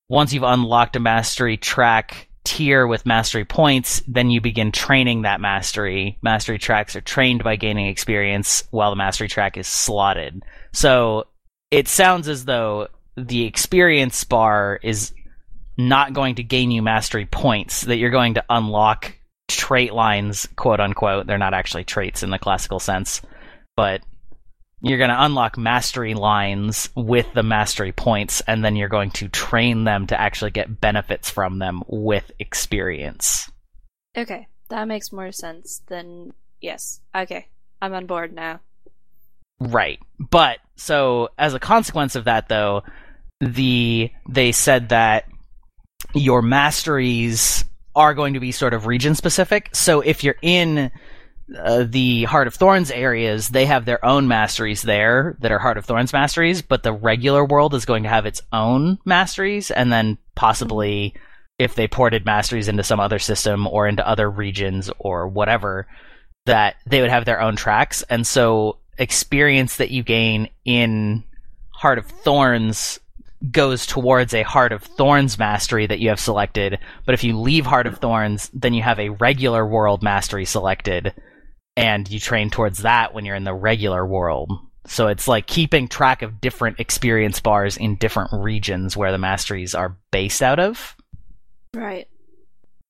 Once 0.10 0.33
you've 0.33 0.41
unlocked 0.41 0.95
a 0.95 0.99
mastery 0.99 1.55
track 1.55 2.29
tier 2.47 2.88
with 2.88 3.05
mastery 3.05 3.43
points, 3.43 4.01
then 4.07 4.29
you 4.29 4.39
begin 4.39 4.71
training 4.71 5.23
that 5.23 5.41
mastery. 5.41 6.17
Mastery 6.21 6.57
tracks 6.57 6.95
are 6.95 7.01
trained 7.01 7.43
by 7.43 7.57
gaining 7.57 7.88
experience 7.88 8.63
while 8.71 8.89
the 8.89 8.95
mastery 8.95 9.27
track 9.27 9.57
is 9.57 9.67
slotted. 9.67 10.41
So 10.71 11.25
it 11.71 11.89
sounds 11.89 12.29
as 12.29 12.45
though 12.45 12.88
the 13.17 13.43
experience 13.43 14.23
bar 14.23 14.79
is 14.81 15.13
not 15.77 16.13
going 16.13 16.36
to 16.36 16.43
gain 16.43 16.71
you 16.71 16.81
mastery 16.81 17.25
points, 17.25 17.81
that 17.81 17.97
you're 17.97 18.12
going 18.12 18.36
to 18.36 18.45
unlock 18.49 19.13
trait 19.49 19.91
lines, 19.91 20.47
quote 20.55 20.79
unquote. 20.79 21.27
They're 21.27 21.38
not 21.38 21.53
actually 21.53 21.83
traits 21.83 22.23
in 22.23 22.29
the 22.29 22.39
classical 22.39 22.79
sense, 22.79 23.21
but 23.75 24.01
you're 24.89 24.97
going 24.97 25.10
to 25.10 25.23
unlock 25.23 25.58
mastery 25.58 26.13
lines 26.13 26.89
with 26.95 27.28
the 27.34 27.43
mastery 27.43 27.91
points, 27.91 28.41
and 28.47 28.63
then 28.63 28.76
you're 28.76 28.89
going 28.89 29.12
to 29.12 29.28
train 29.28 29.84
them 29.84 30.08
to 30.08 30.19
actually 30.19 30.52
get 30.52 30.82
benefits 30.82 31.30
from 31.30 31.60
them 31.60 31.84
with 31.88 32.32
experience. 32.39 33.52
Okay, 34.17 34.47
that 34.69 34.88
makes 34.88 35.12
more 35.12 35.32
sense 35.32 35.82
than 35.88 36.34
yes. 36.62 37.02
Okay, 37.15 37.47
I'm 37.82 37.93
on 37.93 38.06
board 38.06 38.34
now. 38.34 38.60
Right. 39.60 40.00
But 40.19 40.60
so 40.76 41.30
as 41.38 41.54
a 41.54 41.60
consequence 41.60 42.15
of 42.15 42.26
that 42.26 42.47
though, 42.47 42.84
the 43.39 44.12
they 44.30 44.52
said 44.52 44.89
that 44.89 45.26
your 46.13 46.41
masteries 46.41 47.65
are 47.95 48.13
going 48.13 48.36
to 48.36 48.39
be 48.39 48.52
sort 48.52 48.73
of 48.73 48.86
region 48.86 49.15
specific. 49.15 49.69
So 49.73 50.02
if 50.02 50.23
you're 50.23 50.38
in 50.41 50.91
uh, 51.55 51.86
the 51.88 52.23
Heart 52.25 52.47
of 52.47 52.55
Thorns 52.55 52.91
areas, 52.91 53.49
they 53.49 53.65
have 53.65 53.86
their 53.86 54.03
own 54.03 54.27
masteries 54.27 54.81
there 54.81 55.38
that 55.39 55.51
are 55.51 55.60
Heart 55.60 55.77
of 55.77 55.86
Thorns 55.86 56.13
masteries, 56.13 56.62
but 56.62 56.83
the 56.83 56.93
regular 56.93 57.45
world 57.45 57.73
is 57.73 57.86
going 57.86 58.03
to 58.03 58.10
have 58.10 58.25
its 58.25 58.41
own 58.51 58.99
masteries, 59.05 59.71
and 59.71 59.91
then 59.91 60.17
possibly 60.36 61.13
if 61.57 61.75
they 61.75 61.88
ported 61.88 62.25
masteries 62.25 62.67
into 62.67 62.83
some 62.83 62.99
other 62.99 63.19
system 63.19 63.65
or 63.67 63.88
into 63.88 64.07
other 64.07 64.29
regions 64.29 64.91
or 64.99 65.27
whatever, 65.27 65.88
that 66.45 66.75
they 66.86 67.01
would 67.01 67.10
have 67.10 67.25
their 67.25 67.41
own 67.41 67.55
tracks. 67.55 68.03
And 68.03 68.25
so 68.27 68.77
experience 68.97 69.77
that 69.77 69.91
you 69.91 70.03
gain 70.03 70.49
in 70.65 71.23
Heart 71.71 71.99
of 71.99 72.05
Thorns 72.07 72.99
goes 73.51 73.86
towards 73.86 74.33
a 74.33 74.43
Heart 74.43 74.71
of 74.71 74.83
Thorns 74.83 75.38
mastery 75.38 75.86
that 75.88 75.99
you 75.99 76.10
have 76.10 76.19
selected. 76.19 76.79
But 77.05 77.13
if 77.13 77.23
you 77.23 77.39
leave 77.39 77.65
Heart 77.65 77.88
of 77.88 77.99
Thorns, 77.99 78.49
then 78.53 78.73
you 78.73 78.81
have 78.81 78.99
a 78.99 79.10
regular 79.10 79.65
world 79.65 80.01
mastery 80.01 80.45
selected, 80.45 81.13
and 81.78 82.10
you 82.10 82.20
train 82.20 82.50
towards 82.50 82.80
that 82.80 83.13
when 83.13 83.24
you're 83.24 83.36
in 83.36 83.46
the 83.46 83.54
regular 83.54 84.06
world. 84.06 84.52
So 84.86 85.08
it's 85.08 85.28
like 85.28 85.48
keeping 85.48 85.88
track 85.88 86.22
of 86.22 86.42
different 86.42 86.80
experience 86.80 87.40
bars 87.40 87.78
in 87.78 87.96
different 87.98 88.32
regions 88.34 88.98
where 88.98 89.12
the 89.12 89.18
masteries 89.18 89.76
are 89.76 89.98
based 90.12 90.42
out 90.42 90.60
of. 90.60 90.96
Right. 91.76 92.08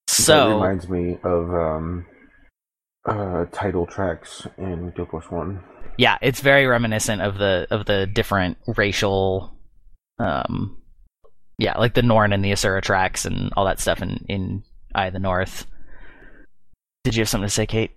that 0.08 0.14
So 0.14 0.60
reminds 0.60 0.88
me 0.90 1.18
of 1.24 1.54
um, 1.54 2.06
uh, 3.06 3.46
title 3.52 3.86
tracks 3.88 4.48
in 4.58 4.92
Guild 4.96 5.12
Wars 5.12 5.26
One. 5.30 5.64
yeah, 5.98 6.18
it's 6.22 6.40
very 6.42 6.66
reminiscent 6.68 7.22
of 7.22 7.38
the 7.38 7.68
of 7.72 7.86
the 7.86 8.06
different 8.08 8.58
racial 8.78 9.54
um 10.20 10.78
Yeah, 11.58 11.78
like 11.80 11.96
the 11.96 12.04
Norn 12.04 12.32
and 12.34 12.46
the 12.46 12.52
Asura 12.54 12.82
tracks 12.82 13.26
and 13.26 13.52
all 13.58 13.66
that 13.66 13.80
stuff 13.80 14.02
in 14.04 14.24
in 14.30 14.64
Eye 14.94 15.08
of 15.08 15.14
the 15.14 15.20
North. 15.20 15.66
Did 17.04 17.16
you 17.16 17.22
have 17.22 17.30
something 17.30 17.48
to 17.48 17.54
say, 17.54 17.66
Kate? 17.66 17.92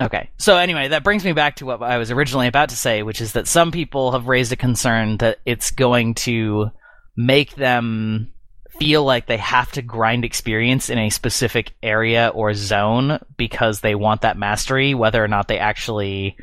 Okay. 0.00 0.30
So 0.36 0.56
anyway, 0.56 0.88
that 0.88 1.04
brings 1.04 1.24
me 1.24 1.32
back 1.32 1.56
to 1.56 1.66
what 1.66 1.82
I 1.82 1.98
was 1.98 2.10
originally 2.10 2.48
about 2.48 2.68
to 2.68 2.76
say, 2.76 3.02
which 3.02 3.20
is 3.20 3.32
that 3.32 3.48
some 3.48 3.70
people 3.70 4.12
have 4.12 4.28
raised 4.28 4.52
a 4.52 4.56
concern 4.56 5.16
that 5.18 5.38
it's 5.46 5.70
going 5.70 6.14
to 6.14 6.70
make 7.16 7.54
them 7.54 8.32
feel 8.78 9.04
like 9.04 9.26
they 9.26 9.38
have 9.38 9.72
to 9.72 9.80
grind 9.80 10.24
experience 10.24 10.90
in 10.90 10.98
a 10.98 11.08
specific 11.08 11.72
area 11.82 12.30
or 12.34 12.52
zone 12.52 13.18
because 13.38 13.80
they 13.80 13.94
want 13.94 14.20
that 14.20 14.36
mastery, 14.36 14.94
whether 14.94 15.22
or 15.22 15.28
not 15.28 15.48
they 15.48 15.58
actually 15.58 16.36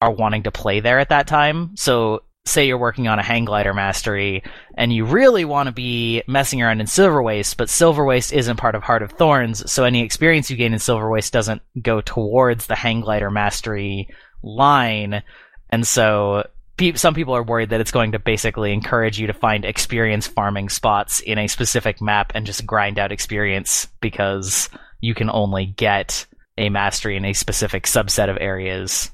are 0.00 0.12
wanting 0.12 0.42
to 0.42 0.50
play 0.50 0.80
there 0.80 0.98
at 0.98 1.08
that 1.08 1.26
time. 1.26 1.74
So 1.76 2.22
say 2.48 2.66
you're 2.66 2.78
working 2.78 3.08
on 3.08 3.18
a 3.18 3.22
hang 3.22 3.44
glider 3.44 3.74
mastery 3.74 4.42
and 4.76 4.92
you 4.92 5.04
really 5.04 5.44
want 5.44 5.66
to 5.68 5.72
be 5.72 6.22
messing 6.26 6.62
around 6.62 6.80
in 6.80 6.86
Silver 6.86 7.22
Waste, 7.22 7.56
but 7.56 7.70
Silver 7.70 8.04
Waste 8.04 8.32
isn't 8.32 8.56
part 8.56 8.74
of 8.74 8.82
Heart 8.82 9.02
of 9.02 9.12
Thorns, 9.12 9.70
so 9.70 9.84
any 9.84 10.02
experience 10.02 10.50
you 10.50 10.56
gain 10.56 10.72
in 10.72 10.78
Silver 10.78 11.10
Waste 11.10 11.32
doesn't 11.32 11.62
go 11.82 12.00
towards 12.00 12.66
the 12.66 12.74
hang 12.74 13.00
glider 13.00 13.30
mastery 13.30 14.08
line. 14.42 15.22
And 15.70 15.86
so 15.86 16.46
pe- 16.76 16.94
some 16.94 17.14
people 17.14 17.34
are 17.34 17.42
worried 17.42 17.70
that 17.70 17.80
it's 17.80 17.90
going 17.90 18.12
to 18.12 18.18
basically 18.18 18.72
encourage 18.72 19.18
you 19.18 19.26
to 19.26 19.32
find 19.32 19.64
experience 19.64 20.26
farming 20.26 20.68
spots 20.70 21.20
in 21.20 21.38
a 21.38 21.46
specific 21.48 22.00
map 22.00 22.32
and 22.34 22.46
just 22.46 22.64
grind 22.66 22.98
out 22.98 23.12
experience 23.12 23.88
because 24.00 24.70
you 25.00 25.14
can 25.14 25.28
only 25.30 25.66
get 25.66 26.26
a 26.56 26.70
mastery 26.70 27.16
in 27.16 27.24
a 27.24 27.32
specific 27.32 27.84
subset 27.84 28.30
of 28.30 28.38
areas. 28.40 29.12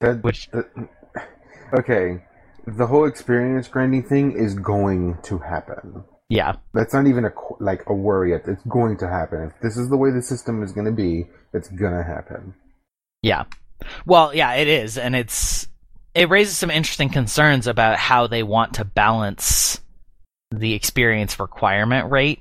That, 0.00 0.22
Which- 0.24 0.48
that- 0.50 0.70
okay, 1.78 2.22
the 2.66 2.86
whole 2.86 3.06
experience 3.06 3.68
grinding 3.68 4.02
thing 4.04 4.32
is 4.32 4.54
going 4.54 5.18
to 5.24 5.38
happen. 5.38 6.04
Yeah. 6.28 6.54
That's 6.72 6.94
not 6.94 7.06
even 7.06 7.24
a 7.24 7.32
like 7.60 7.82
a 7.86 7.94
worry. 7.94 8.32
It's 8.32 8.48
it's 8.48 8.62
going 8.64 8.96
to 8.98 9.08
happen. 9.08 9.52
If 9.54 9.60
this 9.60 9.76
is 9.76 9.90
the 9.90 9.96
way 9.96 10.10
the 10.10 10.22
system 10.22 10.62
is 10.62 10.72
going 10.72 10.86
to 10.86 10.92
be, 10.92 11.26
it's 11.52 11.68
gonna 11.68 12.02
happen. 12.02 12.54
Yeah. 13.22 13.44
Well, 14.06 14.34
yeah, 14.34 14.54
it 14.54 14.68
is, 14.68 14.98
and 14.98 15.14
it's 15.14 15.68
it 16.14 16.30
raises 16.30 16.56
some 16.56 16.70
interesting 16.70 17.10
concerns 17.10 17.66
about 17.66 17.98
how 17.98 18.26
they 18.26 18.42
want 18.42 18.74
to 18.74 18.84
balance 18.84 19.80
the 20.50 20.74
experience 20.74 21.38
requirement 21.38 22.10
rate. 22.10 22.40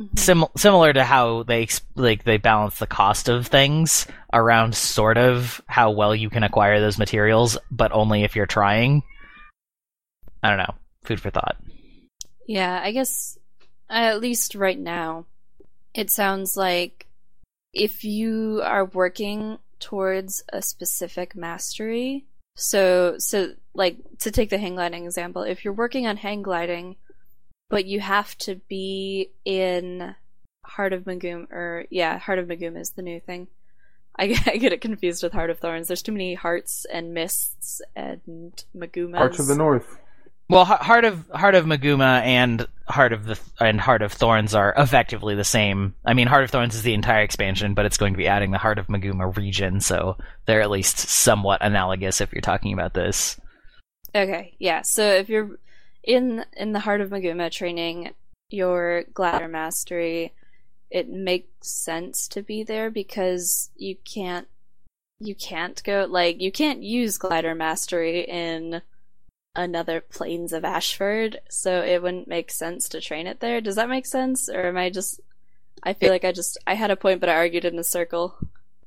Mhm. 0.00 0.18
Sim- 0.18 0.44
similar 0.56 0.92
to 0.92 1.04
how 1.04 1.42
they 1.42 1.66
like 1.96 2.24
they 2.24 2.38
balance 2.38 2.78
the 2.78 2.86
cost 2.86 3.28
of 3.28 3.46
things 3.46 4.06
around 4.32 4.74
sort 4.74 5.18
of 5.18 5.60
how 5.66 5.90
well 5.90 6.14
you 6.14 6.30
can 6.30 6.44
acquire 6.44 6.80
those 6.80 6.98
materials, 6.98 7.58
but 7.70 7.92
only 7.92 8.22
if 8.24 8.36
you're 8.36 8.46
trying. 8.46 9.02
I 10.42 10.48
don't 10.48 10.58
know. 10.58 10.74
Food 11.04 11.20
for 11.20 11.30
thought. 11.30 11.56
Yeah, 12.46 12.80
I 12.82 12.92
guess 12.92 13.38
uh, 13.90 13.94
at 13.94 14.20
least 14.20 14.54
right 14.54 14.78
now, 14.78 15.26
it 15.94 16.10
sounds 16.10 16.56
like 16.56 17.06
if 17.72 18.04
you 18.04 18.60
are 18.64 18.84
working 18.84 19.58
towards 19.80 20.42
a 20.52 20.62
specific 20.62 21.36
mastery, 21.36 22.24
so 22.56 23.16
so 23.18 23.54
like 23.74 23.96
to 24.20 24.30
take 24.30 24.50
the 24.50 24.58
hang 24.58 24.74
gliding 24.74 25.04
example, 25.04 25.42
if 25.42 25.64
you're 25.64 25.74
working 25.74 26.06
on 26.06 26.16
hang 26.16 26.42
gliding, 26.42 26.96
but 27.70 27.84
you 27.84 28.00
have 28.00 28.36
to 28.38 28.56
be 28.68 29.30
in 29.44 30.14
Heart 30.64 30.92
of 30.92 31.04
Maguuma, 31.04 31.50
or 31.50 31.86
yeah, 31.90 32.18
Heart 32.18 32.40
of 32.40 32.46
Maguuma 32.46 32.80
is 32.80 32.90
the 32.90 33.02
new 33.02 33.20
thing. 33.20 33.48
I 34.16 34.26
get, 34.26 34.48
I 34.48 34.56
get 34.56 34.72
it 34.72 34.80
confused 34.80 35.22
with 35.22 35.32
Heart 35.32 35.50
of 35.50 35.60
Thorns. 35.60 35.86
There's 35.86 36.02
too 36.02 36.12
many 36.12 36.34
hearts 36.34 36.84
and 36.92 37.14
mists 37.14 37.80
and 37.94 38.52
Maguumas. 38.76 39.16
Parts 39.16 39.38
of 39.38 39.46
the 39.46 39.54
north. 39.54 39.98
Well, 40.50 40.64
Heart 40.64 41.04
of 41.04 41.28
Heart 41.28 41.54
of 41.56 41.66
Maguuma 41.66 42.22
and 42.22 42.66
Heart 42.86 43.12
of 43.12 43.26
the 43.26 43.38
and 43.60 43.78
Heart 43.78 44.00
of 44.00 44.12
Thorns 44.12 44.54
are 44.54 44.72
effectively 44.78 45.34
the 45.34 45.44
same. 45.44 45.94
I 46.06 46.14
mean, 46.14 46.26
Heart 46.26 46.44
of 46.44 46.50
Thorns 46.50 46.74
is 46.74 46.82
the 46.82 46.94
entire 46.94 47.22
expansion, 47.22 47.74
but 47.74 47.84
it's 47.84 47.98
going 47.98 48.14
to 48.14 48.18
be 48.18 48.28
adding 48.28 48.50
the 48.50 48.58
Heart 48.58 48.78
of 48.78 48.86
Maguuma 48.86 49.36
region, 49.36 49.80
so 49.80 50.16
they're 50.46 50.62
at 50.62 50.70
least 50.70 50.98
somewhat 50.98 51.60
analogous 51.60 52.22
if 52.22 52.32
you're 52.32 52.40
talking 52.40 52.72
about 52.72 52.94
this. 52.94 53.38
Okay, 54.14 54.54
yeah. 54.58 54.80
So 54.82 55.02
if 55.02 55.28
you're 55.28 55.58
in 56.02 56.44
in 56.56 56.72
the 56.72 56.80
heart 56.80 57.02
of 57.02 57.10
Maguuma 57.10 57.50
training 57.50 58.14
your 58.48 59.04
glider 59.12 59.48
mastery, 59.48 60.32
it 60.90 61.10
makes 61.10 61.68
sense 61.68 62.26
to 62.28 62.42
be 62.42 62.62
there 62.62 62.90
because 62.90 63.70
you 63.76 63.96
can't 64.10 64.48
you 65.20 65.34
can't 65.34 65.82
go 65.84 66.06
like 66.08 66.40
you 66.40 66.50
can't 66.50 66.82
use 66.82 67.18
glider 67.18 67.54
mastery 67.54 68.22
in 68.22 68.80
another 69.58 70.00
plains 70.00 70.52
of 70.52 70.64
Ashford, 70.64 71.40
so 71.50 71.82
it 71.82 72.00
wouldn't 72.02 72.28
make 72.28 72.50
sense 72.50 72.88
to 72.90 73.00
train 73.00 73.26
it 73.26 73.40
there. 73.40 73.60
Does 73.60 73.74
that 73.76 73.88
make 73.88 74.06
sense? 74.06 74.48
Or 74.48 74.66
am 74.66 74.76
I 74.78 74.88
just 74.88 75.20
I 75.82 75.92
feel 75.92 76.08
It- 76.08 76.12
like 76.12 76.24
I 76.24 76.32
just 76.32 76.56
I 76.66 76.74
had 76.74 76.90
a 76.90 76.96
point 76.96 77.20
but 77.20 77.28
I 77.28 77.34
argued 77.34 77.64
in 77.64 77.78
a 77.78 77.84
circle. 77.84 78.36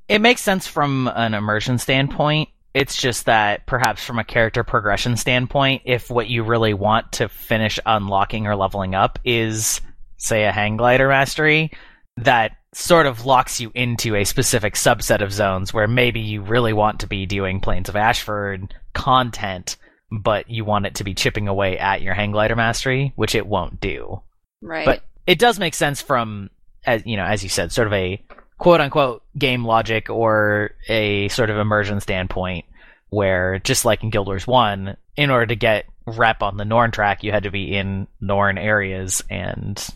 It 0.08 0.20
makes 0.20 0.42
sense 0.42 0.68
from 0.68 1.08
an 1.16 1.34
immersion 1.34 1.78
standpoint. 1.78 2.50
It's 2.74 2.96
just 3.00 3.26
that 3.26 3.66
perhaps 3.66 4.04
from 4.04 4.18
a 4.18 4.24
character 4.24 4.64
progression 4.64 5.18
standpoint, 5.18 5.84
if 5.86 6.10
what 6.10 6.30
you 6.30 6.44
really 6.44 6.74
want 6.74 7.12
to 7.14 7.28
finish 7.30 7.80
unlocking 7.86 8.48
or 8.48 8.56
leveling 8.56 8.96
up 8.96 9.20
is, 9.26 9.82
say, 10.18 10.46
a 10.46 10.52
hang 10.54 10.78
glider 10.78 11.10
mastery, 11.10 11.72
that 12.18 12.54
sort 12.74 13.06
of 13.06 13.26
locks 13.26 13.60
you 13.60 13.72
into 13.76 14.16
a 14.16 14.24
specific 14.24 14.76
subset 14.76 15.22
of 15.22 15.34
zones 15.34 15.74
where 15.74 15.88
maybe 15.88 16.22
you 16.22 16.42
really 16.42 16.72
want 16.72 17.02
to 17.02 17.08
be 17.08 17.26
doing 17.26 17.60
Plains 17.60 17.90
of 17.90 17.98
Ashford 17.98 18.74
content, 18.94 19.76
but 20.12 20.50
you 20.50 20.66
want 20.66 20.86
it 20.86 20.96
to 20.96 21.04
be 21.04 21.14
chipping 21.14 21.48
away 21.48 21.78
at 21.78 22.02
your 22.02 22.14
hang 22.14 22.32
glider 22.32 22.56
mastery, 22.56 23.14
which 23.16 23.34
it 23.36 23.48
won't 23.48 23.80
do 23.80 24.22
Right. 24.62 24.86
but 24.86 25.04
it 25.26 25.40
does 25.40 25.58
make 25.60 25.74
sense 25.74 26.02
from 26.02 26.50
as 26.86 27.04
you 27.06 27.16
know 27.18 27.24
as 27.26 27.44
you 27.44 27.50
said 27.50 27.72
sort 27.72 27.88
of 27.88 27.94
a 27.94 28.24
quote 28.58 28.82
unquote 28.82 29.24
game 29.38 29.66
logic 29.66 30.10
or 30.10 30.72
a 30.90 31.28
sort 31.30 31.50
of 31.50 31.58
immersion 31.58 32.00
standpoint 32.00 32.66
where 33.10 33.60
just 33.60 33.86
like 33.86 34.04
in 34.04 34.10
guild 34.10 34.28
wars 34.28 34.46
1 34.48 34.96
in 35.16 35.30
order 35.30 35.46
to 35.48 35.56
get 35.56 35.86
rep 36.08 36.42
on 36.42 36.58
the 36.58 36.66
norn 36.66 36.92
track 36.92 37.24
you 37.24 37.32
had 37.32 37.44
to 37.44 37.52
be 37.52 37.76
in 37.76 38.08
norn 38.20 38.58
areas 38.58 39.24
and 39.30 39.88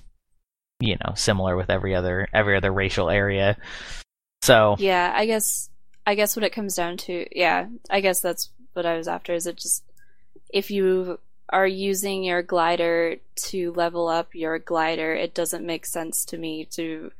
you 0.79 0.95
know 1.03 1.13
similar 1.15 1.55
with 1.55 1.69
every 1.69 1.95
other 1.95 2.27
every 2.33 2.55
other 2.57 2.71
racial 2.71 3.09
area 3.09 3.57
so 4.43 4.75
Yeah, 4.79 5.11
I 5.15 5.25
guess 5.25 5.69
I 6.05 6.13
guess 6.15 6.35
what 6.35 6.43
it 6.45 6.53
comes 6.53 6.75
down 6.75 6.97
to, 6.97 7.25
yeah, 7.35 7.65
I 7.89 7.99
guess 8.01 8.19
that's 8.19 8.51
what 8.73 8.85
I 8.85 8.95
was 8.95 9.07
after. 9.07 9.33
Is 9.33 9.47
it 9.47 9.57
just 9.57 9.83
if 10.49 10.71
you 10.71 11.19
are 11.49 11.67
using 11.67 12.23
your 12.23 12.41
glider 12.41 13.17
to 13.35 13.71
level 13.73 14.07
up 14.07 14.33
your 14.33 14.59
glider, 14.59 15.13
it 15.13 15.33
doesn't 15.33 15.65
make 15.65 15.85
sense 15.85 16.25
to 16.25 16.37
me 16.37 16.65
to 16.71 17.11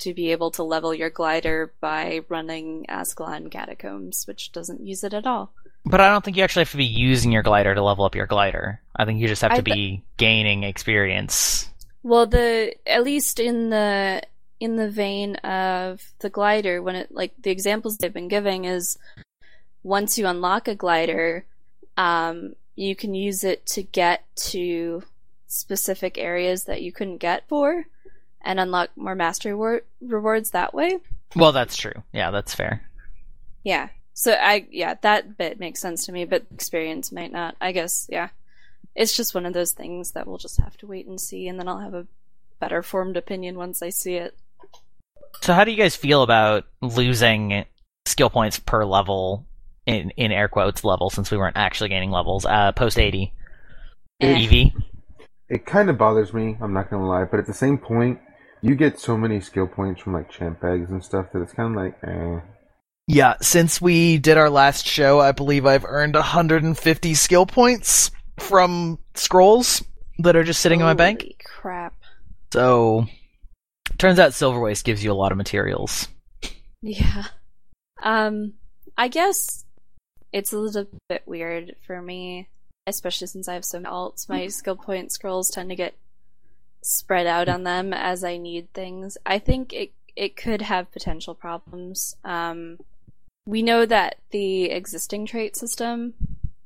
to 0.00 0.12
be 0.12 0.32
able 0.32 0.50
to 0.50 0.62
level 0.62 0.92
your 0.92 1.10
glider 1.10 1.72
by 1.80 2.20
running 2.28 2.84
Ascalon 2.88 3.48
Catacombs, 3.48 4.26
which 4.26 4.50
doesn't 4.52 4.80
use 4.84 5.04
it 5.04 5.14
at 5.14 5.26
all. 5.26 5.52
but 5.86 6.00
i 6.00 6.08
don't 6.08 6.24
think 6.24 6.36
you 6.36 6.42
actually 6.42 6.62
have 6.62 6.70
to 6.70 6.78
be 6.78 6.84
using 6.84 7.30
your 7.30 7.42
glider 7.42 7.74
to 7.74 7.82
level 7.82 8.04
up 8.06 8.14
your 8.14 8.26
glider 8.26 8.80
i 8.96 9.04
think 9.04 9.20
you 9.20 9.28
just 9.28 9.42
have 9.42 9.52
to 9.54 9.62
th- 9.62 9.74
be 9.74 10.02
gaining 10.16 10.62
experience 10.64 11.68
Well, 12.02 12.26
the 12.26 12.74
at 12.86 13.02
least 13.04 13.38
in 13.40 13.68
the 13.70 14.22
in 14.60 14.76
the 14.76 14.90
vein 14.90 15.36
of 15.36 16.00
the 16.20 16.30
glider, 16.30 16.80
when 16.82 16.96
it 16.96 17.08
like 17.12 17.32
the 17.40 17.50
examples 17.50 17.96
they've 17.98 18.12
been 18.12 18.28
giving 18.28 18.64
is 18.64 18.98
once 19.82 20.16
you 20.18 20.26
unlock 20.26 20.68
a 20.68 20.74
glider, 20.74 21.44
um, 21.96 22.54
you 22.76 22.96
can 22.96 23.14
use 23.14 23.44
it 23.44 23.64
to 23.66 23.82
get 23.82 24.24
to 24.36 25.02
specific 25.46 26.18
areas 26.18 26.64
that 26.64 26.82
you 26.82 26.92
couldn't 26.92 27.18
get 27.18 27.46
for, 27.48 27.84
and 28.42 28.58
unlock 28.60 28.90
more 28.96 29.14
mastery 29.14 29.54
war- 29.54 29.82
rewards 30.00 30.50
that 30.50 30.74
way. 30.74 30.98
well 31.36 31.52
that's 31.52 31.76
true 31.76 32.02
yeah 32.12 32.30
that's 32.30 32.54
fair 32.54 32.82
Yeah. 33.62 33.88
So 34.12 34.32
I 34.32 34.66
yeah 34.70 34.94
that 35.00 35.36
bit 35.38 35.58
makes 35.58 35.80
sense 35.80 36.06
to 36.06 36.12
me, 36.12 36.24
but 36.24 36.44
experience 36.54 37.10
might 37.10 37.32
not. 37.32 37.56
I 37.60 37.72
guess 37.72 38.06
yeah. 38.10 38.28
It's 38.94 39.16
just 39.16 39.34
one 39.34 39.44
of 39.46 39.52
those 39.54 39.72
things 39.72 40.12
that 40.12 40.26
we'll 40.28 40.38
just 40.38 40.60
have 40.60 40.76
to 40.78 40.86
wait 40.86 41.06
and 41.08 41.20
see, 41.20 41.48
and 41.48 41.58
then 41.58 41.66
I'll 41.66 41.80
have 41.80 41.94
a 41.94 42.06
better 42.60 42.82
formed 42.82 43.16
opinion 43.16 43.56
once 43.56 43.82
I 43.82 43.88
see 43.90 44.14
it. 44.14 44.36
So 45.40 45.52
how 45.52 45.64
do 45.64 45.72
you 45.72 45.76
guys 45.76 45.96
feel 45.96 46.22
about 46.22 46.64
losing 46.80 47.64
skill 48.06 48.30
points 48.30 48.58
per 48.60 48.84
level 48.84 49.46
in 49.86 50.10
in 50.16 50.32
air 50.32 50.48
quotes 50.48 50.84
level 50.84 51.10
since 51.10 51.30
we 51.30 51.36
weren't 51.36 51.56
actually 51.56 51.88
gaining 51.90 52.10
levels 52.10 52.46
uh 52.46 52.72
post 52.72 52.98
80 52.98 53.32
Eh. 54.20 54.44
EV 54.44 54.72
It 55.48 55.66
kind 55.66 55.90
of 55.90 55.98
bothers 55.98 56.32
me. 56.32 56.56
I'm 56.60 56.72
not 56.72 56.88
gonna 56.90 57.06
lie, 57.08 57.24
but 57.24 57.38
at 57.40 57.46
the 57.46 57.52
same 57.54 57.78
point, 57.78 58.18
you 58.62 58.74
get 58.74 58.98
so 58.98 59.16
many 59.16 59.40
skill 59.40 59.66
points 59.66 60.00
from 60.00 60.14
like 60.14 60.30
champ 60.30 60.60
bags 60.60 60.90
and 60.90 61.04
stuff 61.04 61.26
that 61.32 61.42
it's 61.42 61.52
kind 61.52 61.76
of 61.76 61.82
like, 61.84 61.98
eh. 62.06 62.40
Yeah, 63.06 63.34
since 63.42 63.80
we 63.82 64.16
did 64.16 64.38
our 64.38 64.48
last 64.48 64.86
show, 64.86 65.20
I 65.20 65.32
believe 65.32 65.66
I've 65.66 65.84
earned 65.84 66.14
150 66.14 67.14
skill 67.14 67.44
points 67.44 68.10
from 68.38 68.98
scrolls 69.14 69.84
that 70.20 70.36
are 70.36 70.44
just 70.44 70.60
sitting 70.60 70.80
in 70.80 70.86
my 70.86 70.94
bank. 70.94 71.42
Crap. 71.44 71.94
So 72.52 73.06
turns 73.98 74.18
out 74.18 74.32
Silver 74.32 74.60
Waste 74.60 74.84
gives 74.86 75.04
you 75.04 75.12
a 75.12 75.14
lot 75.14 75.32
of 75.32 75.38
materials. 75.38 76.08
Yeah. 76.80 77.24
Um, 78.02 78.54
I 78.96 79.08
guess 79.08 79.63
it's 80.34 80.52
a 80.52 80.58
little 80.58 80.86
bit 81.08 81.22
weird 81.24 81.76
for 81.86 82.02
me 82.02 82.48
especially 82.86 83.26
since 83.26 83.48
I 83.48 83.54
have 83.54 83.64
so 83.64 83.78
many 83.80 83.92
alts, 83.92 84.28
my 84.28 84.46
skill 84.48 84.76
point 84.76 85.12
scrolls 85.12 85.50
tend 85.50 85.70
to 85.70 85.76
get 85.76 85.94
spread 86.82 87.26
out 87.26 87.48
on 87.48 87.64
them 87.64 87.92
as 87.92 88.22
I 88.22 88.36
need 88.36 88.72
things. 88.72 89.16
I 89.24 89.38
think 89.38 89.72
it 89.72 89.92
it 90.16 90.36
could 90.36 90.62
have 90.62 90.92
potential 90.92 91.34
problems. 91.34 92.16
Um, 92.24 92.78
we 93.46 93.62
know 93.62 93.84
that 93.84 94.16
the 94.30 94.66
existing 94.66 95.26
trait 95.26 95.56
system 95.56 96.14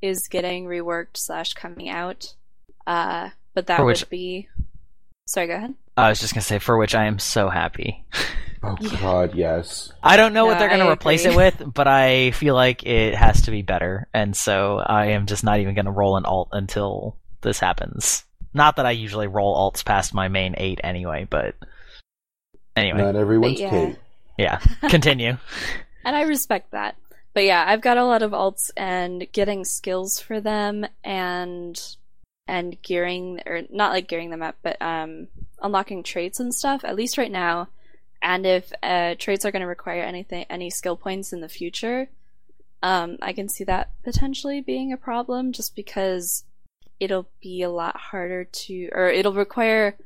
is 0.03 0.29
getting 0.29 0.67
reworked 0.67 1.17
slash 1.17 1.55
coming 1.55 1.89
out, 1.89 2.35
uh, 2.87 3.31
but 3.55 3.67
that 3.67 3.85
which- 3.85 4.01
would 4.01 4.11
be. 4.11 4.49
Sorry, 5.29 5.47
go 5.47 5.57
ahead. 5.57 5.75
I 5.95 6.09
was 6.09 6.21
just 6.21 6.33
gonna 6.33 6.41
say, 6.41 6.59
for 6.59 6.79
which 6.79 6.95
I 6.95 7.05
am 7.05 7.19
so 7.19 7.51
happy. 7.51 8.05
Oh 8.61 8.75
God, 9.01 9.37
yes. 9.37 9.93
I 10.03 10.17
don't 10.17 10.33
know 10.33 10.45
what 10.45 10.59
they're 10.59 10.69
going 10.69 10.85
to 10.85 10.91
replace 10.91 11.25
it 11.25 11.37
with, 11.37 11.63
but 11.73 11.87
I 11.87 12.33
feel 12.33 12.57
like 12.57 12.85
it 12.85 13.15
has 13.15 13.43
to 13.43 13.53
be 13.53 13.63
better, 13.63 14.09
and 14.13 14.37
so 14.37 14.79
I 14.79 15.11
am 15.11 15.27
just 15.27 15.45
not 15.45 15.61
even 15.61 15.77
going 15.77 15.85
to 15.85 15.93
roll 15.93 16.17
an 16.17 16.25
alt 16.25 16.49
until 16.51 17.15
this 17.43 17.61
happens. 17.61 18.25
Not 18.53 18.75
that 18.75 18.85
I 18.85 18.91
usually 18.91 19.29
roll 19.29 19.55
alts 19.57 19.85
past 19.85 20.13
my 20.13 20.27
main 20.27 20.57
eight 20.59 20.81
anyway, 20.83 21.25
but 21.31 21.55
anyway, 22.75 23.01
Not 23.01 23.15
everyone's 23.15 23.61
yeah. 23.61 23.71
Kate. 23.71 23.97
yeah. 24.39 24.59
Continue. 24.89 25.37
And 26.05 26.17
I 26.17 26.23
respect 26.23 26.73
that. 26.73 26.97
But 27.35 27.45
yeah, 27.45 27.65
I've 27.65 27.81
got 27.81 27.97
a 27.97 28.05
lot 28.05 28.23
of 28.25 28.33
alts 28.33 28.73
and 28.77 29.25
getting 29.31 29.65
skills 29.65 30.19
for 30.19 30.41
them 30.41 30.85
and 31.05 31.81
and 32.49 32.81
gearing 32.83 33.41
or 33.47 33.63
not 33.71 33.93
like 33.93 34.09
gearing 34.09 34.31
them 34.31 34.43
up, 34.43 34.57
but 34.63 34.81
um 34.83 35.29
unlocking 35.61 36.03
traits 36.03 36.41
and 36.41 36.55
stuff, 36.55 36.85
at 36.85 36.97
least 36.97 37.19
right 37.19 37.31
now. 37.31 37.69
And 38.21 38.47
if 38.47 38.73
uh, 38.83 39.15
traits 39.19 39.45
are 39.45 39.53
going 39.53 39.63
to 39.63 39.69
require 39.69 40.03
anything 40.03 40.45
any 40.51 40.71
skill 40.71 40.97
points 40.97 41.33
in 41.33 41.41
the 41.41 41.49
future, 41.49 42.09
um 42.83 43.19
I 43.23 43.33
can 43.33 43.49
see 43.49 43.65
that 43.65 43.91
potentially 44.03 44.61
being 44.61 44.93
a 44.93 44.97
problem 44.97 45.53
just 45.53 45.77
because 45.77 46.45
it'll 46.99 47.29
be 47.41 47.63
a 47.63 47.71
lot 47.71 47.97
harder 47.97 48.45
to 48.45 48.89
or 48.93 49.09
it'll 49.09 49.35
require 49.35 49.97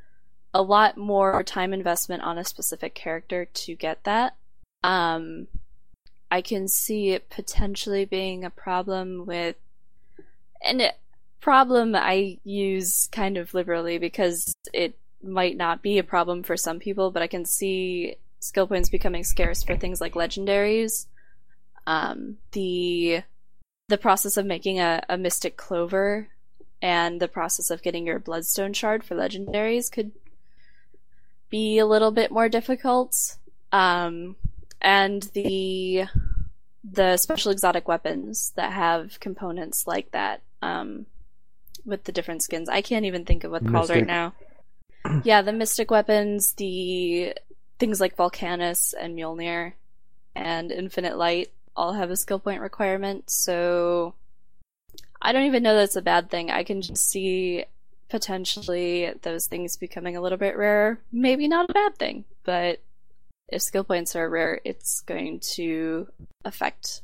a 0.53 0.61
lot 0.61 0.99
more 0.99 1.43
time 1.43 1.73
investment 1.73 2.23
on 2.23 2.37
a 2.37 2.45
specific 2.45 2.95
character 2.95 3.47
to 3.47 3.75
get 3.75 4.05
that. 4.05 4.37
Um 4.83 5.47
I 6.33 6.41
can 6.41 6.67
see 6.67 7.11
it 7.11 7.29
potentially 7.29 8.07
being 8.07 8.43
a 8.43 8.49
problem 8.49 9.27
with, 9.27 9.57
and 10.65 10.81
it, 10.81 10.95
problem 11.43 11.95
I 11.95 12.39
use 12.45 13.09
kind 13.13 13.37
of 13.37 13.53
liberally 13.53 13.99
because 13.99 14.57
it 14.73 14.97
might 15.23 15.57
not 15.57 15.83
be 15.83 15.99
a 15.99 16.05
problem 16.05 16.43
for 16.43 16.57
some 16.57 16.79
people, 16.79 17.11
but 17.11 17.23
I 17.23 17.27
can 17.27 17.45
see 17.45 18.17
skill 18.41 18.67
points 18.67 18.89
becoming 18.89 19.25
scarce 19.25 19.63
for 19.63 19.77
things 19.77 20.01
like 20.01 20.15
legendaries. 20.15 21.07
Um, 21.87 22.39
the 22.53 23.23
the 23.89 23.99
process 23.99 24.37
of 24.37 24.47
making 24.47 24.79
a, 24.79 25.03
a 25.09 25.19
mystic 25.19 25.57
clover 25.57 26.29
and 26.81 27.21
the 27.21 27.29
process 27.29 27.71
of 27.71 27.83
getting 27.83 28.07
your 28.07 28.19
bloodstone 28.19 28.73
shard 28.73 29.05
for 29.05 29.15
legendaries 29.15 29.91
could 29.91 30.13
be 31.51 31.79
a 31.79 31.87
little 31.87 32.13
bit 32.13 32.31
more 32.31 32.49
difficult. 32.49 33.37
Um, 33.73 34.37
and 34.81 35.25
the 35.35 36.05
the 36.85 37.17
special 37.17 37.53
exotic 37.53 37.87
weapons 37.87 38.53
that 38.57 38.73
have 38.73 39.21
components 39.21 39.87
like 39.87 40.11
that 40.13 40.41
um, 40.63 41.07
with 41.85 42.05
the 42.05 42.13
different 42.13 42.43
skins. 42.43 42.69
I 42.69 42.83
can't 42.83 43.05
even 43.05 43.25
think 43.25 43.45
of 43.45 43.51
what's 43.51 43.69
called 43.69 43.91
right 43.91 44.07
now. 44.07 44.35
yeah, 45.25 45.43
the 45.43 45.53
mystic 45.53 45.91
weapons, 45.91 46.55
the 46.55 47.35
things 47.79 48.01
like 48.01 48.17
Volcanus 48.17 48.95
and 48.99 49.17
Mjolnir 49.17 49.73
and 50.35 50.71
Infinite 50.71 51.17
Light 51.17 51.51
all 51.75 51.93
have 51.95 52.11
a 52.11 52.17
skill 52.17 52.39
point 52.39 52.61
requirement, 52.61 53.31
so 53.31 54.15
I 55.21 55.33
don't 55.33 55.47
even 55.47 55.63
know 55.63 55.75
that's 55.75 55.97
a 55.97 56.03
bad 56.03 56.31
thing. 56.31 56.51
I 56.51 56.65
can 56.65 56.83
just 56.83 57.09
see 57.09 57.65
potentially 58.09 59.11
those 59.23 59.47
things 59.47 59.77
becoming 59.77 60.17
a 60.17 60.21
little 60.21 60.39
bit 60.39 60.57
rarer. 60.57 61.01
Maybe 61.11 61.49
not 61.49 61.71
a 61.71 61.73
bad 61.73 61.97
thing, 61.97 62.25
but 62.45 62.81
if 63.49 63.63
skill 63.63 63.85
points 63.85 64.17
are 64.17 64.29
rare, 64.29 64.61
it's 64.65 65.01
going 65.01 65.41
to 65.55 66.09
affect, 66.45 67.03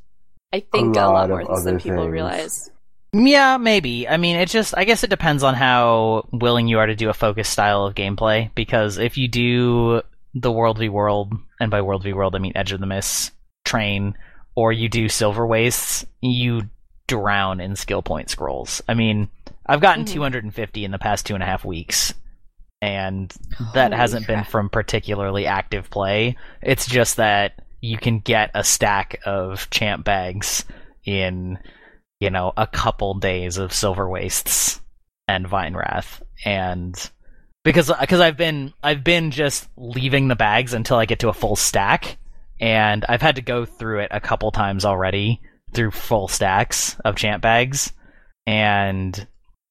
I 0.53 0.61
think, 0.61 0.97
a, 0.97 1.01
lot, 1.01 1.13
lot 1.13 1.29
more 1.29 1.45
things 1.45 1.65
than 1.65 1.79
people 1.79 2.03
things. 2.03 2.13
realize. 2.13 2.71
Yeah, 3.13 3.57
maybe. 3.57 4.07
I 4.07 4.17
mean, 4.19 4.37
it 4.37 4.49
just, 4.49 4.77
I 4.77 4.85
guess 4.85 5.03
it 5.03 5.11
depends 5.11 5.43
on 5.43 5.55
how 5.55 6.29
willing 6.33 6.69
you 6.69 6.79
are 6.79 6.87
to 6.87 6.95
do 6.95 7.09
a 7.09 7.15
focused 7.15 7.53
style 7.53 7.87
of 7.87 7.95
gameplay. 7.95 8.51
Because 8.55 8.99
if 8.99 9.17
you 9.17 9.29
do 9.29 10.03
the 10.35 10.53
World 10.53 10.79
v 10.79 10.89
World, 10.89 11.33
and 11.59 11.71
by 11.71 11.81
World 11.81 12.03
v 12.03 12.13
World, 12.13 12.35
I 12.35 12.39
mean 12.39 12.53
Edge 12.55 12.73
of 12.73 12.81
the 12.81 12.87
Mist 12.87 13.33
train, 13.65 14.15
or 14.55 14.73
you 14.73 14.89
do 14.89 15.09
Silver 15.09 15.47
Wastes, 15.47 16.05
you 16.21 16.63
drown 17.07 17.61
in 17.61 17.77
skill 17.77 18.03
point 18.03 18.29
scrolls. 18.29 18.83
I 18.87 18.95
mean, 18.95 19.29
I've 19.65 19.81
gotten 19.81 20.05
Mhm. 20.05 20.13
250 20.13 20.85
in 20.85 20.91
the 20.91 20.99
past 20.99 21.25
two 21.25 21.35
and 21.35 21.43
a 21.43 21.47
half 21.47 21.65
weeks, 21.65 22.13
and 22.83 23.33
that 23.73 23.93
Holy 23.93 23.97
hasn't 23.97 24.27
been 24.27 24.45
from 24.45 24.69
particularly 24.69 25.47
active 25.47 25.89
play. 25.91 26.37
It's 26.63 26.87
just 26.87 27.17
that 27.17 27.53
you 27.81 27.97
can 27.97 28.19
get 28.19 28.51
a 28.55 28.63
stack 28.65 29.21
of 29.25 29.71
champ 29.71 30.05
bags 30.05 30.65
in 31.05 31.59
you 32.21 32.31
know, 32.31 32.53
a 32.57 32.67
couple 32.67 33.15
days 33.15 33.59
of 33.59 33.73
Silver 33.73 34.09
Wastes 34.09 34.81
and 35.27 35.47
Vine 35.47 35.75
Wrath, 35.75 36.23
and 36.45 37.11
because 37.65 37.93
because 38.01 38.21
I've 38.21 38.37
been 38.37 38.73
I've 38.83 39.05
been 39.05 39.31
just 39.31 39.69
leaving 39.77 40.29
the 40.29 40.37
bags 40.37 40.75
until 40.75 40.97
I 40.97 41.05
get 41.05 41.21
to 41.21 41.29
a 41.29 41.35
full 41.35 41.57
stack, 41.57 42.19
and 42.61 43.05
I've 43.09 43.23
had 43.23 43.37
to 43.37 43.43
go 43.43 43.65
through 43.65 44.01
it 44.01 44.09
a 44.11 44.21
couple 44.21 44.51
times 44.51 44.85
already 44.85 45.41
through 45.75 45.91
full 45.91 46.29
stacks 46.29 46.99
of 47.05 47.17
champ 47.17 47.43
bags, 47.43 47.93
and 48.47 49.27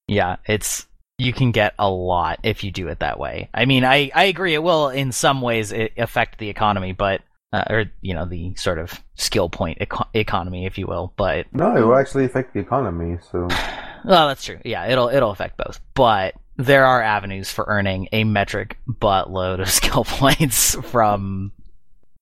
yeah, 0.07 0.37
it's 0.45 0.85
you 1.17 1.33
can 1.33 1.51
get 1.51 1.73
a 1.79 1.89
lot 1.89 2.39
if 2.43 2.63
you 2.63 2.71
do 2.71 2.87
it 2.87 2.99
that 2.99 3.19
way. 3.19 3.49
I 3.53 3.65
mean, 3.65 3.83
I 3.83 4.11
I 4.13 4.25
agree 4.25 4.53
it 4.53 4.63
will 4.63 4.89
in 4.89 5.11
some 5.11 5.41
ways 5.41 5.73
affect 5.97 6.37
the 6.37 6.49
economy, 6.49 6.93
but 6.93 7.21
uh, 7.53 7.63
or 7.69 7.85
you 8.01 8.13
know 8.13 8.25
the 8.25 8.53
sort 8.55 8.79
of 8.79 9.01
skill 9.15 9.49
point 9.49 9.77
eco- 9.81 10.07
economy, 10.13 10.65
if 10.65 10.77
you 10.77 10.87
will, 10.87 11.13
but 11.17 11.45
No, 11.53 11.75
it 11.75 11.81
will 11.81 11.95
actually 11.95 12.25
affect 12.25 12.53
the 12.53 12.59
economy. 12.59 13.17
So 13.31 13.47
well, 14.05 14.27
that's 14.27 14.43
true. 14.43 14.59
Yeah, 14.65 14.87
it'll 14.87 15.09
it'll 15.09 15.31
affect 15.31 15.57
both. 15.57 15.79
But 15.93 16.35
there 16.57 16.85
are 16.85 17.01
avenues 17.01 17.51
for 17.51 17.65
earning 17.67 18.09
a 18.11 18.23
metric 18.23 18.77
buttload 18.89 19.61
of 19.61 19.69
skill 19.79 20.03
points 20.03 20.75
from 20.75 21.51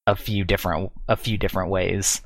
a 0.08 0.16
few 0.16 0.44
different 0.44 0.92
a 1.08 1.16
few 1.16 1.38
different 1.38 1.72
ways. 1.72 2.22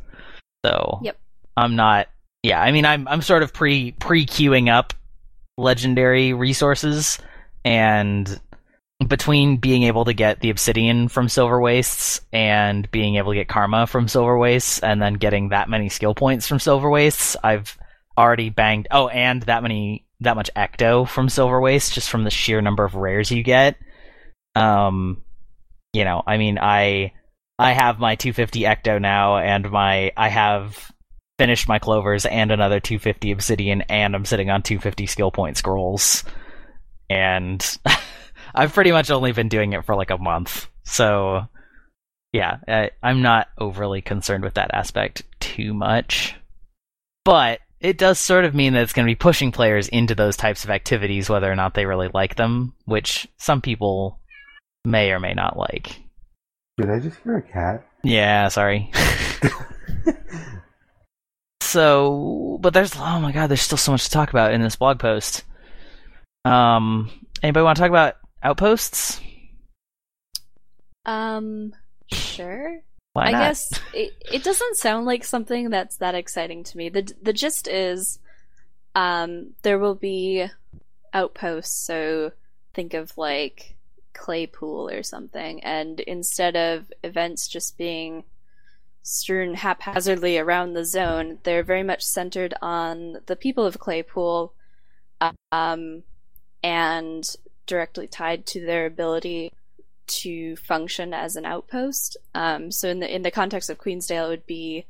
So 0.66 1.00
Yep. 1.04 1.18
I'm 1.56 1.76
not 1.76 2.08
yeah, 2.44 2.62
I 2.62 2.72
mean 2.72 2.86
I'm 2.86 3.08
I'm 3.08 3.22
sort 3.22 3.44
of 3.44 3.54
pre 3.54 3.92
pre 3.94 4.26
queuing 4.26 4.70
up 4.72 4.94
legendary 5.58 6.34
resources 6.34 7.20
and 7.66 8.40
between 9.08 9.58
being 9.58 9.84
able 9.84 10.06
to 10.06 10.14
get 10.14 10.42
the 10.42 10.50
obsidian 10.50 11.08
from 11.08 11.30
silver 11.30 11.60
wastes 11.60 12.22
and 12.34 12.90
being 12.92 13.16
able 13.16 13.32
to 13.32 13.38
get 13.38 13.48
karma 13.48 13.88
from 13.88 14.08
silver 14.08 14.38
wastes 14.38 14.80
and 14.80 15.02
then 15.02 15.14
getting 15.14 15.50
that 15.50 15.70
many 15.70 15.88
skill 15.88 16.14
points 16.14 16.48
from 16.48 16.60
silver 16.60 16.90
wastes 16.90 17.38
i've 17.44 17.78
already 18.18 18.50
banged 18.50 18.88
oh 18.92 19.08
and 19.08 19.44
that 19.44 19.64
many 19.64 20.06
that 20.20 20.36
much 20.36 20.50
ecto 20.56 21.08
from 21.08 21.30
silver 21.30 21.62
waste 21.62 21.94
just 21.94 22.10
from 22.10 22.26
the 22.26 22.30
sheer 22.30 22.62
number 22.62 22.84
of 22.84 22.96
rares 22.96 23.32
you 23.32 23.42
get. 23.42 23.78
Um 24.56 25.24
you 25.94 26.04
know 26.04 26.22
i 26.28 26.38
mean 26.38 26.60
i 26.60 27.14
i 27.58 27.72
have 27.72 28.00
my 28.00 28.16
250 28.16 28.62
ecto 28.62 29.02
now 29.02 29.38
and 29.38 29.72
my 29.72 30.12
i 30.18 30.28
have 30.28 30.92
finished 31.40 31.70
my 31.70 31.80
clovers 31.80 32.26
and 32.26 32.52
another 32.52 32.80
250 32.80 33.32
obsidian 33.32 33.82
and 33.84 34.14
i'm 34.14 34.26
sitting 34.26 34.50
on 34.50 34.62
250 34.62 35.06
skill 35.08 35.32
point 35.32 35.56
scrolls. 35.56 36.26
And 37.10 37.66
i've 38.56 38.74
pretty 38.74 38.92
much 38.92 39.12
only 39.12 39.32
been 39.32 39.50
doing 39.50 39.74
it 39.74 39.86
for 39.86 39.96
like 39.96 40.10
a 40.10 40.18
month. 40.18 40.68
So 40.84 41.48
yeah 42.34 42.58
I, 42.68 42.92
i'm 43.02 43.22
not 43.22 43.48
overly 43.58 44.02
concerned 44.02 44.44
with 44.44 44.56
that 44.56 44.72
aspect 44.74 45.24
too 45.40 45.74
much. 45.74 46.36
But 47.26 47.60
it 47.80 47.98
does 47.98 48.20
sort 48.20 48.46
of 48.46 48.56
mean 48.56 48.74
that 48.74 48.82
it's 48.84 48.94
going 48.94 49.06
to 49.06 49.12
be 49.12 49.16
pushing 49.16 49.52
players 49.52 49.88
into 49.88 50.16
those 50.16 50.36
types 50.36 50.64
of 50.64 50.70
activities 50.70 51.30
whether 51.30 51.52
or 51.52 51.56
not 51.56 51.74
they 51.74 51.86
really 51.86 52.10
like 52.14 52.36
them 52.36 52.74
which 52.86 53.28
some 53.38 53.62
people 53.62 54.20
may 54.86 55.12
or 55.12 55.20
may 55.20 55.34
not 55.34 55.58
like. 55.58 56.00
Did 56.78 56.90
I 56.90 57.00
just 57.00 57.20
hear 57.24 57.38
a 57.38 57.42
cat? 57.42 57.86
yeah 58.04 58.48
sorry. 58.48 58.92
So 61.70 62.58
but 62.62 62.74
there's 62.74 62.96
oh 62.98 63.20
my 63.20 63.32
god 63.32 63.48
there's 63.48 63.62
still 63.62 63.78
so 63.78 63.92
much 63.92 64.06
to 64.06 64.10
talk 64.10 64.32
about 64.32 64.54
in 64.54 64.62
this 64.62 64.76
blog 64.76 64.98
post. 64.98 65.44
Um 66.44 67.12
anybody 67.44 67.64
want 67.64 67.76
to 67.76 67.82
talk 67.82 67.90
about 67.92 68.16
outposts 68.44 69.22
Um, 71.06 71.74
sure. 72.12 72.82
why 73.14 73.28
I 73.28 73.32
not 73.32 73.40
guess 73.40 73.72
it, 73.94 74.14
it 74.32 74.44
doesn't 74.44 74.78
sound 74.78 75.06
like 75.06 75.24
something 75.24 75.70
that's 75.70 75.98
that 75.98 76.16
exciting 76.16 76.64
to 76.66 76.78
me. 76.78 76.90
The 76.90 77.12
the 77.22 77.34
gist 77.34 77.68
is 77.68 78.20
um 78.96 79.52
there 79.64 79.80
will 79.80 79.96
be 79.96 80.46
outposts, 81.14 81.76
so 81.76 82.32
think 82.74 82.94
of 82.94 83.18
like 83.18 83.76
Claypool 84.14 84.90
or 84.90 85.02
something, 85.04 85.64
and 85.64 86.00
instead 86.02 86.56
of 86.56 86.92
events 87.04 87.48
just 87.48 87.78
being 87.78 88.24
strewn 89.02 89.56
haphazardly 89.56 90.38
around 90.38 90.74
the 90.74 90.86
zone, 90.86 91.40
they're 91.44 91.64
very 91.64 91.84
much 91.84 92.04
centered 92.04 92.54
on 92.62 93.18
the 93.26 93.36
people 93.36 93.66
of 93.66 93.80
Claypool 93.80 94.54
um, 95.52 96.04
and 96.62 97.36
directly 97.70 98.08
tied 98.08 98.46
to 98.48 98.66
their 98.66 98.86
ability 98.86 99.54
to 100.08 100.56
function 100.58 101.14
as 101.14 101.36
an 101.36 101.46
outpost. 101.46 102.18
Um, 102.34 102.72
so 102.72 102.90
in 102.90 103.00
the 103.00 103.16
in 103.16 103.22
the 103.22 103.32
context 103.32 103.70
of 103.70 103.78
Queensdale, 103.78 104.26
it 104.26 104.30
would 104.30 104.46
be 104.46 104.86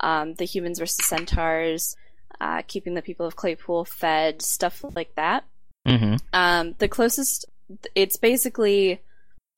um, 0.00 0.34
the 0.34 0.44
humans 0.44 0.78
versus 0.78 1.06
centaurs, 1.06 1.96
uh, 2.40 2.62
keeping 2.66 2.94
the 2.94 3.02
people 3.02 3.26
of 3.26 3.36
Claypool 3.36 3.86
fed, 3.86 4.42
stuff 4.42 4.84
like 4.94 5.14
that. 5.16 5.44
hmm 5.86 6.16
Um, 6.32 6.74
the 6.78 6.88
closest, 6.88 7.46
it's 7.94 8.16
basically. 8.16 9.00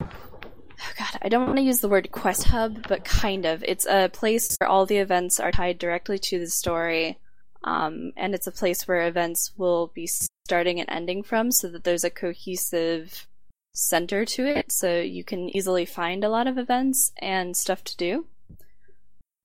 Oh 0.01 0.93
God, 0.99 1.19
I 1.21 1.29
don't 1.29 1.45
want 1.45 1.57
to 1.57 1.63
use 1.63 1.79
the 1.79 1.87
word 1.87 2.11
quest 2.11 2.45
hub, 2.45 2.87
but 2.87 3.05
kind 3.05 3.45
of. 3.45 3.63
It's 3.63 3.85
a 3.85 4.09
place 4.09 4.57
where 4.57 4.69
all 4.69 4.85
the 4.85 4.97
events 4.97 5.39
are 5.39 5.51
tied 5.51 5.79
directly 5.79 6.19
to 6.19 6.39
the 6.39 6.49
story, 6.49 7.19
um, 7.63 8.11
and 8.15 8.33
it's 8.33 8.47
a 8.47 8.51
place 8.51 8.87
where 8.87 9.07
events 9.07 9.51
will 9.57 9.91
be 9.93 10.07
starting 10.07 10.79
and 10.79 10.89
ending 10.89 11.23
from, 11.23 11.51
so 11.51 11.67
that 11.69 11.83
there's 11.83 12.03
a 12.03 12.09
cohesive 12.09 13.27
center 13.73 14.23
to 14.25 14.45
it, 14.45 14.71
so 14.71 14.99
you 14.99 15.23
can 15.23 15.49
easily 15.55 15.85
find 15.85 16.23
a 16.23 16.29
lot 16.29 16.47
of 16.47 16.57
events 16.57 17.11
and 17.21 17.57
stuff 17.57 17.83
to 17.83 17.97
do. 17.97 18.25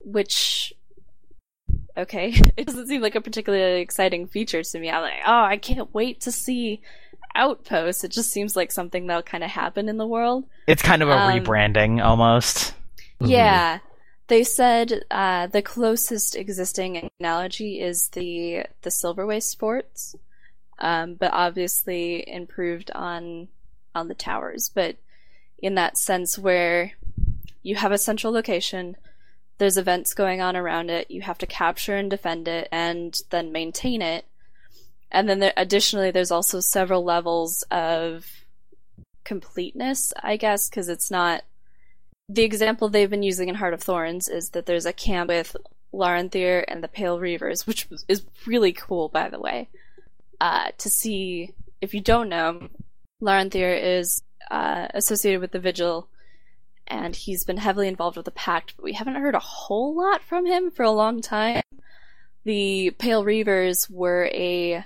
Which, 0.04 0.72
okay, 1.96 2.32
it 2.56 2.66
doesn't 2.66 2.88
seem 2.88 3.02
like 3.02 3.14
a 3.14 3.20
particularly 3.20 3.80
exciting 3.80 4.26
feature 4.26 4.62
to 4.62 4.78
me. 4.78 4.90
I'm 4.90 5.02
like, 5.02 5.20
oh, 5.26 5.42
I 5.42 5.56
can't 5.56 5.92
wait 5.94 6.20
to 6.22 6.32
see 6.32 6.82
Outposts. 7.34 8.04
It 8.04 8.10
just 8.10 8.32
seems 8.32 8.56
like 8.56 8.72
something 8.72 9.06
that'll 9.06 9.22
kind 9.22 9.44
of 9.44 9.50
happen 9.50 9.88
in 9.88 9.96
the 9.96 10.06
world. 10.06 10.44
It's 10.66 10.82
kind 10.82 11.02
of 11.02 11.08
a 11.08 11.12
Um, 11.12 11.32
rebranding 11.32 12.02
almost. 12.04 12.74
Yeah. 13.20 13.78
They 14.28 14.44
said 14.44 15.04
uh, 15.10 15.46
the 15.46 15.62
closest 15.62 16.36
existing 16.36 17.10
analogy 17.18 17.80
is 17.80 18.08
the 18.10 18.66
the 18.82 18.90
Silverwastes 18.90 19.58
forts, 19.58 20.14
um, 20.78 21.14
but 21.14 21.32
obviously 21.32 22.28
improved 22.28 22.90
on 22.94 23.48
on 23.94 24.08
the 24.08 24.14
towers. 24.14 24.70
But 24.72 24.96
in 25.58 25.74
that 25.76 25.96
sense, 25.96 26.38
where 26.38 26.92
you 27.62 27.76
have 27.76 27.90
a 27.90 27.98
central 27.98 28.32
location, 28.32 28.96
there's 29.56 29.78
events 29.78 30.12
going 30.12 30.42
on 30.42 30.56
around 30.56 30.90
it. 30.90 31.10
You 31.10 31.22
have 31.22 31.38
to 31.38 31.46
capture 31.46 31.96
and 31.96 32.10
defend 32.10 32.48
it, 32.48 32.68
and 32.70 33.18
then 33.30 33.50
maintain 33.50 34.02
it. 34.02 34.26
And 35.10 35.26
then 35.26 35.38
there, 35.38 35.54
additionally, 35.56 36.10
there's 36.10 36.30
also 36.30 36.60
several 36.60 37.02
levels 37.02 37.62
of 37.70 38.26
completeness, 39.24 40.12
I 40.22 40.36
guess, 40.36 40.68
because 40.68 40.90
it's 40.90 41.10
not 41.10 41.44
the 42.28 42.42
example 42.42 42.88
they've 42.88 43.08
been 43.08 43.22
using 43.22 43.48
in 43.48 43.54
Heart 43.54 43.74
of 43.74 43.82
Thorns 43.82 44.28
is 44.28 44.50
that 44.50 44.66
there's 44.66 44.86
a 44.86 44.92
camp 44.92 45.28
with 45.28 45.56
Laranthir 45.94 46.64
and 46.68 46.84
the 46.84 46.88
Pale 46.88 47.18
Reavers, 47.18 47.66
which 47.66 47.88
is 48.06 48.22
really 48.46 48.72
cool, 48.72 49.08
by 49.08 49.28
the 49.28 49.40
way. 49.40 49.68
Uh, 50.40 50.70
to 50.78 50.90
see, 50.90 51.54
if 51.80 51.94
you 51.94 52.00
don't 52.00 52.28
know, 52.28 52.68
Laranthir 53.22 53.82
is 53.82 54.22
uh, 54.50 54.88
associated 54.92 55.40
with 55.40 55.52
the 55.52 55.58
Vigil, 55.58 56.08
and 56.86 57.16
he's 57.16 57.44
been 57.44 57.56
heavily 57.56 57.88
involved 57.88 58.16
with 58.16 58.26
the 58.26 58.30
Pact, 58.30 58.74
but 58.76 58.84
we 58.84 58.92
haven't 58.92 59.16
heard 59.16 59.34
a 59.34 59.40
whole 59.40 59.96
lot 59.96 60.22
from 60.22 60.46
him 60.46 60.70
for 60.70 60.82
a 60.82 60.90
long 60.90 61.22
time. 61.22 61.62
The 62.44 62.90
Pale 62.98 63.24
Reavers 63.24 63.90
were 63.90 64.30
a 64.32 64.84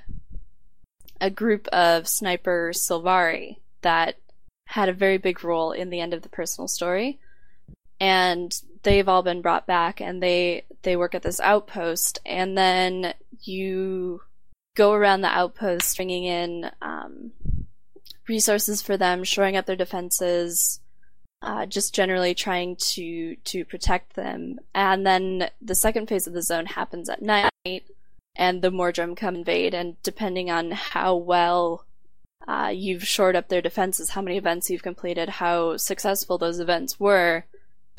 a 1.21 1.31
group 1.31 1.69
of 1.69 2.09
sniper 2.09 2.73
Silvari 2.75 3.59
that 3.83 4.17
had 4.65 4.89
a 4.89 4.93
very 4.93 5.19
big 5.19 5.45
role 5.45 5.71
in 5.71 5.89
the 5.89 6.01
end 6.01 6.15
of 6.15 6.23
the 6.23 6.29
personal 6.29 6.67
story 6.67 7.21
and 8.03 8.61
they've 8.83 9.09
all 9.09 9.23
been 9.23 9.43
brought 9.43 9.65
back 9.65 10.01
and 10.01 10.21
they 10.21 10.65
they 10.83 10.97
work 10.97 11.15
at 11.15 11.23
this 11.23 11.39
outpost. 11.39 12.19
And 12.27 12.59
then 12.59 13.15
you 13.43 14.23
go 14.75 14.93
around 14.93 15.21
the 15.21 15.29
outpost 15.29 15.97
bringing 15.97 16.25
in 16.25 16.69
um, 16.83 17.31
resources 18.27 18.83
for 18.83 18.97
them 18.97 19.23
shoring 19.23 19.57
up 19.57 19.67
their 19.67 19.77
defenses 19.77 20.81
uh, 21.43 21.65
just 21.67 21.95
generally 21.95 22.35
trying 22.35 22.75
to 22.77 23.37
to 23.37 23.65
protect 23.65 24.15
them. 24.17 24.59
And 24.75 25.07
then 25.07 25.51
the 25.61 25.77
second 25.77 26.09
phase 26.09 26.27
of 26.27 26.33
the 26.33 26.43
zone 26.43 26.67
happens 26.67 27.09
at 27.09 27.23
night 27.23 27.85
and 28.35 28.63
the 28.63 28.73
Mordrem 28.73 29.17
come 29.17 29.37
invade. 29.37 29.75
And 29.75 30.03
depending 30.03 30.51
on 30.51 30.73
how 30.73 31.15
well 31.15 31.87
uh, 32.49 32.73
you've 32.75 33.07
shored 33.07 33.37
up 33.37 33.49
their 33.49 33.63
defenses, 33.63 34.11
how 34.11 34.23
many 34.23 34.39
events 34.39 34.71
you've 34.71 34.83
completed, 34.83 35.29
how 35.29 35.77
successful 35.77 36.37
those 36.37 36.59
events 36.59 36.99
were, 36.99 37.45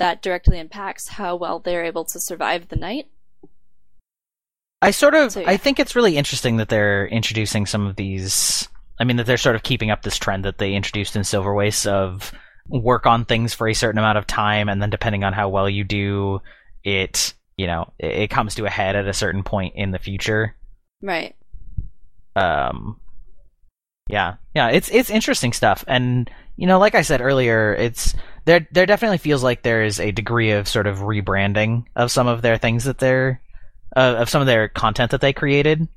that 0.03 0.21
directly 0.21 0.59
impacts 0.59 1.07
how 1.07 1.33
well 1.33 1.59
they're 1.59 1.85
able 1.85 2.03
to 2.03 2.19
survive 2.19 2.67
the 2.67 2.75
night. 2.75 3.07
I 4.81 4.91
sort 4.91 5.15
of 5.15 5.31
So, 5.31 5.39
yeah. 5.39 5.49
I 5.49 5.55
think 5.55 5.79
it's 5.79 5.95
really 5.95 6.17
interesting 6.17 6.57
that 6.57 6.67
they're 6.67 7.07
introducing 7.07 7.65
some 7.65 7.87
of 7.87 7.95
these 7.95 8.67
I 8.99 9.05
mean 9.05 9.15
that 9.15 9.25
they're 9.25 9.37
sort 9.37 9.55
of 9.55 9.63
keeping 9.63 9.91
up 9.91 10.01
this 10.01 10.17
trend 10.17 10.43
that 10.43 10.57
they 10.57 10.73
introduced 10.73 11.15
in 11.15 11.23
Silver 11.23 11.53
Waste 11.53 11.87
of 11.87 12.33
work 12.67 13.05
on 13.05 13.23
things 13.23 13.53
for 13.53 13.69
a 13.69 13.73
certain 13.73 13.97
amount 13.97 14.17
of 14.17 14.27
time 14.27 14.67
and 14.67 14.81
then 14.81 14.89
depending 14.89 15.23
on 15.23 15.31
how 15.31 15.47
well 15.47 15.69
you 15.69 15.85
do 15.85 16.41
it 16.83 17.33
you 17.55 17.65
know 17.65 17.89
it, 17.97 18.23
it 18.23 18.29
comes 18.29 18.55
to 18.55 18.65
a 18.65 18.69
head 18.69 18.97
at 18.97 19.07
a 19.07 19.13
certain 19.13 19.41
point 19.43 19.73
in 19.77 19.91
the 19.91 19.99
future 19.99 20.53
Right. 21.01 21.33
um 22.35 22.99
yeah 24.09 24.35
yeah 24.53 24.67
it's 24.67 24.89
it's 24.91 25.09
interesting 25.09 25.53
stuff 25.53 25.85
and 25.87 26.29
you 26.55 26.67
know 26.67 26.79
like 26.79 26.95
i 26.95 27.01
said 27.01 27.21
earlier 27.21 27.73
it's 27.73 28.13
there 28.45 28.67
there 28.71 28.85
definitely 28.85 29.17
feels 29.17 29.43
like 29.43 29.61
there 29.63 29.83
is 29.83 29.99
a 29.99 30.11
degree 30.11 30.51
of 30.51 30.67
sort 30.67 30.87
of 30.87 30.99
rebranding 30.99 31.85
of 31.95 32.11
some 32.11 32.27
of 32.27 32.41
their 32.41 32.57
things 32.57 32.83
that 32.83 32.97
they're 32.97 33.41
uh, 33.95 34.15
of 34.17 34.29
some 34.29 34.41
of 34.41 34.47
their 34.47 34.67
content 34.67 35.11
that 35.11 35.21
they 35.21 35.33
created. 35.33 35.87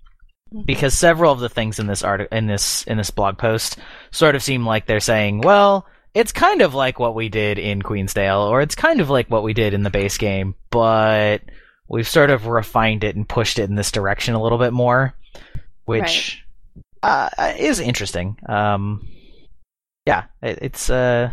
Because 0.64 0.94
several 0.94 1.32
of 1.32 1.40
the 1.40 1.48
things 1.48 1.80
in 1.80 1.88
this 1.88 2.04
art 2.04 2.28
in 2.30 2.46
this 2.46 2.84
in 2.84 2.96
this 2.96 3.11
blog 3.11 3.36
post 3.36 3.78
sort 4.12 4.36
of 4.36 4.44
seem 4.44 4.64
like 4.64 4.86
they're 4.86 5.00
saying 5.00 5.40
well 5.40 5.86
it's 6.14 6.30
kind 6.30 6.62
of 6.62 6.72
like 6.72 7.00
what 7.00 7.16
we 7.16 7.28
did 7.28 7.59
in 7.59 7.82
Queensdale 7.82 8.48
or 8.48 8.61
it's 8.62 8.76
kind 8.76 9.00
of 9.00 9.11
like 9.11 9.28
what 9.28 9.42
we 9.42 9.52
did 9.52 9.74
in 9.74 9.82
the 9.82 9.90
base 9.90 10.16
game 10.18 10.54
but 10.70 11.42
we've 11.88 12.09
sort 12.09 12.30
of 12.30 12.46
refined 12.46 13.02
it 13.02 13.16
and 13.16 13.28
pushed 13.28 13.59
it 13.59 13.68
in 13.68 13.74
this 13.74 13.90
direction 13.90 14.34
a 14.34 14.42
little 14.42 14.57
bit 14.57 14.72
more 14.72 15.16
which 15.84 16.44
uh, 17.02 17.28
is 17.59 17.80
interesting. 17.80 18.36
Um, 18.48 19.07
yeah, 20.07 20.24
it, 20.40 20.59
it's 20.62 20.88
uh, 20.88 21.30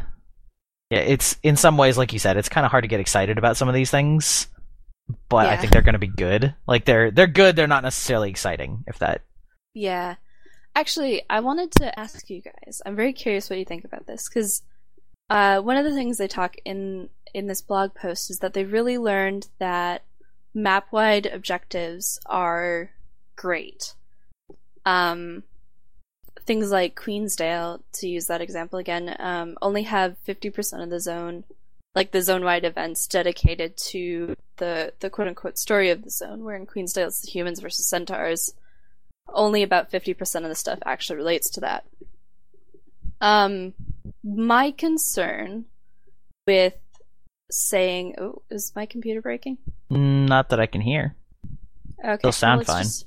yeah, 0.89 0.99
it's 0.99 1.37
in 1.43 1.55
some 1.55 1.77
ways, 1.77 1.97
like 1.97 2.13
you 2.13 2.19
said, 2.19 2.37
it's 2.37 2.49
kind 2.49 2.65
of 2.65 2.71
hard 2.71 2.83
to 2.83 2.87
get 2.87 2.99
excited 2.99 3.37
about 3.37 3.57
some 3.57 3.67
of 3.67 3.75
these 3.75 3.91
things, 3.91 4.47
but 5.29 5.47
I 5.47 5.57
think 5.57 5.71
they're 5.71 5.81
going 5.81 5.93
to 5.93 5.99
be 5.99 6.07
good. 6.07 6.53
Like 6.67 6.85
they're 6.85 7.11
they're 7.11 7.27
good. 7.27 7.55
They're 7.55 7.67
not 7.67 7.83
necessarily 7.83 8.29
exciting. 8.29 8.83
If 8.87 8.99
that 8.99 9.21
Yeah. 9.73 10.15
Actually, 10.75 11.21
I 11.29 11.41
wanted 11.41 11.71
to 11.73 11.99
ask 11.99 12.29
you 12.31 12.41
guys. 12.41 12.81
I'm 12.83 12.95
very 12.95 13.13
curious 13.13 13.49
what 13.49 13.59
you 13.59 13.65
think 13.65 13.85
about 13.85 14.07
this 14.07 14.27
because 14.27 14.63
uh, 15.29 15.59
one 15.61 15.77
of 15.77 15.85
the 15.85 15.93
things 15.93 16.17
they 16.17 16.27
talk 16.27 16.55
in 16.65 17.09
in 17.33 17.47
this 17.47 17.61
blog 17.61 17.93
post 17.93 18.29
is 18.29 18.39
that 18.39 18.53
they 18.53 18.65
really 18.65 18.97
learned 18.97 19.47
that 19.59 20.03
map 20.53 20.87
wide 20.91 21.25
objectives 21.27 22.19
are 22.25 22.91
great. 23.35 23.95
Um, 24.85 25.43
things 26.45 26.71
like 26.71 26.95
Queensdale, 26.95 27.81
to 27.93 28.07
use 28.07 28.27
that 28.27 28.41
example 28.41 28.79
again, 28.79 29.15
um, 29.19 29.57
only 29.61 29.83
have 29.83 30.17
50% 30.27 30.83
of 30.83 30.89
the 30.89 30.99
zone, 30.99 31.43
like 31.95 32.11
the 32.11 32.21
zone 32.21 32.43
wide 32.43 32.65
events, 32.65 33.07
dedicated 33.07 33.77
to 33.77 34.35
the 34.57 34.93
the 34.99 35.09
quote 35.09 35.27
unquote 35.27 35.57
story 35.57 35.89
of 35.89 36.03
the 36.03 36.09
zone. 36.09 36.43
Where 36.43 36.55
in 36.55 36.65
Queensdale 36.65 37.07
it's 37.07 37.21
the 37.21 37.31
humans 37.31 37.59
versus 37.59 37.87
centaurs 37.87 38.53
only 39.33 39.63
about 39.63 39.91
50% 39.91 40.43
of 40.43 40.49
the 40.49 40.55
stuff 40.55 40.79
actually 40.85 41.17
relates 41.17 41.49
to 41.51 41.61
that. 41.61 41.85
Um, 43.21 43.73
my 44.23 44.71
concern 44.71 45.65
with 46.45 46.75
saying, 47.49 48.15
oh, 48.19 48.41
is 48.49 48.73
my 48.75 48.85
computer 48.85 49.21
breaking? 49.21 49.57
not 49.89 50.49
that 50.49 50.59
I 50.59 50.65
can 50.65 50.81
hear. 50.81 51.15
Okay, 51.99 52.13
It'll 52.15 52.31
sound 52.31 52.61
it's 52.61 52.69
fine. 52.69 52.83
Just, 52.83 53.05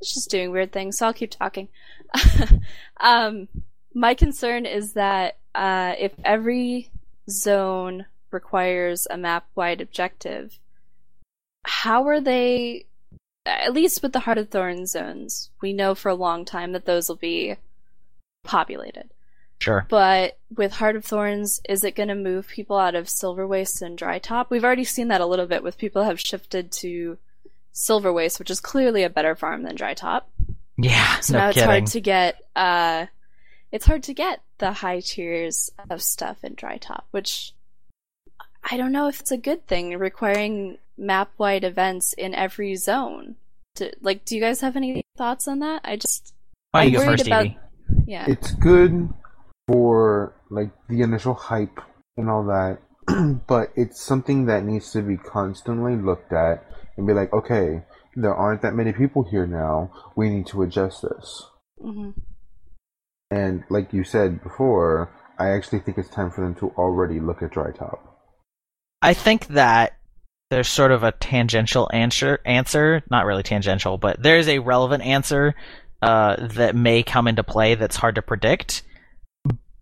it's 0.00 0.14
just 0.14 0.30
doing 0.30 0.50
weird 0.50 0.72
things, 0.72 0.98
so 0.98 1.06
I'll 1.06 1.12
keep 1.12 1.30
talking. 1.30 1.68
um, 3.00 3.48
my 3.94 4.14
concern 4.14 4.66
is 4.66 4.92
that 4.94 5.38
uh, 5.54 5.94
if 5.98 6.12
every 6.24 6.90
zone 7.28 8.06
requires 8.30 9.06
a 9.10 9.16
map-wide 9.16 9.80
objective, 9.80 10.58
how 11.64 12.06
are 12.06 12.20
they? 12.20 12.86
At 13.46 13.72
least 13.72 14.02
with 14.02 14.12
the 14.12 14.20
Heart 14.20 14.38
of 14.38 14.50
Thorns 14.50 14.90
zones, 14.90 15.50
we 15.62 15.72
know 15.72 15.94
for 15.94 16.10
a 16.10 16.14
long 16.14 16.44
time 16.44 16.72
that 16.72 16.84
those 16.84 17.08
will 17.08 17.16
be 17.16 17.56
populated. 18.44 19.10
Sure. 19.60 19.86
But 19.88 20.38
with 20.54 20.72
Heart 20.72 20.96
of 20.96 21.04
Thorns, 21.04 21.60
is 21.68 21.82
it 21.82 21.96
going 21.96 22.08
to 22.08 22.14
move 22.14 22.46
people 22.48 22.78
out 22.78 22.94
of 22.94 23.08
Silver 23.08 23.46
Waste 23.46 23.82
and 23.82 23.98
Dry 23.98 24.18
Top? 24.18 24.50
We've 24.50 24.64
already 24.64 24.84
seen 24.84 25.08
that 25.08 25.20
a 25.20 25.26
little 25.26 25.46
bit 25.46 25.62
with 25.62 25.78
people 25.78 26.04
have 26.04 26.20
shifted 26.20 26.70
to 26.72 27.18
Silver 27.72 28.12
Waste, 28.12 28.38
which 28.38 28.50
is 28.50 28.60
clearly 28.60 29.02
a 29.02 29.10
better 29.10 29.34
farm 29.34 29.62
than 29.62 29.74
Dry 29.74 29.94
Top. 29.94 30.30
Yeah. 30.78 31.20
So 31.20 31.34
no 31.34 31.38
now 31.40 31.48
it's 31.50 31.60
hard 31.60 31.86
to 31.86 32.00
get 32.00 32.36
uh 32.56 33.06
it's 33.72 33.84
hard 33.84 34.04
to 34.04 34.14
get 34.14 34.40
the 34.58 34.72
high 34.72 35.00
tiers 35.00 35.70
of 35.90 36.00
stuff 36.02 36.42
in 36.44 36.54
Dry 36.54 36.78
Top, 36.78 37.06
which 37.10 37.52
I 38.70 38.76
don't 38.76 38.92
know 38.92 39.08
if 39.08 39.20
it's 39.20 39.30
a 39.30 39.36
good 39.36 39.66
thing 39.66 39.96
requiring 39.98 40.78
map 40.96 41.30
wide 41.38 41.64
events 41.64 42.12
in 42.12 42.34
every 42.34 42.74
zone. 42.76 43.36
To, 43.76 43.92
like 44.00 44.24
do 44.24 44.34
you 44.34 44.40
guys 44.40 44.60
have 44.60 44.76
any 44.76 45.02
thoughts 45.16 45.46
on 45.48 45.58
that? 45.60 45.82
I 45.84 45.96
just 45.96 46.32
Why 46.70 46.84
you 46.84 46.88
I'm 46.98 47.02
go 47.02 47.06
worried 47.08 47.18
first, 47.18 47.26
about- 47.26 47.46
Evie? 47.46 47.58
Yeah. 48.06 48.24
It's 48.28 48.52
good 48.52 49.08
for 49.66 50.34
like 50.50 50.70
the 50.88 51.02
initial 51.02 51.34
hype 51.34 51.80
and 52.16 52.28
all 52.30 52.44
that, 52.44 52.78
but 53.46 53.72
it's 53.76 54.00
something 54.00 54.46
that 54.46 54.64
needs 54.64 54.92
to 54.92 55.02
be 55.02 55.16
constantly 55.16 55.96
looked 55.96 56.32
at 56.32 56.64
and 56.96 57.06
be 57.06 57.12
like, 57.12 57.32
okay, 57.32 57.82
there 58.22 58.34
aren't 58.34 58.62
that 58.62 58.74
many 58.74 58.92
people 58.92 59.22
here 59.22 59.46
now. 59.46 59.92
We 60.16 60.28
need 60.28 60.46
to 60.48 60.62
adjust 60.62 61.02
this. 61.02 61.44
Mm-hmm. 61.82 62.10
And 63.30 63.64
like 63.70 63.92
you 63.92 64.04
said 64.04 64.42
before, 64.42 65.10
I 65.38 65.50
actually 65.50 65.80
think 65.80 65.98
it's 65.98 66.08
time 66.08 66.30
for 66.30 66.40
them 66.40 66.54
to 66.56 66.70
already 66.76 67.20
look 67.20 67.42
at 67.42 67.52
Dry 67.52 67.70
Top. 67.70 68.18
I 69.00 69.14
think 69.14 69.46
that 69.48 69.96
there's 70.50 70.68
sort 70.68 70.90
of 70.90 71.04
a 71.04 71.12
tangential 71.12 71.88
answer. 71.92 72.40
Answer, 72.44 73.02
not 73.10 73.26
really 73.26 73.42
tangential, 73.42 73.98
but 73.98 74.20
there's 74.20 74.48
a 74.48 74.58
relevant 74.58 75.04
answer 75.04 75.54
uh, 76.02 76.48
that 76.54 76.74
may 76.74 77.02
come 77.02 77.28
into 77.28 77.44
play 77.44 77.74
that's 77.74 77.96
hard 77.96 78.16
to 78.16 78.22
predict. 78.22 78.82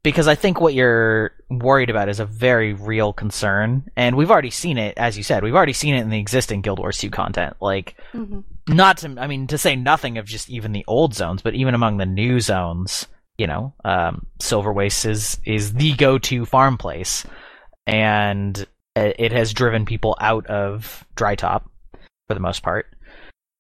Because 0.07 0.29
I 0.29 0.37
think 0.37 0.61
what 0.61 0.73
you're 0.73 1.33
worried 1.51 1.91
about 1.91 2.09
is 2.09 2.21
a 2.21 2.25
very 2.25 2.75
real 2.75 3.13
concern, 3.13 3.91
and 3.97 4.17
we've 4.17 4.31
already 4.31 4.51
seen 4.51 4.79
it, 4.79 4.97
as 4.97 5.17
you 5.17 5.25
said, 5.25 5.43
we've 5.43 5.57
already 5.57 5.73
seen 5.73 5.97
it 5.97 6.03
in 6.03 6.11
the 6.11 6.21
existing 6.21 6.61
Guild 6.61 6.79
Wars 6.79 6.99
2 6.99 7.11
content. 7.11 7.57
Like, 7.61 7.97
hmm 8.13 8.41
not 8.69 8.99
to 8.99 9.15
i 9.19 9.27
mean 9.27 9.47
to 9.47 9.59
say 9.59 9.77
nothing 9.77 10.19
of 10.19 10.27
just 10.27 10.51
even 10.51 10.73
the 10.73 10.85
old 10.89 11.15
zones 11.15 11.43
but 11.43 11.55
even 11.55 11.75
among 11.75 11.99
the 11.99 12.07
new 12.07 12.41
zones 12.41 13.07
you 13.39 13.47
know 13.47 13.73
um, 13.85 14.27
silver 14.41 14.73
waste 14.73 15.05
is 15.05 15.39
is 15.45 15.75
the 15.75 15.93
go-to 15.95 16.45
farm 16.45 16.77
place 16.77 17.25
and 17.87 18.67
it 18.97 19.31
has 19.31 19.53
driven 19.53 19.85
people 19.85 20.17
out 20.21 20.47
of 20.47 21.07
dry 21.15 21.35
top 21.35 21.71
for 22.27 22.35
the 22.35 22.41
most 22.41 22.63
part 22.63 22.87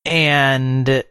and 0.04 1.04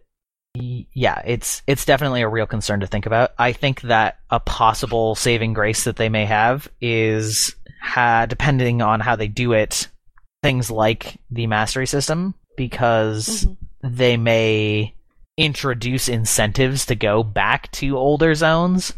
yeah 0.93 1.21
it's 1.25 1.61
it's 1.67 1.85
definitely 1.85 2.21
a 2.21 2.27
real 2.27 2.47
concern 2.47 2.79
to 2.79 2.87
think 2.87 3.05
about 3.05 3.31
i 3.37 3.51
think 3.51 3.81
that 3.81 4.19
a 4.29 4.39
possible 4.39 5.15
saving 5.15 5.53
grace 5.53 5.83
that 5.83 5.97
they 5.97 6.09
may 6.09 6.25
have 6.25 6.67
is 6.81 7.55
ha- 7.81 8.25
depending 8.25 8.81
on 8.81 8.99
how 8.99 9.15
they 9.15 9.27
do 9.27 9.53
it 9.53 9.87
things 10.43 10.71
like 10.71 11.17
the 11.31 11.47
mastery 11.47 11.87
system 11.87 12.33
because 12.57 13.43
hmm 13.43 13.53
they 13.85 14.17
may 14.17 14.93
introduce 15.37 16.09
incentives 16.09 16.87
to 16.87 16.95
go 16.95 17.23
back 17.23 17.71
to 17.71 17.97
older 17.97 18.33
zones 18.33 18.93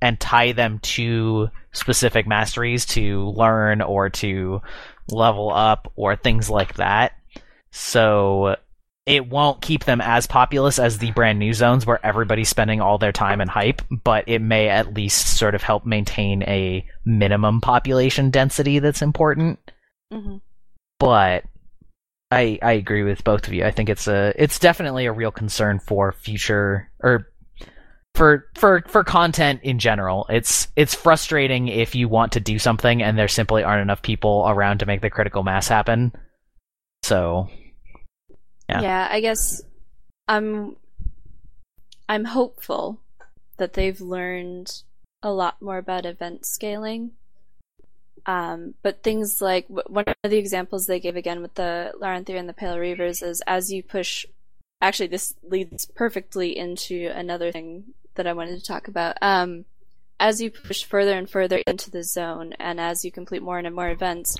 and 0.00 0.18
tie 0.18 0.52
them 0.52 0.78
to 0.80 1.50
specific 1.72 2.26
masteries 2.26 2.86
to 2.86 3.28
learn 3.30 3.82
or 3.82 4.08
to 4.08 4.62
level 5.08 5.52
up 5.52 5.92
or 5.96 6.16
things 6.16 6.48
like 6.48 6.74
that. 6.74 7.12
So 7.72 8.56
it 9.04 9.28
won't 9.28 9.60
keep 9.60 9.84
them 9.84 10.00
as 10.00 10.26
populous 10.26 10.78
as 10.78 10.98
the 10.98 11.10
brand 11.12 11.38
new 11.38 11.52
zones 11.52 11.84
where 11.84 12.04
everybody's 12.04 12.48
spending 12.48 12.80
all 12.80 12.98
their 12.98 13.12
time 13.12 13.40
and 13.40 13.50
hype, 13.50 13.82
but 13.90 14.24
it 14.28 14.40
may 14.40 14.68
at 14.68 14.94
least 14.94 15.36
sort 15.38 15.54
of 15.54 15.62
help 15.62 15.84
maintain 15.84 16.42
a 16.44 16.86
minimum 17.04 17.60
population 17.60 18.30
density 18.30 18.78
that's 18.78 19.02
important 19.02 19.58
hmm 20.12 20.36
but 21.02 21.42
I 22.30 22.60
I 22.62 22.72
agree 22.72 23.02
with 23.02 23.24
both 23.24 23.48
of 23.48 23.52
you. 23.52 23.64
I 23.64 23.72
think 23.72 23.88
it's 23.88 24.06
a 24.06 24.32
it's 24.36 24.60
definitely 24.60 25.06
a 25.06 25.12
real 25.12 25.32
concern 25.32 25.80
for 25.80 26.12
future 26.12 26.92
or 27.00 27.26
for 28.14 28.46
for 28.54 28.84
for 28.86 29.02
content 29.02 29.60
in 29.64 29.80
general. 29.80 30.26
It's 30.28 30.68
it's 30.76 30.94
frustrating 30.94 31.66
if 31.66 31.96
you 31.96 32.08
want 32.08 32.32
to 32.32 32.40
do 32.40 32.60
something 32.60 33.02
and 33.02 33.18
there 33.18 33.26
simply 33.26 33.64
aren't 33.64 33.82
enough 33.82 34.00
people 34.00 34.44
around 34.46 34.78
to 34.78 34.86
make 34.86 35.00
the 35.00 35.10
critical 35.10 35.42
mass 35.42 35.66
happen. 35.66 36.12
So 37.02 37.48
Yeah. 38.68 38.80
Yeah. 38.80 39.08
I 39.10 39.20
guess 39.20 39.62
I'm 40.28 40.76
I'm 42.08 42.24
hopeful 42.24 43.00
that 43.56 43.74
they've 43.74 44.00
learned 44.00 44.82
a 45.22 45.32
lot 45.32 45.62
more 45.62 45.78
about 45.78 46.06
event 46.06 46.44
scaling. 46.44 47.12
Um, 48.26 48.74
but 48.82 49.02
things 49.02 49.40
like 49.40 49.66
one 49.68 50.04
of 50.06 50.30
the 50.30 50.38
examples 50.38 50.86
they 50.86 51.00
gave 51.00 51.16
again 51.16 51.42
with 51.42 51.54
the 51.54 51.92
Laranthir 52.00 52.38
and 52.38 52.48
the 52.48 52.52
Pale 52.52 52.76
Reavers 52.76 53.22
is 53.22 53.42
as 53.46 53.72
you 53.72 53.82
push. 53.82 54.26
Actually, 54.80 55.08
this 55.08 55.34
leads 55.42 55.86
perfectly 55.86 56.56
into 56.56 57.10
another 57.14 57.52
thing 57.52 57.94
that 58.14 58.26
I 58.26 58.32
wanted 58.32 58.58
to 58.58 58.64
talk 58.64 58.88
about. 58.88 59.16
Um, 59.22 59.64
as 60.18 60.40
you 60.40 60.50
push 60.50 60.84
further 60.84 61.16
and 61.16 61.28
further 61.28 61.62
into 61.66 61.90
the 61.90 62.04
zone, 62.04 62.52
and 62.58 62.80
as 62.80 63.04
you 63.04 63.10
complete 63.10 63.42
more 63.42 63.58
and 63.58 63.74
more 63.74 63.90
events, 63.90 64.36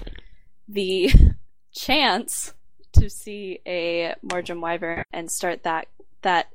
the 0.68 1.10
chance 1.72 2.54
to 2.94 3.08
see 3.10 3.60
a 3.66 4.14
Mordrem 4.24 4.60
Wyvern 4.60 5.04
and 5.12 5.30
start 5.30 5.62
that 5.64 5.88
that 6.22 6.48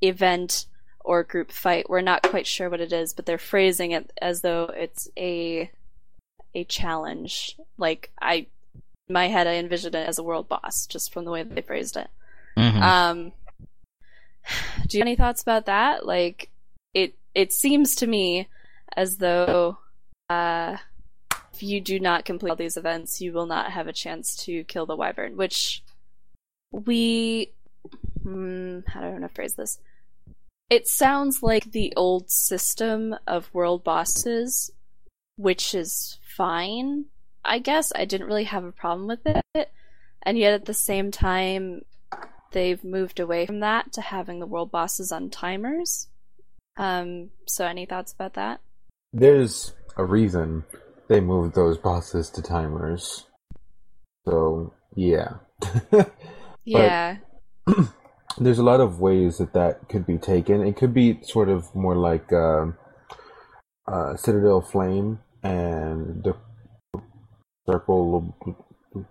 event 0.00 0.66
or 1.00 1.22
group 1.24 1.50
fight. 1.50 1.88
We're 1.88 2.00
not 2.00 2.22
quite 2.22 2.46
sure 2.46 2.70
what 2.70 2.80
it 2.80 2.92
is, 2.92 3.12
but 3.12 3.26
they're 3.26 3.38
phrasing 3.38 3.92
it 3.92 4.12
as 4.20 4.42
though 4.42 4.64
it's 4.64 5.08
a 5.16 5.70
a 6.54 6.64
challenge. 6.64 7.56
Like 7.78 8.10
I 8.20 8.46
in 9.08 9.14
my 9.14 9.28
head 9.28 9.46
I 9.46 9.54
envisioned 9.54 9.94
it 9.94 10.08
as 10.08 10.18
a 10.18 10.22
world 10.22 10.48
boss, 10.48 10.86
just 10.86 11.12
from 11.12 11.24
the 11.24 11.30
way 11.30 11.42
they 11.42 11.62
phrased 11.62 11.96
it. 11.96 12.08
mhm. 12.56 12.80
Um 12.82 13.32
do 14.86 14.96
you 14.96 15.00
have 15.02 15.06
any 15.08 15.16
thoughts 15.16 15.42
about 15.42 15.66
that? 15.66 16.06
Like 16.06 16.50
it 16.94 17.14
it 17.34 17.52
seems 17.52 17.94
to 17.96 18.06
me 18.06 18.48
as 18.96 19.16
though 19.18 19.78
uh 20.28 20.76
if 21.60 21.68
you 21.68 21.78
do 21.78 22.00
not 22.00 22.24
complete 22.24 22.48
all 22.48 22.56
these 22.56 22.78
events, 22.78 23.20
you 23.20 23.34
will 23.34 23.44
not 23.44 23.72
have 23.72 23.86
a 23.86 23.92
chance 23.92 24.34
to 24.34 24.64
kill 24.64 24.86
the 24.86 24.96
wyvern, 24.96 25.36
which 25.36 25.82
we 26.70 27.52
hmm, 28.22 28.80
how 28.86 29.00
do 29.00 29.06
I 29.06 29.10
want 29.10 29.22
to 29.22 29.28
phrase 29.28 29.54
this? 29.54 29.78
It 30.70 30.88
sounds 30.88 31.42
like 31.42 31.72
the 31.72 31.92
old 31.96 32.30
system 32.30 33.14
of 33.26 33.52
world 33.52 33.84
bosses, 33.84 34.70
which 35.36 35.74
is 35.74 36.18
fine. 36.22 37.06
I 37.44 37.58
guess 37.58 37.92
I 37.94 38.06
didn't 38.06 38.28
really 38.28 38.44
have 38.44 38.64
a 38.64 38.72
problem 38.72 39.06
with 39.06 39.26
it, 39.26 39.70
and 40.22 40.38
yet 40.38 40.54
at 40.54 40.64
the 40.64 40.74
same 40.74 41.10
time, 41.10 41.82
they've 42.52 42.82
moved 42.82 43.20
away 43.20 43.44
from 43.44 43.60
that 43.60 43.92
to 43.94 44.00
having 44.00 44.40
the 44.40 44.46
world 44.46 44.70
bosses 44.70 45.12
on 45.12 45.28
timers. 45.28 46.08
Um, 46.78 47.30
so 47.46 47.66
any 47.66 47.84
thoughts 47.84 48.12
about 48.14 48.34
that? 48.34 48.60
There's 49.12 49.74
a 49.96 50.04
reason 50.04 50.64
they 51.10 51.20
moved 51.20 51.54
those 51.54 51.76
bosses 51.76 52.30
to 52.30 52.40
timers. 52.40 53.26
So, 54.24 54.72
yeah. 54.96 55.34
Yeah. 56.64 57.16
There's 58.38 58.58
a 58.58 58.62
lot 58.62 58.80
of 58.80 59.00
ways 59.00 59.38
that 59.38 59.54
that 59.54 59.88
could 59.88 60.06
be 60.06 60.18
taken. 60.18 60.62
It 60.62 60.76
could 60.76 60.94
be 60.94 61.18
sort 61.22 61.48
of 61.48 61.74
more 61.74 61.96
like 61.96 62.32
uh, 62.32 62.66
uh, 63.90 64.16
Citadel 64.16 64.60
Flame 64.60 65.18
and 65.42 66.22
the 66.22 66.36
Circle, 67.68 68.36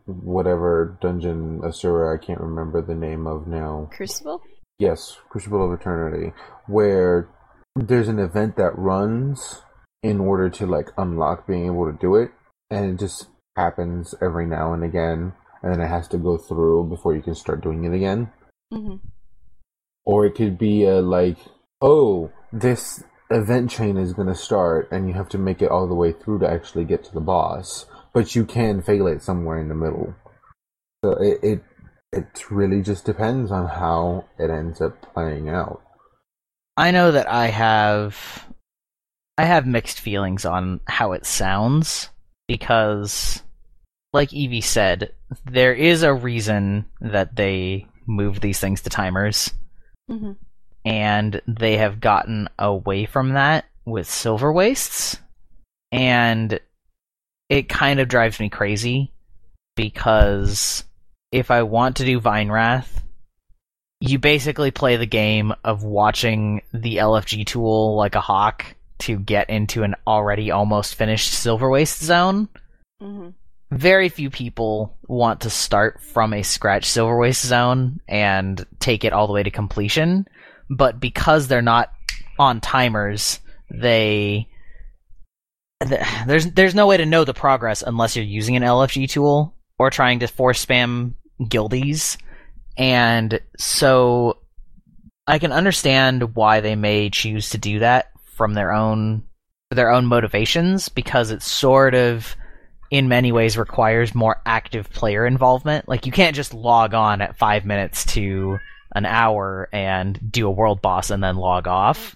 whatever 0.05 0.97
dungeon 1.01 1.61
Asura, 1.63 2.15
I 2.15 2.23
can't 2.23 2.39
remember 2.39 2.81
the 2.81 2.95
name 2.95 3.27
of 3.27 3.47
now. 3.47 3.89
Crucible? 3.91 4.41
Yes, 4.77 5.17
Crucible 5.29 5.65
of 5.65 5.79
Eternity, 5.79 6.31
where 6.67 7.29
there's 7.75 8.07
an 8.07 8.19
event 8.19 8.55
that 8.57 8.77
runs 8.77 9.61
in 10.03 10.19
order 10.19 10.49
to 10.49 10.65
like 10.65 10.89
unlock 10.97 11.47
being 11.47 11.65
able 11.65 11.91
to 11.91 11.97
do 11.97 12.15
it, 12.15 12.31
and 12.69 12.85
it 12.85 12.99
just 12.99 13.27
happens 13.55 14.15
every 14.21 14.45
now 14.45 14.73
and 14.73 14.83
again, 14.83 15.33
and 15.61 15.73
then 15.73 15.81
it 15.81 15.87
has 15.87 16.07
to 16.09 16.17
go 16.17 16.37
through 16.37 16.87
before 16.89 17.15
you 17.15 17.21
can 17.21 17.35
start 17.35 17.61
doing 17.61 17.83
it 17.83 17.93
again. 17.93 18.31
hmm 18.71 18.95
Or 20.05 20.25
it 20.25 20.35
could 20.35 20.57
be 20.57 20.85
a 20.85 21.01
like, 21.01 21.37
oh, 21.81 22.31
this 22.51 23.03
event 23.29 23.69
chain 23.69 23.97
is 23.97 24.13
going 24.13 24.27
to 24.27 24.35
start, 24.35 24.89
and 24.91 25.07
you 25.07 25.13
have 25.13 25.29
to 25.29 25.37
make 25.37 25.61
it 25.61 25.69
all 25.69 25.87
the 25.87 25.95
way 25.95 26.13
through 26.13 26.39
to 26.39 26.49
actually 26.49 26.85
get 26.85 27.03
to 27.05 27.13
the 27.13 27.19
boss, 27.19 27.85
but 28.13 28.35
you 28.35 28.45
can 28.45 28.81
fail 28.81 29.07
it 29.07 29.21
somewhere 29.21 29.59
in 29.59 29.69
the 29.69 29.75
middle. 29.75 30.15
So 31.03 31.11
it 31.21 31.39
it 31.43 31.63
it 32.11 32.51
really 32.51 32.81
just 32.81 33.05
depends 33.05 33.51
on 33.51 33.67
how 33.67 34.25
it 34.37 34.49
ends 34.49 34.81
up 34.81 35.13
playing 35.13 35.49
out. 35.49 35.81
I 36.75 36.91
know 36.91 37.11
that 37.11 37.29
I 37.29 37.47
have 37.47 38.47
I 39.39 39.45
have 39.45 39.65
mixed 39.65 39.99
feelings 39.99 40.45
on 40.45 40.81
how 40.85 41.13
it 41.13 41.25
sounds 41.25 42.09
because 42.47 43.41
like 44.13 44.33
Evie 44.33 44.61
said, 44.61 45.13
there 45.45 45.73
is 45.73 46.03
a 46.03 46.13
reason 46.13 46.85
that 47.01 47.35
they 47.35 47.87
moved 48.05 48.41
these 48.41 48.59
things 48.59 48.81
to 48.81 48.89
timers. 48.89 49.51
Hmm 50.07 50.33
and 50.85 51.41
they 51.47 51.77
have 51.77 51.99
gotten 51.99 52.49
away 52.57 53.05
from 53.05 53.33
that 53.33 53.65
with 53.85 54.09
silver 54.09 54.51
wastes. 54.51 55.17
And 55.91 56.59
it 57.49 57.69
kind 57.69 57.99
of 57.99 58.07
drives 58.07 58.39
me 58.39 58.49
crazy 58.49 59.11
because 59.75 60.83
if 61.31 61.51
I 61.51 61.63
want 61.63 61.97
to 61.97 62.05
do 62.05 62.19
Vine 62.19 62.51
Wrath, 62.51 63.03
you 63.99 64.19
basically 64.19 64.71
play 64.71 64.95
the 64.95 65.05
game 65.05 65.53
of 65.63 65.83
watching 65.83 66.61
the 66.73 66.97
LFG 66.97 67.45
tool 67.45 67.95
like 67.95 68.15
a 68.15 68.21
hawk 68.21 68.75
to 68.99 69.17
get 69.17 69.49
into 69.49 69.83
an 69.83 69.95
already 70.05 70.51
almost 70.51 70.95
finished 70.95 71.33
silver 71.33 71.69
waste 71.69 72.03
zone. 72.03 72.49
hmm 73.01 73.29
Very 73.71 74.09
few 74.09 74.29
people 74.29 74.97
want 75.07 75.41
to 75.41 75.49
start 75.49 76.01
from 76.01 76.33
a 76.33 76.43
scratch 76.43 76.85
silver 76.85 77.17
waste 77.17 77.45
zone 77.45 77.99
and 78.07 78.65
take 78.79 79.03
it 79.03 79.13
all 79.13 79.27
the 79.27 79.33
way 79.33 79.43
to 79.43 79.51
completion, 79.51 80.27
but 80.69 80.99
because 80.99 81.47
they're 81.47 81.61
not 81.61 81.91
on 82.37 82.61
timers, 82.61 83.39
they 83.69 84.47
there's 86.27 86.45
there's 86.51 86.75
no 86.75 86.87
way 86.87 86.97
to 86.97 87.05
know 87.05 87.23
the 87.23 87.33
progress 87.33 87.83
unless 87.85 88.15
you're 88.15 88.25
using 88.25 88.55
an 88.55 88.63
LFG 88.63 89.09
tool 89.09 89.55
or 89.77 89.89
trying 89.89 90.19
to 90.19 90.27
force 90.27 90.65
spam 90.65 91.13
guildies, 91.41 92.17
and 92.77 93.39
so 93.57 94.39
I 95.25 95.39
can 95.39 95.51
understand 95.53 96.35
why 96.35 96.59
they 96.59 96.75
may 96.75 97.09
choose 97.09 97.51
to 97.51 97.57
do 97.57 97.79
that 97.79 98.11
from 98.39 98.53
their 98.53 98.71
own 98.71 99.21
their 99.69 99.91
own 99.91 100.05
motivations 100.05 100.87
because 100.89 101.29
it 101.29 101.43
sort 101.43 101.93
of 101.93 102.35
in 102.89 103.07
many 103.09 103.31
ways 103.31 103.57
requires 103.57 104.15
more 104.15 104.41
active 104.45 104.89
player 104.89 105.27
involvement. 105.27 105.87
Like 105.87 106.05
you 106.07 106.11
can't 106.11 106.35
just 106.35 106.53
log 106.55 106.93
on 106.95 107.21
at 107.21 107.37
5 107.37 107.65
minutes 107.65 108.05
to 108.15 108.57
an 108.95 109.05
hour 109.05 109.67
and 109.71 110.17
do 110.31 110.47
a 110.47 110.51
world 110.51 110.81
boss 110.81 111.11
and 111.11 111.21
then 111.23 111.35
log 111.35 111.67
off 111.67 112.15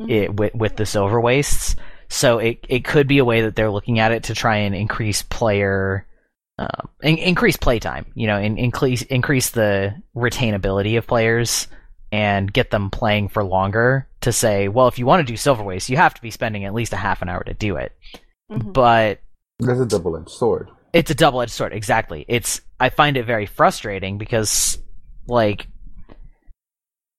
Mhm. 0.00 0.10
it, 0.10 0.36
with, 0.36 0.54
with 0.54 0.76
the 0.76 0.86
silver 0.86 1.20
wastes. 1.20 1.74
So 2.08 2.38
it 2.38 2.64
it 2.68 2.84
could 2.84 3.08
be 3.08 3.18
a 3.18 3.24
way 3.24 3.42
that 3.42 3.56
they're 3.56 3.70
looking 3.70 3.98
at 3.98 4.12
it 4.12 4.22
to 4.24 4.34
try 4.34 4.58
and 4.58 4.74
increase 4.74 5.22
player 5.22 6.06
um, 6.58 6.88
in, 7.02 7.18
increase 7.18 7.56
playtime. 7.56 8.06
You 8.14 8.28
know, 8.28 8.38
in, 8.38 8.56
increase 8.58 9.02
increase 9.02 9.50
the 9.50 9.94
retainability 10.16 10.96
of 10.96 11.06
players 11.06 11.66
and 12.12 12.52
get 12.52 12.70
them 12.70 12.90
playing 12.90 13.28
for 13.28 13.44
longer. 13.44 14.06
To 14.22 14.32
say, 14.32 14.66
well, 14.68 14.88
if 14.88 14.98
you 14.98 15.06
want 15.06 15.24
to 15.26 15.32
do 15.32 15.36
silver 15.36 15.62
waste, 15.62 15.88
you 15.88 15.96
have 15.96 16.12
to 16.14 16.20
be 16.22 16.30
spending 16.32 16.64
at 16.64 16.74
least 16.74 16.92
a 16.92 16.96
half 16.96 17.22
an 17.22 17.28
hour 17.28 17.44
to 17.44 17.54
do 17.54 17.76
it. 17.76 17.92
Mhm. 18.50 18.72
But 18.72 19.20
That's 19.60 19.78
a 19.80 19.86
double 19.86 20.16
edged 20.16 20.30
sword. 20.30 20.68
it's 20.92 21.10
a 21.10 21.14
double 21.14 21.40
edged 21.40 21.52
sword, 21.52 21.72
exactly. 21.72 22.24
It's 22.26 22.60
I 22.80 22.88
find 22.90 23.16
it 23.16 23.26
very 23.26 23.46
frustrating 23.46 24.18
because 24.18 24.78
like 25.28 25.68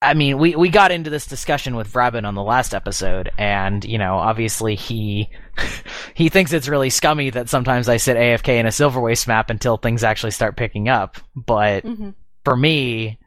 I 0.01 0.13
mean, 0.13 0.37
we, 0.37 0.55
we 0.55 0.69
got 0.69 0.91
into 0.91 1.09
this 1.09 1.25
discussion 1.25 1.75
with 1.75 1.91
Vrabin 1.91 2.25
on 2.25 2.33
the 2.33 2.41
last 2.43 2.73
episode, 2.73 3.31
and 3.37 3.83
you 3.83 3.97
know, 3.97 4.15
obviously 4.15 4.75
he 4.75 5.29
he 6.13 6.29
thinks 6.29 6.53
it's 6.53 6.69
really 6.69 6.89
scummy 6.89 7.29
that 7.31 7.49
sometimes 7.49 7.89
I 7.89 7.97
sit 7.97 8.15
AFK 8.17 8.59
in 8.59 8.65
a 8.65 8.71
silver 8.71 8.99
waste 9.01 9.27
map 9.27 9.49
until 9.49 9.75
things 9.77 10.03
actually 10.03 10.31
start 10.31 10.55
picking 10.57 10.87
up. 10.89 11.17
But 11.35 11.83
Mhm. 11.85 12.13
for 12.45 12.55
me, 12.55 13.19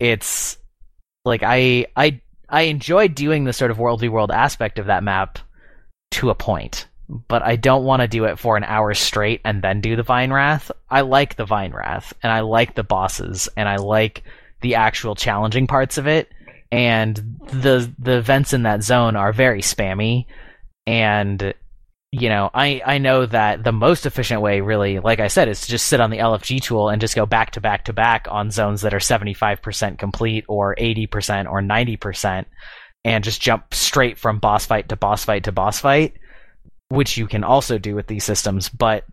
it's 0.00 0.56
like 1.26 1.42
I 1.42 1.86
I 1.96 2.20
I 2.48 2.62
enjoy 2.62 3.08
doing 3.08 3.44
the 3.44 3.52
sort 3.52 3.70
of 3.70 3.78
world 3.78 4.00
v 4.00 4.08
world 4.08 4.30
aspect 4.30 4.78
of 4.78 4.86
that 4.86 5.02
map 5.02 5.38
to 6.12 6.30
a 6.30 6.34
point, 6.34 6.86
but 7.28 7.42
I 7.42 7.56
don't 7.56 7.84
want 7.84 8.00
to 8.00 8.08
do 8.08 8.24
it 8.24 8.38
for 8.38 8.56
an 8.56 8.64
hour 8.64 8.94
straight 8.94 9.40
and 9.44 9.60
then 9.60 9.80
do 9.80 9.96
the 9.96 10.02
Vine 10.02 10.32
Wrath. 10.32 10.70
I 10.88 11.02
like 11.02 11.36
the 11.36 11.44
Vine 11.44 11.72
Wrath, 11.72 12.14
and 12.22 12.32
I 12.32 12.40
like 12.40 12.74
the 12.74 12.84
bosses, 12.84 13.48
and 13.56 13.68
I 13.68 13.76
like 13.76 14.22
the 14.62 14.76
actual 14.76 15.14
challenging 15.14 15.66
parts 15.66 15.98
of 15.98 16.06
it. 16.06 16.30
And 16.72 17.16
the 17.48 17.92
the 17.98 18.16
events 18.16 18.52
in 18.52 18.62
that 18.62 18.82
zone 18.82 19.16
are 19.16 19.32
very 19.32 19.60
spammy, 19.60 20.26
and 20.86 21.52
you 22.12 22.28
know, 22.28 22.50
I, 22.54 22.80
I 22.84 22.98
know 22.98 23.26
that 23.26 23.64
the 23.64 23.72
most 23.72 24.06
efficient 24.06 24.40
way, 24.40 24.60
really, 24.60 25.00
like 25.00 25.20
I 25.20 25.26
said, 25.26 25.48
is 25.48 25.62
to 25.62 25.68
just 25.68 25.86
sit 25.86 26.00
on 26.00 26.10
the 26.10 26.18
LFG 26.18 26.62
tool 26.62 26.88
and 26.88 27.00
just 27.00 27.16
go 27.16 27.26
back 27.26 27.52
to 27.52 27.60
back 27.60 27.84
to 27.86 27.92
back 27.92 28.26
on 28.30 28.50
zones 28.50 28.82
that 28.82 28.94
are 28.94 28.98
75% 28.98 29.98
complete 29.98 30.44
or 30.48 30.74
80% 30.76 31.50
or 31.50 31.60
90% 31.60 32.44
and 33.04 33.24
just 33.24 33.40
jump 33.40 33.74
straight 33.74 34.18
from 34.18 34.38
boss 34.38 34.66
fight 34.66 34.88
to 34.88 34.96
boss 34.96 35.24
fight 35.24 35.44
to 35.44 35.52
boss 35.52 35.80
fight, 35.80 36.14
which 36.88 37.16
you 37.16 37.26
can 37.26 37.44
also 37.44 37.76
do 37.76 37.94
with 37.94 38.06
these 38.06 38.24
systems. 38.24 38.68
But 38.68 39.04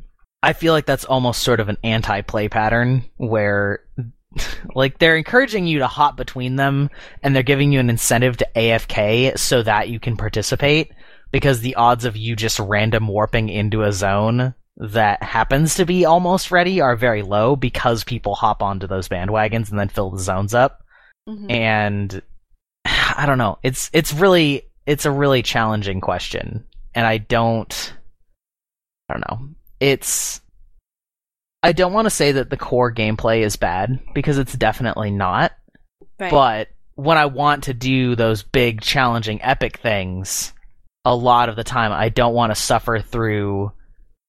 I 0.41 0.53
feel 0.53 0.73
like 0.73 0.85
that's 0.85 1.05
almost 1.05 1.41
sort 1.41 1.59
of 1.59 1.69
an 1.69 1.77
anti 1.83 2.21
play 2.21 2.49
pattern 2.49 3.05
where. 3.17 3.83
Like 4.73 4.97
they're 4.97 5.15
encouraging 5.15 5.67
you 5.67 5.77
to 5.77 5.87
hop 5.87 6.17
between 6.17 6.55
them 6.55 6.89
and 7.21 7.35
they're 7.35 7.43
giving 7.43 7.71
you 7.71 7.79
an 7.79 7.91
incentive 7.91 8.37
to 8.37 8.47
AFK 8.55 9.37
so 9.37 9.61
that 9.61 9.89
you 9.89 9.99
can 9.99 10.17
participate 10.17 10.91
because 11.34 11.59
the 11.59 11.75
odds 11.75 12.05
of 12.05 12.15
you 12.15 12.36
just 12.38 12.59
random 12.59 13.07
warping 13.07 13.49
into 13.49 13.81
a 13.81 13.91
zone 13.91 14.53
that 14.77 15.21
happens 15.21 15.75
to 15.75 15.86
be 15.86 16.05
almost 16.05 16.51
ready 16.51 16.79
are 16.79 16.95
very 16.95 17.23
low 17.23 17.55
because 17.55 18.03
people 18.03 18.36
hop 18.36 18.61
onto 18.63 18.88
those 18.88 19.09
bandwagons 19.09 19.69
and 19.69 19.77
then 19.77 19.89
fill 19.89 20.11
the 20.11 20.19
zones 20.19 20.53
up. 20.53 20.81
Mhm. 21.27 21.51
And 21.51 22.21
I 22.86 23.25
don't 23.25 23.39
know. 23.39 23.57
It's 23.63 23.89
it's 23.91 24.13
really 24.13 24.63
it's 24.86 25.05
a 25.05 25.11
really 25.11 25.41
challenging 25.41 26.01
question, 26.01 26.65
and 26.93 27.05
I 27.05 27.17
don't 27.17 27.93
I 29.09 29.13
don't 29.13 29.29
know. 29.29 29.49
It's 29.79 30.39
I 31.63 31.71
don't 31.71 31.93
want 31.93 32.05
to 32.05 32.11
say 32.11 32.34
that 32.34 32.49
the 32.49 32.57
core 32.57 32.93
gameplay 32.93 33.41
is 33.41 33.55
bad 33.55 33.99
because 34.13 34.38
it's 34.38 34.53
definitely 34.53 35.11
not. 35.11 35.53
Right. 36.19 36.29
But 36.29 36.67
when 36.95 37.17
I 37.17 37.25
want 37.25 37.63
to 37.63 37.73
do 37.73 38.15
those 38.15 38.43
big, 38.43 38.81
challenging, 38.81 39.41
epic 39.41 39.77
things, 39.77 40.53
a 41.06 41.16
lot 41.16 41.49
of 41.49 41.56
the 41.56 41.64
time 41.64 41.91
I 41.91 42.10
don't 42.10 42.34
want 42.34 42.51
to 42.51 42.62
suffer 42.62 42.99
through 42.99 43.72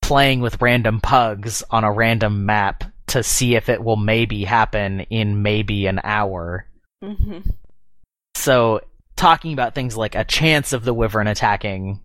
playing 0.03 0.41
with 0.41 0.61
random 0.61 1.01
pugs 1.01 1.63
on 1.71 1.85
a 1.85 1.93
random 1.93 2.47
map 2.47 2.85
to 3.09 3.23
see 3.23 3.55
if 3.55 3.69
it 3.69 3.83
will 3.83 3.97
maybe 3.97 4.45
happen 4.45 5.01
in 5.01 5.43
maybe 5.43 5.87
an 5.87 6.01
hour. 6.03 6.67
Mhm. 7.03 7.55
So, 8.35 8.81
talking 9.17 9.53
about 9.53 9.75
things 9.75 9.97
like 9.97 10.15
a 10.15 10.25
chance 10.25 10.73
of 10.73 10.85
the 10.85 10.95
wyvern 10.95 11.27
attacking, 11.27 12.01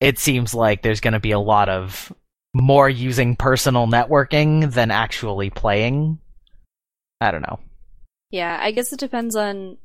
it 0.00 0.18
seems 0.18 0.54
like 0.54 0.82
there's 0.82 1.00
going 1.00 1.14
to 1.14 1.20
be 1.20 1.32
a 1.32 1.38
lot 1.38 1.68
of 1.68 2.12
more 2.54 2.88
using 2.88 3.36
personal 3.36 3.86
networking 3.86 4.72
than 4.72 4.90
actually 4.90 5.50
playing. 5.50 6.18
I 7.20 7.30
don't 7.30 7.42
know. 7.42 7.58
Yeah, 8.30 8.58
I 8.60 8.70
guess 8.70 8.92
it 8.92 9.00
depends 9.00 9.34
on 9.34 9.78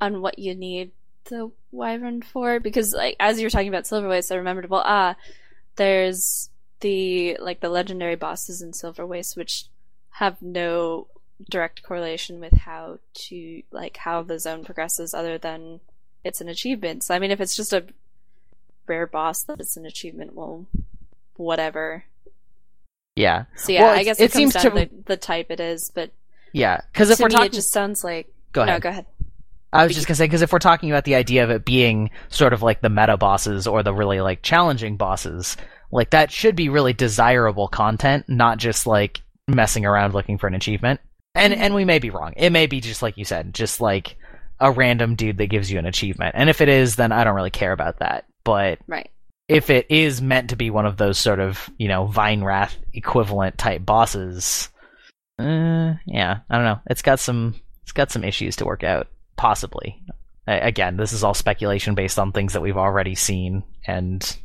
on 0.00 0.20
what 0.20 0.38
you 0.38 0.54
need 0.54 0.92
the 1.26 1.50
wyvern 1.72 2.22
for. 2.22 2.60
Because 2.60 2.92
like 2.92 3.16
as 3.20 3.38
you 3.38 3.46
were 3.46 3.50
talking 3.50 3.68
about 3.68 3.86
Silver 3.86 4.08
Waste, 4.08 4.32
I 4.32 4.36
remembered 4.36 4.68
well 4.70 4.82
ah, 4.84 5.16
there's 5.76 6.50
the 6.80 7.36
like 7.40 7.60
the 7.60 7.68
legendary 7.68 8.16
bosses 8.16 8.62
in 8.62 8.72
Silver 8.72 9.06
Waste 9.06 9.36
which 9.36 9.64
have 10.10 10.40
no 10.42 11.06
direct 11.50 11.82
correlation 11.82 12.40
with 12.40 12.52
how 12.54 12.98
to 13.14 13.62
like 13.70 13.96
how 13.98 14.22
the 14.22 14.38
zone 14.38 14.64
progresses 14.64 15.12
other 15.14 15.36
than 15.38 15.80
it's 16.24 16.40
an 16.40 16.48
achievement. 16.48 17.02
So 17.04 17.14
I 17.14 17.18
mean 17.18 17.30
if 17.30 17.40
it's 17.40 17.56
just 17.56 17.72
a 17.72 17.84
rare 18.86 19.06
boss 19.06 19.42
that 19.44 19.60
it's 19.60 19.76
an 19.76 19.84
achievement, 19.86 20.34
well 20.34 20.66
whatever. 21.36 22.04
Yeah. 23.14 23.44
So 23.56 23.72
yeah, 23.72 23.82
Well, 23.84 23.98
I 23.98 24.02
guess 24.04 24.20
it 24.20 24.24
it, 24.24 24.32
comes 24.32 24.38
seems 24.38 24.54
down 24.54 24.62
to- 24.64 24.70
to 24.70 24.76
the, 24.96 25.02
the 25.06 25.16
type 25.16 25.50
it 25.50 25.60
is, 25.60 25.90
but 25.94 26.10
Yeah. 26.52 26.80
Because 26.92 27.10
if 27.10 27.18
we're 27.18 27.28
me 27.28 27.34
talking. 27.34 27.46
it 27.46 27.52
just 27.52 27.72
sounds 27.72 28.04
like 28.04 28.32
Go 28.52 28.62
ahead. 28.62 28.74
No, 28.74 28.80
go 28.80 28.88
ahead. 28.90 29.06
I 29.72 29.84
was 29.84 29.94
just 29.94 30.06
gonna 30.06 30.16
say 30.16 30.24
because 30.26 30.42
if 30.42 30.52
we're 30.52 30.58
talking 30.58 30.90
about 30.90 31.04
the 31.04 31.14
idea 31.16 31.44
of 31.44 31.50
it 31.50 31.64
being 31.64 32.10
sort 32.28 32.52
of 32.52 32.62
like 32.62 32.80
the 32.80 32.88
meta 32.88 33.16
bosses 33.16 33.66
or 33.66 33.82
the 33.82 33.92
really 33.94 34.20
like 34.20 34.42
challenging 34.42 34.96
bosses, 34.96 35.56
like 35.90 36.10
that 36.10 36.30
should 36.30 36.56
be 36.56 36.68
really 36.68 36.92
desirable 36.92 37.68
content, 37.68 38.24
not 38.28 38.58
just 38.58 38.86
like 38.86 39.22
messing 39.48 39.84
around 39.84 40.14
looking 40.14 40.38
for 40.38 40.46
an 40.46 40.54
achievement. 40.54 41.00
And 41.34 41.52
and 41.52 41.74
we 41.74 41.84
may 41.84 41.98
be 41.98 42.10
wrong. 42.10 42.32
It 42.36 42.50
may 42.50 42.66
be 42.66 42.80
just 42.80 43.02
like 43.02 43.18
you 43.18 43.24
said, 43.24 43.52
just 43.54 43.80
like 43.80 44.16
a 44.58 44.70
random 44.70 45.16
dude 45.16 45.36
that 45.38 45.48
gives 45.48 45.70
you 45.70 45.78
an 45.78 45.84
achievement. 45.86 46.34
And 46.38 46.48
if 46.48 46.60
it 46.62 46.68
is, 46.68 46.96
then 46.96 47.12
I 47.12 47.24
don't 47.24 47.34
really 47.34 47.50
care 47.50 47.72
about 47.72 47.98
that. 47.98 48.24
But 48.44 48.78
Right. 48.86 49.10
if 49.48 49.68
it 49.68 49.86
is 49.90 50.22
meant 50.22 50.50
to 50.50 50.56
be 50.56 50.70
one 50.70 50.86
of 50.86 50.96
those 50.96 51.18
sort 51.18 51.40
of 51.40 51.68
you 51.76 51.88
know 51.88 52.06
Vine 52.06 52.42
Wrath 52.42 52.76
equivalent 52.94 53.58
type 53.58 53.84
bosses, 53.84 54.70
uh, 55.38 55.94
yeah, 56.06 56.38
I 56.48 56.54
don't 56.56 56.64
know. 56.64 56.80
It's 56.88 57.02
got 57.02 57.20
some 57.20 57.54
it's 57.82 57.92
got 57.92 58.10
some 58.10 58.24
issues 58.24 58.56
to 58.56 58.64
work 58.64 58.82
out, 58.82 59.08
possibly. 59.36 60.02
Again, 60.46 60.96
this 60.96 61.12
is 61.12 61.24
all 61.24 61.34
speculation 61.34 61.94
based 61.94 62.18
on 62.18 62.32
things 62.32 62.52
that 62.52 62.62
we've 62.62 62.76
already 62.76 63.14
seen 63.14 63.64
and 63.86 64.36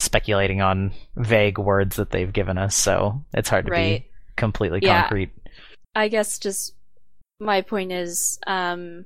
speculating 0.00 0.60
on 0.60 0.92
vague 1.16 1.58
words 1.58 1.96
that 1.96 2.10
they've 2.10 2.32
given 2.32 2.58
us. 2.58 2.74
So 2.74 3.24
it's 3.32 3.48
hard 3.48 3.66
to 3.66 3.72
Right. 3.72 4.02
be 4.02 4.08
completely 4.36 4.80
Yeah. 4.82 5.02
concrete. 5.02 5.30
I 5.94 6.08
guess 6.08 6.38
just 6.38 6.74
my 7.40 7.60
point 7.62 7.92
is 7.92 8.38
um 8.46 9.04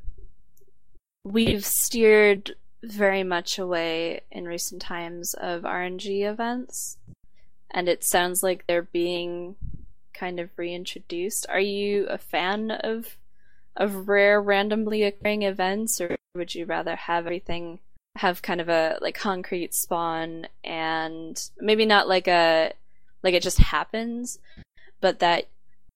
we've 1.25 1.65
steered 1.65 2.55
very 2.83 3.23
much 3.23 3.59
away 3.59 4.21
in 4.31 4.45
recent 4.47 4.83
times 4.83 5.35
of 5.35 5.63
RNG 5.65 6.25
events 6.25 6.97
and 7.71 7.89
it 7.89 8.03
sounds 8.05 8.43
like 8.43 8.67
they're 8.67 8.83
being 8.83 9.57
kind 10.15 10.41
of 10.41 10.51
reintroduced. 10.57 11.47
Are 11.49 11.61
you 11.61 12.07
a 12.07 12.19
fan 12.19 12.71
of 12.71 13.17
of 13.77 14.09
rare 14.09 14.41
randomly 14.41 15.03
occurring 15.03 15.43
events 15.43 16.01
or 16.01 16.17
would 16.35 16.55
you 16.55 16.65
rather 16.65 16.97
have 16.97 17.27
everything 17.27 17.79
have 18.17 18.43
kind 18.43 18.61
of 18.61 18.69
a 18.69 18.99
like 19.01 19.15
concrete 19.15 19.75
spawn 19.75 20.47
and 20.63 21.49
maybe 21.61 21.87
not 21.87 22.09
like 22.09 22.29
a 22.29 22.73
like 23.23 23.35
it 23.35 23.43
just 23.43 23.59
happens 23.59 24.39
but 25.01 25.19
that 25.19 25.47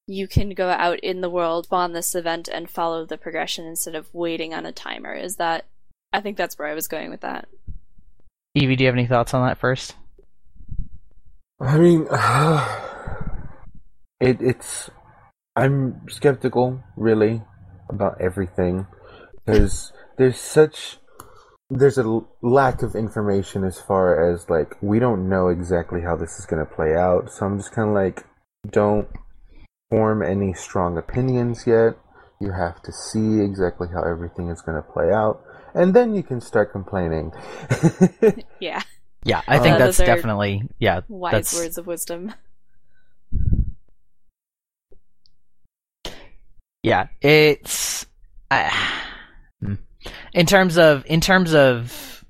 you 0.07 0.29
can 0.29 0.51
go 0.51 0.69
out 0.71 1.01
in 1.01 1.21
the 1.21 1.31
world, 1.31 1.65
spawn 1.67 1.93
this 1.93 2.15
event, 2.15 2.49
and 2.49 2.71
follow 2.71 3.05
the 3.05 3.19
progression 3.19 3.67
instead 3.67 3.95
of 3.95 4.13
waiting 4.15 4.55
on 4.55 4.65
a 4.65 4.73
timer. 4.73 5.15
Is 5.15 5.37
that? 5.37 5.65
I 6.13 6.21
think 6.21 6.37
that's 6.37 6.59
where 6.59 6.69
I 6.69 6.75
was 6.75 6.89
going 6.89 7.11
with 7.11 7.21
that. 7.23 7.49
Evie, 8.55 8.77
do 8.77 8.85
you 8.85 8.89
have 8.89 8.95
any 8.95 9.07
thoughts 9.07 9.35
on 9.35 9.47
that 9.47 9.59
first? 9.59 9.97
I 11.61 11.77
mean, 11.79 12.07
it, 14.21 14.41
it's. 14.41 14.91
I'm 15.57 16.03
skeptical, 16.09 16.83
really, 16.97 17.43
about 17.89 18.21
everything, 18.21 18.87
because 19.45 19.93
there's 20.19 20.39
such 20.39 20.99
there's 21.69 21.99
a 21.99 22.21
lack 22.43 22.83
of 22.83 22.95
information 22.95 23.65
as 23.65 23.81
far 23.81 24.31
as 24.33 24.49
like 24.49 24.81
we 24.81 24.99
don't 25.01 25.29
know 25.29 25.49
exactly 25.49 26.01
how 26.03 26.15
this 26.17 26.39
is 26.39 26.47
going 26.47 26.65
to 26.65 26.75
play 26.75 26.95
out. 26.95 27.31
So 27.31 27.45
I'm 27.47 27.59
just 27.59 27.73
kind 27.73 27.89
of 27.89 27.95
like, 27.95 28.25
don't 28.71 29.09
form 29.91 30.23
any 30.23 30.53
strong 30.55 30.97
opinions 30.97 31.67
yet. 31.67 31.99
You 32.41 32.53
have 32.53 32.83
to 32.83 32.93
see 32.93 33.41
exactly 33.41 33.89
how 33.93 34.03
everything 34.03 34.49
is 34.51 34.61
going 34.61 34.77
to 34.77 34.89
play 34.93 35.11
out, 35.13 35.43
and 35.75 35.95
then 35.95 36.15
you 36.15 36.23
can 36.23 36.41
start 36.41 36.71
complaining. 36.73 37.33
Yeah, 38.61 38.83
Yeah, 39.25 39.43
I 39.49 39.59
think 39.59 39.75
Uh, 39.75 39.79
that's 39.79 39.99
definitely 39.99 40.63
yeah. 40.79 41.01
wise 41.09 41.33
that's, 41.33 41.55
words 41.59 41.79
of 41.79 41.87
wisdom. 41.87 42.33
Yeah, 46.87 47.09
it's 47.21 48.07
I 48.49 48.73
hmm. 49.61 49.75
in 50.33 50.47
terms 50.47 50.79
of 50.79 51.05
in 51.07 51.21
terms 51.21 51.53
of 51.53 52.25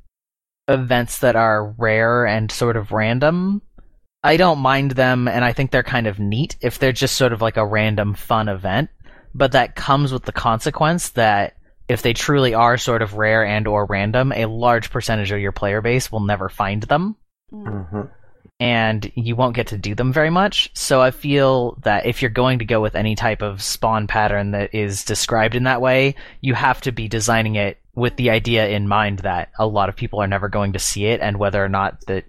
events 0.67 1.19
that 1.19 1.37
are 1.37 1.75
rare 1.77 2.25
and 2.25 2.51
sort 2.51 2.77
of 2.77 2.91
random. 2.91 3.61
I 4.25 4.39
don't 4.39 4.59
mind 4.59 4.93
them, 4.93 5.29
and 5.29 5.45
I 5.45 5.53
think 5.53 5.71
they're 5.71 5.85
kind 5.85 6.07
of 6.07 6.19
neat 6.19 6.57
if 6.63 6.79
they're 6.79 6.91
just 6.91 7.17
sort 7.17 7.35
of 7.35 7.43
like 7.43 7.59
a 7.59 7.67
random 7.67 8.15
fun 8.15 8.49
event. 8.49 8.89
But 9.35 9.53
that 9.53 9.77
comes 9.77 10.11
with 10.11 10.25
the 10.25 10.33
consequence 10.33 11.11
that 11.11 11.59
if 11.87 12.01
they 12.01 12.15
truly 12.15 12.55
are 12.55 12.79
sort 12.79 13.03
of 13.03 13.15
rare 13.15 13.45
and 13.45 13.69
or 13.69 13.85
random, 13.85 14.33
a 14.33 14.47
large 14.47 14.91
percentage 14.91 15.31
of 15.33 15.39
your 15.39 15.53
player 15.53 15.83
base 15.83 16.11
will 16.11 16.25
never 16.25 16.49
find 16.49 16.83
them 16.85 17.17
Mm. 17.53 18.11
And 18.59 19.11
you 19.15 19.37
won't 19.37 19.55
get 19.55 19.69
to 19.69 19.79
do 19.79 19.95
them 19.95 20.13
very 20.13 20.31
much. 20.31 20.71
So 20.75 21.03
I 21.03 21.11
feel 21.11 21.79
that 21.83 22.07
if 22.07 22.23
you're 22.23 22.31
going 22.31 22.61
to 22.61 22.65
go 22.65 22.81
with 22.81 22.95
any 22.95 23.15
type 23.15 23.43
of 23.43 23.63
spawn 23.63 24.07
pattern 24.07 24.53
that 24.53 24.75
is 24.75 25.05
described 25.05 25.55
in 25.55 25.65
that 25.65 25.83
way, 25.83 26.15
you 26.41 26.55
have 26.55 26.81
to 26.83 26.93
be 26.93 27.09
designing 27.09 27.57
it 27.57 27.79
with 27.95 28.17
the 28.17 28.31
idea 28.31 28.69
in 28.69 28.89
mind 28.89 29.21
that 29.21 29.51
a 29.59 29.67
lot 29.67 29.89
of 29.89 29.97
people 29.97 30.21
are 30.21 30.27
never 30.27 30.49
going 30.49 30.73
to 30.73 30.79
see 30.79 31.07
it 31.07 31.21
and 31.21 31.39
whether 31.39 31.63
or 31.63 31.69
not 31.69 31.99
that 32.07 32.25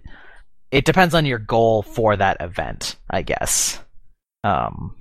it 0.70 0.84
depends 0.84 1.14
on 1.14 1.24
your 1.24 1.38
goal 1.38 1.82
for 1.82 2.16
that 2.16 2.36
event, 2.40 2.96
I 3.10 3.22
guess. 3.22 3.78
Um 4.44 4.94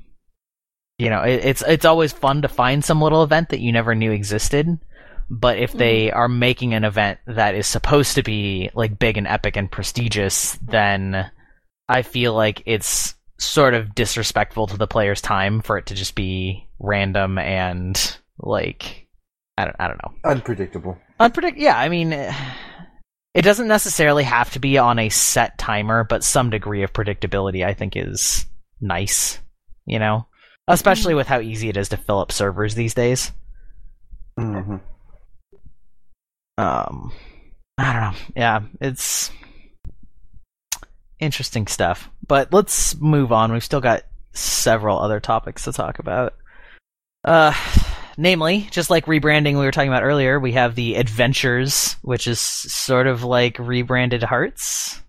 you 0.97 1.11
know, 1.11 1.21
it, 1.21 1.45
it's 1.45 1.61
it's 1.61 1.85
always 1.85 2.11
fun 2.11 2.41
to 2.41 2.47
find 2.47 2.83
some 2.83 3.01
little 3.01 3.21
event 3.21 3.49
that 3.49 3.59
you 3.59 3.71
never 3.71 3.93
knew 3.93 4.11
existed, 4.11 4.79
but 5.29 5.57
if 5.57 5.73
they 5.73 6.11
are 6.11 6.29
making 6.29 6.73
an 6.73 6.83
event 6.83 7.19
that 7.27 7.55
is 7.55 7.67
supposed 7.67 8.15
to 8.15 8.23
be 8.23 8.69
like 8.73 8.97
big 8.97 9.17
and 9.17 9.27
epic 9.27 9.57
and 9.57 9.71
prestigious, 9.71 10.57
then 10.61 11.29
I 11.89 12.01
feel 12.01 12.33
like 12.33 12.63
it's 12.65 13.15
sort 13.37 13.73
of 13.73 13.93
disrespectful 13.93 14.67
to 14.67 14.77
the 14.77 14.87
player's 14.87 15.21
time 15.21 15.61
for 15.61 15.77
it 15.77 15.87
to 15.87 15.95
just 15.95 16.15
be 16.15 16.67
random 16.79 17.37
and 17.37 18.17
like 18.39 19.07
I 19.57 19.65
don't 19.65 19.75
I 19.79 19.87
don't 19.87 20.01
know. 20.03 20.31
Unpredictable. 20.31 20.97
Unpredict 21.19 21.55
yeah, 21.57 21.77
I 21.77 21.89
mean 21.89 22.13
it 22.13 23.41
doesn't 23.41 23.67
necessarily 23.67 24.23
have 24.23 24.49
to 24.51 24.59
be 24.59 24.77
on 24.77 24.97
a 24.97 25.09
set 25.09 25.57
timer, 25.57 26.03
but 26.03 26.23
some 26.23 26.49
degree 26.49 26.83
of 26.83 26.93
predictability 26.93 27.65
I 27.65 27.73
think 27.73 27.95
is 27.95 28.45
nice, 28.79 29.39
you 29.85 29.99
know? 29.99 30.25
Especially 30.69 31.13
with 31.13 31.27
how 31.27 31.39
easy 31.39 31.69
it 31.69 31.77
is 31.77 31.89
to 31.89 31.97
fill 31.97 32.19
up 32.19 32.31
servers 32.31 32.75
these 32.75 32.93
days. 32.93 33.31
hmm 34.37 34.77
um 36.57 37.11
i 37.77 37.93
don't 37.93 38.01
know. 38.01 38.17
Yeah 38.35 38.61
it's 38.81 39.31
interesting 41.19 41.65
stuff. 41.67 42.09
But 42.27 42.53
let's 42.53 42.95
move 42.99 43.31
on. 43.31 43.51
We've 43.51 43.63
still 43.63 43.81
got 43.81 44.03
several 44.33 44.99
other 44.99 45.19
topics 45.19 45.63
to 45.63 45.71
talk 45.71 45.99
about. 45.99 46.35
Uh 47.23 47.53
namely 48.17 48.67
just 48.71 48.89
like 48.89 49.05
rebranding 49.05 49.53
we 49.53 49.65
were 49.65 49.71
talking 49.71 49.89
about 49.89 50.03
earlier 50.03 50.39
we 50.39 50.53
have 50.53 50.73
the 50.73 50.95
adventures 50.95 51.95
which 52.01 52.25
is 52.25 52.39
sort 52.39 53.05
of 53.05 53.23
like 53.23 53.59
rebranded 53.59 54.23
hearts 54.23 54.99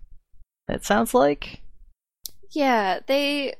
it 0.69 0.85
sounds 0.85 1.13
like. 1.13 1.61
Yeah, 2.51 2.99
they 3.07 3.55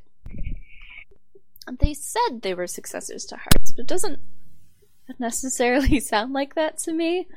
they 1.79 1.93
said 1.93 2.41
they 2.41 2.53
were 2.53 2.67
successors 2.67 3.25
to 3.25 3.35
Hearts, 3.35 3.71
but 3.71 3.81
it 3.81 3.87
doesn't 3.87 4.19
necessarily 5.19 5.99
sound 5.99 6.33
like 6.33 6.55
that 6.55 6.77
to 6.79 6.93
me. 6.93 7.27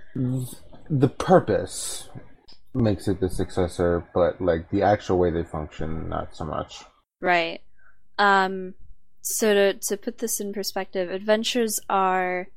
The 0.90 1.08
purpose 1.08 2.08
makes 2.74 3.08
it 3.08 3.20
the 3.20 3.28
successor, 3.28 4.04
but 4.14 4.40
like 4.40 4.70
the 4.70 4.82
actual 4.82 5.18
way 5.18 5.30
they 5.30 5.44
function, 5.44 6.08
not 6.08 6.34
so 6.34 6.44
much. 6.44 6.84
Right. 7.20 7.60
Um 8.18 8.74
so 9.20 9.54
to 9.54 9.74
to 9.74 9.96
put 9.96 10.18
this 10.18 10.40
in 10.40 10.52
perspective, 10.52 11.10
adventures 11.10 11.80
are 11.88 12.48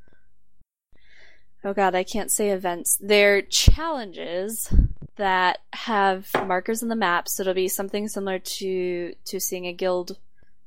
Oh 1.63 1.73
god, 1.73 1.95
I 1.95 2.03
can't 2.03 2.31
say 2.31 2.51
events. 2.51 2.97
They're 3.01 3.41
challenges 3.41 4.71
that 5.15 5.59
have 5.73 6.29
markers 6.45 6.83
on 6.83 6.89
the 6.89 6.95
map, 6.95 7.27
so 7.27 7.41
it'll 7.41 7.53
be 7.53 7.67
something 7.67 8.07
similar 8.07 8.39
to 8.39 9.13
to 9.25 9.39
seeing 9.39 9.65
a 9.65 9.73
guild 9.73 10.17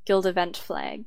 guild 0.05 0.27
event 0.27 0.57
flag. 0.57 1.05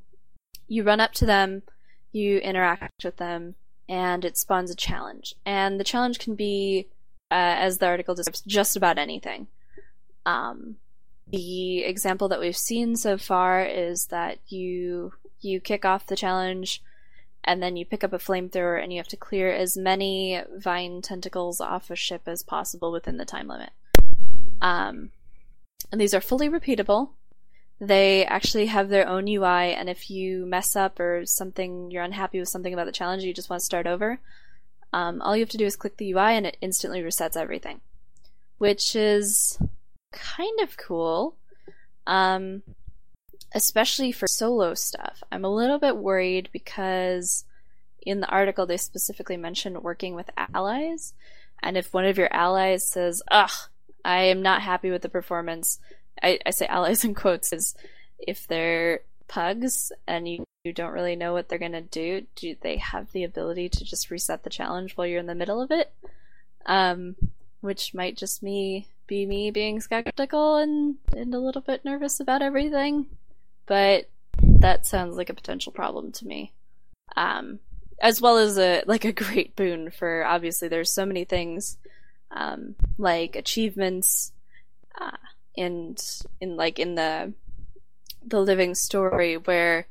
You 0.68 0.84
run 0.84 1.00
up 1.00 1.12
to 1.14 1.26
them, 1.26 1.64
you 2.12 2.38
interact 2.40 3.04
with 3.04 3.18
them, 3.18 3.56
and 3.88 4.26
it 4.26 4.38
spawns 4.38 4.72
a 4.72 4.76
challenge. 4.76 5.36
And 5.46 5.80
the 5.80 5.84
challenge 5.84 6.20
can 6.20 6.36
be, 6.36 6.88
uh, 7.30 7.56
as 7.58 7.78
the 7.78 7.88
article 7.88 8.16
describes, 8.16 8.42
just 8.42 8.76
about 8.76 8.98
anything. 8.98 9.48
Um, 10.26 10.78
the 11.28 11.84
example 11.84 12.28
that 12.28 12.40
we've 12.40 12.58
seen 12.58 12.96
so 12.96 13.18
far 13.18 13.64
is 13.64 14.08
that 14.08 14.40
you 14.48 15.14
you 15.40 15.60
kick 15.60 15.86
off 15.86 16.06
the 16.06 16.16
challenge 16.16 16.84
and 17.44 17.64
then 17.64 17.76
you 17.76 17.86
pick 17.86 18.04
up 18.04 18.14
a 18.14 18.20
flamethrower 18.20 18.82
and 18.82 18.94
you 18.94 19.00
have 19.00 19.08
to 19.08 19.18
clear 19.18 19.52
as 19.52 19.76
many 19.76 20.42
vine 20.56 21.02
tentacles 21.02 21.60
off 21.60 21.90
a 21.90 21.96
ship 21.96 22.22
as 22.28 22.44
possible 22.44 22.92
within 22.92 23.18
the 23.18 23.26
time 23.26 23.48
limit. 23.48 23.72
Um, 24.62 25.12
and 25.92 26.00
these 26.00 26.14
are 26.14 26.22
fully 26.22 26.50
repeatable. 26.50 27.10
They 27.82 28.26
actually 28.26 28.68
have 28.68 28.90
their 28.90 29.08
own 29.08 29.28
UI, 29.28 29.74
and 29.74 29.90
if 29.90 30.10
you 30.10 30.46
mess 30.46 30.76
up 30.76 31.00
or 31.00 31.26
something, 31.26 31.90
you're 31.90 32.04
unhappy 32.04 32.40
with 32.40 32.48
something 32.48 32.74
about 32.74 32.86
the 32.86 32.92
challenge, 32.92 33.24
you 33.24 33.34
just 33.34 33.50
want 33.50 33.60
to 33.60 33.66
start 33.66 33.88
over, 33.88 34.20
um, 34.94 35.22
all 35.22 35.36
you 35.36 35.42
have 35.42 35.50
to 35.50 35.58
do 35.58 35.66
is 35.66 35.76
click 35.76 35.98
the 35.98 36.12
UI 36.12 36.36
and 36.36 36.46
it 36.46 36.58
instantly 36.62 37.02
resets 37.02 37.38
everything. 37.38 37.82
Which 38.58 38.96
is 38.96 39.58
kind 40.12 40.60
of 40.62 40.78
cool. 40.78 41.36
Um, 42.06 42.64
especially 43.54 44.12
for 44.12 44.28
solo 44.28 44.74
stuff. 44.74 45.24
I'm 45.32 45.46
a 45.46 45.54
little 45.54 45.80
bit 45.80 45.98
worried 45.98 46.50
because 46.52 47.46
in 48.02 48.20
the 48.22 48.30
article 48.30 48.66
they 48.66 48.78
specifically 48.78 49.38
mentioned 49.38 49.84
working 49.84 50.16
with 50.16 50.30
allies, 50.54 51.14
and 51.62 51.78
if 51.78 51.94
one 51.94 52.06
of 52.06 52.18
your 52.18 52.34
allies 52.34 52.88
says, 52.88 53.22
"Ugh, 53.30 53.52
I 54.04 54.24
am 54.24 54.42
not 54.42 54.62
happy 54.62 54.90
with 54.90 55.02
the 55.02 55.10
performance," 55.10 55.80
I, 56.22 56.40
I 56.46 56.52
say 56.52 56.66
allies 56.68 57.04
in 57.04 57.14
quotes 57.14 57.54
is 57.54 57.76
if 58.20 58.48
they're 58.48 59.02
pugs 59.28 59.92
and 60.08 60.28
you, 60.28 60.44
you 60.64 60.74
don't 60.74 60.94
really 60.94 61.16
know 61.16 61.34
what 61.34 61.50
they're 61.50 61.58
gonna 61.58 61.82
do, 61.82 62.26
do 62.36 62.56
they 62.62 62.78
have 62.78 63.12
the 63.12 63.24
ability 63.24 63.70
to 63.70 63.84
just 63.84 64.12
reset 64.12 64.44
the 64.44 64.50
challenge 64.50 64.96
while 64.96 65.08
you're 65.08 65.20
in 65.20 65.26
the 65.26 65.36
middle 65.36 65.62
of 65.62 65.72
it? 65.72 65.94
Um, 66.66 67.16
which 67.62 67.94
might 67.94 68.18
just 68.18 68.44
me 68.44 68.88
be 69.08 69.26
me 69.26 69.52
being 69.52 69.82
skeptical 69.82 70.58
and, 70.58 70.96
and 71.16 71.34
a 71.34 71.40
little 71.40 71.62
bit 71.62 71.84
nervous 71.84 72.20
about 72.20 72.42
everything 72.42 73.08
but 73.72 74.10
that 74.42 74.86
sounds 74.86 75.16
like 75.16 75.30
a 75.30 75.34
potential 75.34 75.72
problem 75.72 76.12
to 76.12 76.28
me. 76.28 76.52
Um, 77.16 77.60
as 78.02 78.20
well 78.20 78.38
as 78.38 78.58
a 78.58 78.84
like 78.86 79.06
a 79.06 79.14
great 79.14 79.56
boon 79.56 79.92
for 79.92 80.26
obviously 80.26 80.68
there's 80.68 80.92
so 80.92 81.06
many 81.06 81.24
things 81.24 81.78
um, 82.32 82.76
like 82.98 83.38
achievements 83.38 84.34
uh, 85.00 85.18
and 85.58 86.02
in 86.40 86.56
like 86.56 86.80
in 86.80 86.96
the 86.96 87.34
the 88.26 88.40
living 88.40 88.76
story 88.76 89.38
where 89.38 89.88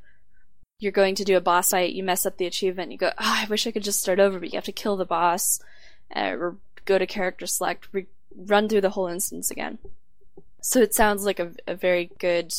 you're 0.79 0.91
going 0.91 1.15
to 1.15 1.23
do 1.23 1.37
a 1.37 1.41
boss 1.41 1.69
fight, 1.69 1.93
you 1.93 2.03
mess 2.03 2.25
up 2.25 2.37
the 2.37 2.47
achievement, 2.47 2.91
you 2.91 2.97
go, 2.97 3.09
oh, 3.09 3.13
I 3.19 3.45
wish 3.49 3.67
I 3.67 3.71
could 3.71 3.83
just 3.83 4.01
start 4.01 4.19
over, 4.19 4.39
but 4.39 4.51
you 4.51 4.57
have 4.57 4.65
to 4.65 4.71
kill 4.71 4.97
the 4.97 5.05
boss, 5.05 5.59
uh, 6.15 6.31
or 6.31 6.57
go 6.85 6.97
to 6.97 7.05
character 7.05 7.45
select, 7.45 7.87
re- 7.91 8.07
run 8.35 8.67
through 8.67 8.81
the 8.81 8.89
whole 8.89 9.07
instance 9.07 9.51
again. 9.51 9.77
So 10.61 10.79
it 10.79 10.95
sounds 10.95 11.23
like 11.23 11.39
a, 11.39 11.51
a 11.67 11.75
very 11.75 12.09
good 12.17 12.53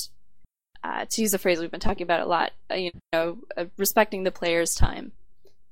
uh, 0.85 1.05
to 1.09 1.21
use 1.21 1.35
a 1.35 1.39
phrase 1.39 1.61
we've 1.61 1.71
been 1.71 1.81
talking 1.81 2.03
about 2.03 2.21
a 2.21 2.27
lot, 2.27 2.53
uh, 2.71 2.75
you 2.75 2.91
know, 3.13 3.39
uh, 3.57 3.67
respecting 3.77 4.23
the 4.23 4.31
player's 4.31 4.75
time. 4.75 5.13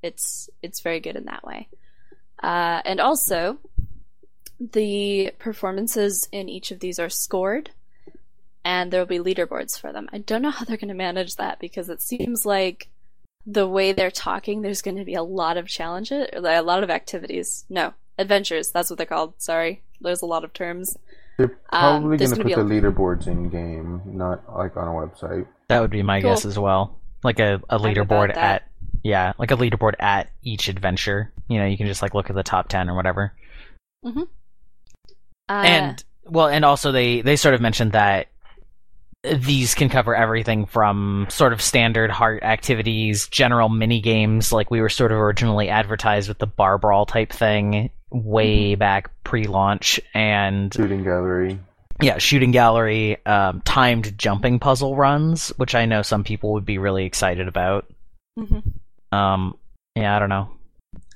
It's 0.02 0.48
it's 0.62 0.80
very 0.80 1.00
good 1.00 1.16
in 1.16 1.24
that 1.24 1.44
way, 1.44 1.68
uh, 2.42 2.80
and 2.84 3.00
also 3.00 3.58
the 4.60 5.32
performances 5.38 6.28
in 6.30 6.48
each 6.48 6.70
of 6.70 6.80
these 6.80 6.98
are 6.98 7.08
scored, 7.08 7.70
and 8.64 8.90
there 8.92 9.00
will 9.00 9.06
be 9.06 9.18
leaderboards 9.18 9.80
for 9.80 9.92
them. 9.92 10.08
I 10.12 10.18
don't 10.18 10.42
know 10.42 10.50
how 10.50 10.64
they're 10.64 10.76
going 10.76 10.88
to 10.88 10.94
manage 10.94 11.36
that 11.36 11.58
because 11.58 11.88
it 11.88 12.02
seems 12.02 12.44
like 12.44 12.88
the 13.46 13.66
way 13.66 13.92
they're 13.92 14.10
talking, 14.10 14.60
there's 14.60 14.82
going 14.82 14.98
to 14.98 15.04
be 15.04 15.14
a 15.14 15.22
lot 15.22 15.56
of 15.56 15.66
challenges, 15.66 16.28
a 16.34 16.60
lot 16.62 16.82
of 16.84 16.90
activities. 16.90 17.64
No, 17.70 17.94
adventures. 18.18 18.70
That's 18.70 18.90
what 18.90 18.98
they're 18.98 19.06
called. 19.06 19.34
Sorry, 19.38 19.82
there's 20.00 20.20
a 20.22 20.26
lot 20.26 20.44
of 20.44 20.52
terms. 20.52 20.96
They're 21.38 21.56
Um, 21.72 22.02
probably 22.02 22.18
there's 22.18 22.32
going 22.34 22.46
to 22.46 22.54
put 22.54 22.68
be 22.68 22.80
the 22.80 22.80
leaderboards 22.82 23.26
in 23.26 23.48
game, 23.48 24.02
not 24.04 24.42
like 24.54 24.76
on 24.76 24.88
a 24.88 24.90
website. 24.90 25.46
That 25.68 25.80
would 25.80 25.90
be 25.90 26.02
my 26.02 26.20
Cool. 26.20 26.30
guess 26.32 26.44
as 26.44 26.58
well. 26.58 26.98
Like 27.24 27.38
a, 27.40 27.62
a 27.70 27.76
I'm 27.76 27.80
about 27.80 27.82
leaderboard 27.82 28.36
at 28.36 28.68
Yeah, 29.02 29.32
like 29.38 29.50
a 29.50 29.56
leaderboard 29.56 29.94
at 30.00 30.30
each 30.42 30.68
adventure. 30.68 31.32
You 31.48 31.58
know, 31.60 31.66
you 31.66 31.78
can 31.78 31.86
just 31.86 32.02
like 32.02 32.12
look 32.12 32.28
at 32.28 32.36
the 32.36 32.42
top 32.42 32.68
ten 32.68 32.90
or 32.90 32.94
whatever. 32.94 33.32
Uh, 35.50 35.62
and 35.66 36.04
well, 36.24 36.46
and 36.46 36.64
also 36.64 36.92
they 36.92 37.22
they 37.22 37.34
sort 37.34 37.54
of 37.54 37.60
mentioned 37.60 37.92
that 37.92 38.28
these 39.22 39.74
can 39.74 39.88
cover 39.88 40.14
everything 40.14 40.64
from 40.64 41.26
sort 41.28 41.52
of 41.52 41.60
standard 41.60 42.10
heart 42.10 42.42
activities, 42.42 43.26
general 43.28 43.68
mini 43.68 44.00
games, 44.00 44.52
like 44.52 44.70
we 44.70 44.80
were 44.80 44.88
sort 44.88 45.12
of 45.12 45.18
originally 45.18 45.68
advertised 45.68 46.28
with 46.28 46.38
the 46.38 46.46
bar 46.46 46.78
brawl 46.78 47.04
type 47.04 47.32
thing 47.32 47.90
way 48.10 48.76
back 48.76 49.10
pre-launch, 49.24 50.00
and 50.14 50.72
Shooting 50.72 51.04
gallery. 51.04 51.58
yeah, 52.00 52.18
shooting 52.18 52.50
gallery, 52.50 53.24
um, 53.26 53.60
timed 53.64 54.16
jumping 54.16 54.58
puzzle 54.58 54.96
runs, 54.96 55.50
which 55.58 55.74
I 55.74 55.84
know 55.84 56.02
some 56.02 56.24
people 56.24 56.52
would 56.54 56.64
be 56.64 56.78
really 56.78 57.04
excited 57.04 57.46
about. 57.48 57.92
mhm. 58.38 58.62
Um, 59.12 59.58
yeah, 59.96 60.16
I 60.16 60.18
don't 60.20 60.28
know. 60.28 60.48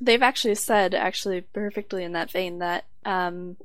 They've 0.00 0.22
actually 0.22 0.56
said, 0.56 0.92
actually 0.94 1.40
perfectly 1.40 2.04
in 2.04 2.12
that 2.12 2.30
vein, 2.30 2.58
that 2.58 2.84
um, 3.06 3.56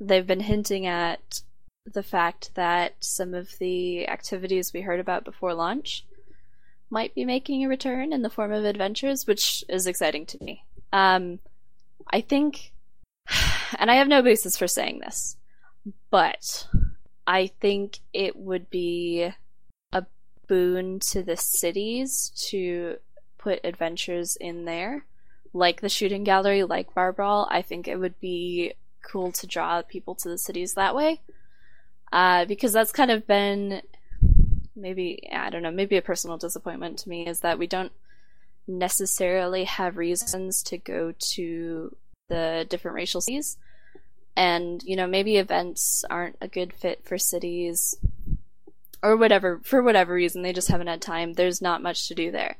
they've 0.00 0.26
been 0.26 0.40
hinting 0.40 0.86
at 0.86 1.42
the 1.84 2.02
fact 2.02 2.54
that 2.54 2.94
some 3.00 3.34
of 3.34 3.58
the 3.58 4.08
activities 4.08 4.72
we 4.72 4.82
heard 4.82 5.00
about 5.00 5.24
before 5.24 5.54
launch 5.54 6.04
might 6.90 7.14
be 7.14 7.24
making 7.24 7.64
a 7.64 7.68
return 7.68 8.12
in 8.12 8.22
the 8.22 8.30
form 8.30 8.52
of 8.52 8.64
adventures, 8.64 9.26
which 9.26 9.64
is 9.68 9.86
exciting 9.86 10.26
to 10.26 10.42
me. 10.42 10.64
Um, 10.92 11.38
I 12.10 12.20
think, 12.20 12.72
and 13.78 13.90
I 13.90 13.94
have 13.94 14.08
no 14.08 14.22
basis 14.22 14.56
for 14.56 14.66
saying 14.66 15.00
this, 15.00 15.36
but 16.10 16.66
I 17.26 17.48
think 17.60 17.98
it 18.12 18.36
would 18.36 18.70
be 18.70 19.30
a 19.92 20.06
boon 20.46 21.00
to 21.00 21.22
the 21.22 21.36
cities 21.36 22.32
to 22.48 22.96
put 23.38 23.60
adventures 23.64 24.36
in 24.36 24.64
there 24.64 25.04
like 25.52 25.80
the 25.80 25.88
shooting 25.88 26.24
gallery, 26.24 26.64
like 26.64 26.94
Bar 26.94 27.12
Brawl, 27.12 27.48
I 27.50 27.62
think 27.62 27.88
it 27.88 27.96
would 27.96 28.18
be 28.20 28.74
cool 29.10 29.32
to 29.32 29.46
draw 29.46 29.82
people 29.82 30.14
to 30.16 30.28
the 30.28 30.38
cities 30.38 30.74
that 30.74 30.94
way. 30.94 31.20
Uh, 32.12 32.44
because 32.44 32.72
that's 32.72 32.92
kind 32.92 33.10
of 33.10 33.26
been 33.26 33.82
maybe, 34.74 35.28
I 35.32 35.50
don't 35.50 35.62
know, 35.62 35.70
maybe 35.70 35.96
a 35.96 36.02
personal 36.02 36.38
disappointment 36.38 36.98
to 37.00 37.08
me 37.08 37.26
is 37.26 37.40
that 37.40 37.58
we 37.58 37.66
don't 37.66 37.92
necessarily 38.66 39.64
have 39.64 39.96
reasons 39.96 40.62
to 40.64 40.78
go 40.78 41.12
to 41.32 41.96
the 42.28 42.66
different 42.68 42.94
racial 42.94 43.20
cities. 43.20 43.58
And, 44.36 44.82
you 44.84 44.94
know, 44.94 45.06
maybe 45.06 45.36
events 45.36 46.04
aren't 46.08 46.36
a 46.40 46.48
good 46.48 46.72
fit 46.72 47.04
for 47.04 47.18
cities 47.18 47.96
or 49.02 49.16
whatever, 49.16 49.60
for 49.64 49.82
whatever 49.82 50.14
reason, 50.14 50.42
they 50.42 50.52
just 50.52 50.68
haven't 50.68 50.86
had 50.86 51.02
time. 51.02 51.32
There's 51.32 51.62
not 51.62 51.82
much 51.82 52.08
to 52.08 52.14
do 52.14 52.30
there. 52.30 52.56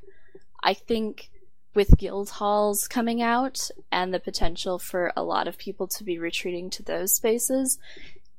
I 0.62 0.74
think 0.74 1.30
with 1.74 1.98
guild 1.98 2.30
halls 2.30 2.88
coming 2.88 3.22
out 3.22 3.70
and 3.92 4.12
the 4.12 4.20
potential 4.20 4.78
for 4.78 5.12
a 5.16 5.22
lot 5.22 5.46
of 5.46 5.58
people 5.58 5.86
to 5.86 6.04
be 6.04 6.18
retreating 6.18 6.70
to 6.70 6.82
those 6.82 7.14
spaces, 7.14 7.78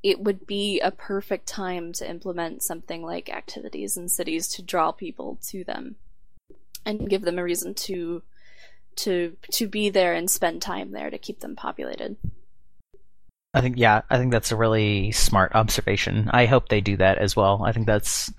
it 0.01 0.19
would 0.19 0.47
be 0.47 0.79
a 0.79 0.91
perfect 0.91 1.47
time 1.47 1.91
to 1.93 2.09
implement 2.09 2.63
something 2.63 3.03
like 3.03 3.29
activities 3.29 3.97
in 3.97 4.09
cities 4.09 4.47
to 4.47 4.61
draw 4.61 4.91
people 4.91 5.37
to 5.47 5.63
them 5.63 5.95
and 6.85 7.09
give 7.09 7.21
them 7.21 7.37
a 7.37 7.43
reason 7.43 7.73
to 7.73 8.21
to 8.95 9.35
to 9.51 9.67
be 9.67 9.89
there 9.89 10.13
and 10.13 10.29
spend 10.29 10.61
time 10.61 10.91
there 10.91 11.09
to 11.09 11.17
keep 11.17 11.39
them 11.39 11.55
populated. 11.55 12.17
I 13.53 13.61
think 13.61 13.77
yeah, 13.77 14.01
I 14.09 14.17
think 14.17 14.31
that's 14.31 14.51
a 14.51 14.57
really 14.57 15.11
smart 15.11 15.53
observation. 15.55 16.29
I 16.31 16.45
hope 16.45 16.69
they 16.69 16.81
do 16.81 16.97
that 16.97 17.17
as 17.17 17.35
well. 17.35 17.63
I 17.63 17.71
think 17.71 17.87
that's 17.87 18.31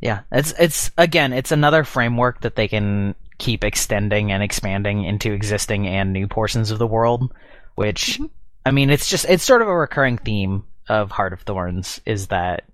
yeah, 0.00 0.20
it's 0.32 0.52
it's 0.58 0.90
again, 0.98 1.32
it's 1.32 1.52
another 1.52 1.84
framework 1.84 2.40
that 2.40 2.56
they 2.56 2.68
can 2.68 3.14
keep 3.38 3.64
extending 3.64 4.32
and 4.32 4.42
expanding 4.42 5.04
into 5.04 5.32
existing 5.32 5.86
and 5.86 6.12
new 6.12 6.26
portions 6.28 6.70
of 6.70 6.78
the 6.78 6.86
world, 6.86 7.32
which 7.74 8.20
I 8.64 8.70
mean, 8.70 8.90
it's 8.90 9.08
just 9.08 9.26
it's 9.28 9.44
sort 9.44 9.62
of 9.62 9.68
a 9.68 9.76
recurring 9.76 10.18
theme 10.18 10.64
of 10.88 11.10
Heart 11.10 11.32
of 11.32 11.40
Thorns 11.42 12.00
is 12.06 12.28
that 12.28 12.64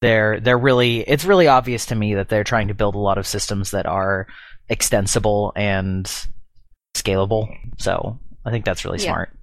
they're 0.00 0.40
they're 0.40 0.58
really 0.58 1.00
it's 1.00 1.24
really 1.24 1.46
obvious 1.48 1.86
to 1.86 1.94
me 1.94 2.14
that 2.14 2.28
they're 2.28 2.44
trying 2.44 2.68
to 2.68 2.74
build 2.74 2.94
a 2.94 2.98
lot 2.98 3.18
of 3.18 3.26
systems 3.26 3.70
that 3.72 3.86
are 3.86 4.26
extensible 4.68 5.52
and 5.56 6.10
scalable. 6.94 7.48
So, 7.78 8.18
I 8.44 8.50
think 8.50 8.64
that's 8.64 8.84
really 8.84 8.98
Yeah. 8.98 9.12
smart. 9.12 9.36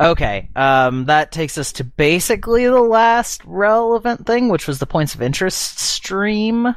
Okay, 0.00 0.48
um, 0.56 1.04
that 1.06 1.32
takes 1.32 1.56
us 1.58 1.72
to 1.74 1.84
basically 1.84 2.66
the 2.66 2.80
last 2.80 3.42
relevant 3.44 4.26
thing, 4.26 4.48
which 4.48 4.66
was 4.66 4.78
the 4.78 4.86
points 4.86 5.14
of 5.14 5.22
interest 5.22 5.78
stream. 5.78 6.74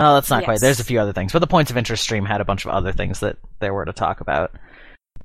Oh, 0.00 0.14
that's 0.14 0.30
not 0.30 0.44
quite. 0.44 0.60
There's 0.60 0.80
a 0.80 0.84
few 0.84 1.00
other 1.00 1.12
things, 1.12 1.32
but 1.32 1.40
the 1.40 1.46
points 1.46 1.70
of 1.70 1.76
interest 1.76 2.02
stream 2.02 2.24
had 2.24 2.40
a 2.40 2.44
bunch 2.44 2.64
of 2.64 2.70
other 2.70 2.92
things 2.92 3.20
that 3.20 3.36
there 3.60 3.74
were 3.74 3.84
to 3.84 3.92
talk 3.92 4.20
about. 4.20 4.52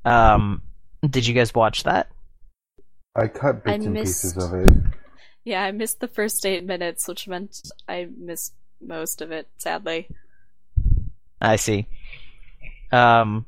Um, 0.05 0.61
did 1.07 1.27
you 1.27 1.33
guys 1.33 1.53
watch 1.53 1.83
that? 1.83 2.09
I 3.15 3.27
cut 3.27 3.63
bits 3.63 3.71
I 3.71 3.73
and 3.85 3.93
missed- 3.93 4.23
pieces 4.23 4.37
of 4.37 4.53
it. 4.53 4.69
Yeah, 5.45 5.61
I 5.63 5.71
missed 5.71 5.99
the 5.99 6.07
first 6.07 6.45
8 6.45 6.65
minutes, 6.65 7.07
which 7.07 7.27
meant 7.27 7.61
I 7.87 8.07
missed 8.17 8.53
most 8.81 9.21
of 9.21 9.31
it, 9.31 9.47
sadly. 9.57 10.07
I 11.41 11.57
see. 11.57 11.85
Um, 12.93 13.45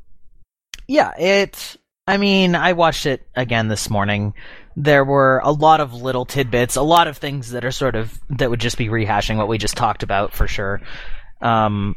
yeah, 0.87 1.13
it. 1.17 1.77
I 2.05 2.17
mean, 2.17 2.53
I 2.55 2.73
watched 2.73 3.05
it 3.05 3.25
again 3.35 3.69
this 3.69 3.89
morning. 3.89 4.33
There 4.75 5.05
were 5.05 5.41
a 5.43 5.51
lot 5.51 5.79
of 5.79 5.93
little 5.93 6.25
tidbits, 6.25 6.75
a 6.75 6.81
lot 6.81 7.07
of 7.07 7.17
things 7.17 7.51
that 7.51 7.63
are 7.63 7.71
sort 7.71 7.95
of 7.95 8.19
that 8.29 8.49
would 8.49 8.59
just 8.59 8.77
be 8.77 8.87
rehashing 8.87 9.37
what 9.37 9.47
we 9.47 9.57
just 9.57 9.77
talked 9.77 10.03
about 10.03 10.33
for 10.33 10.47
sure. 10.47 10.81
Um, 11.41 11.95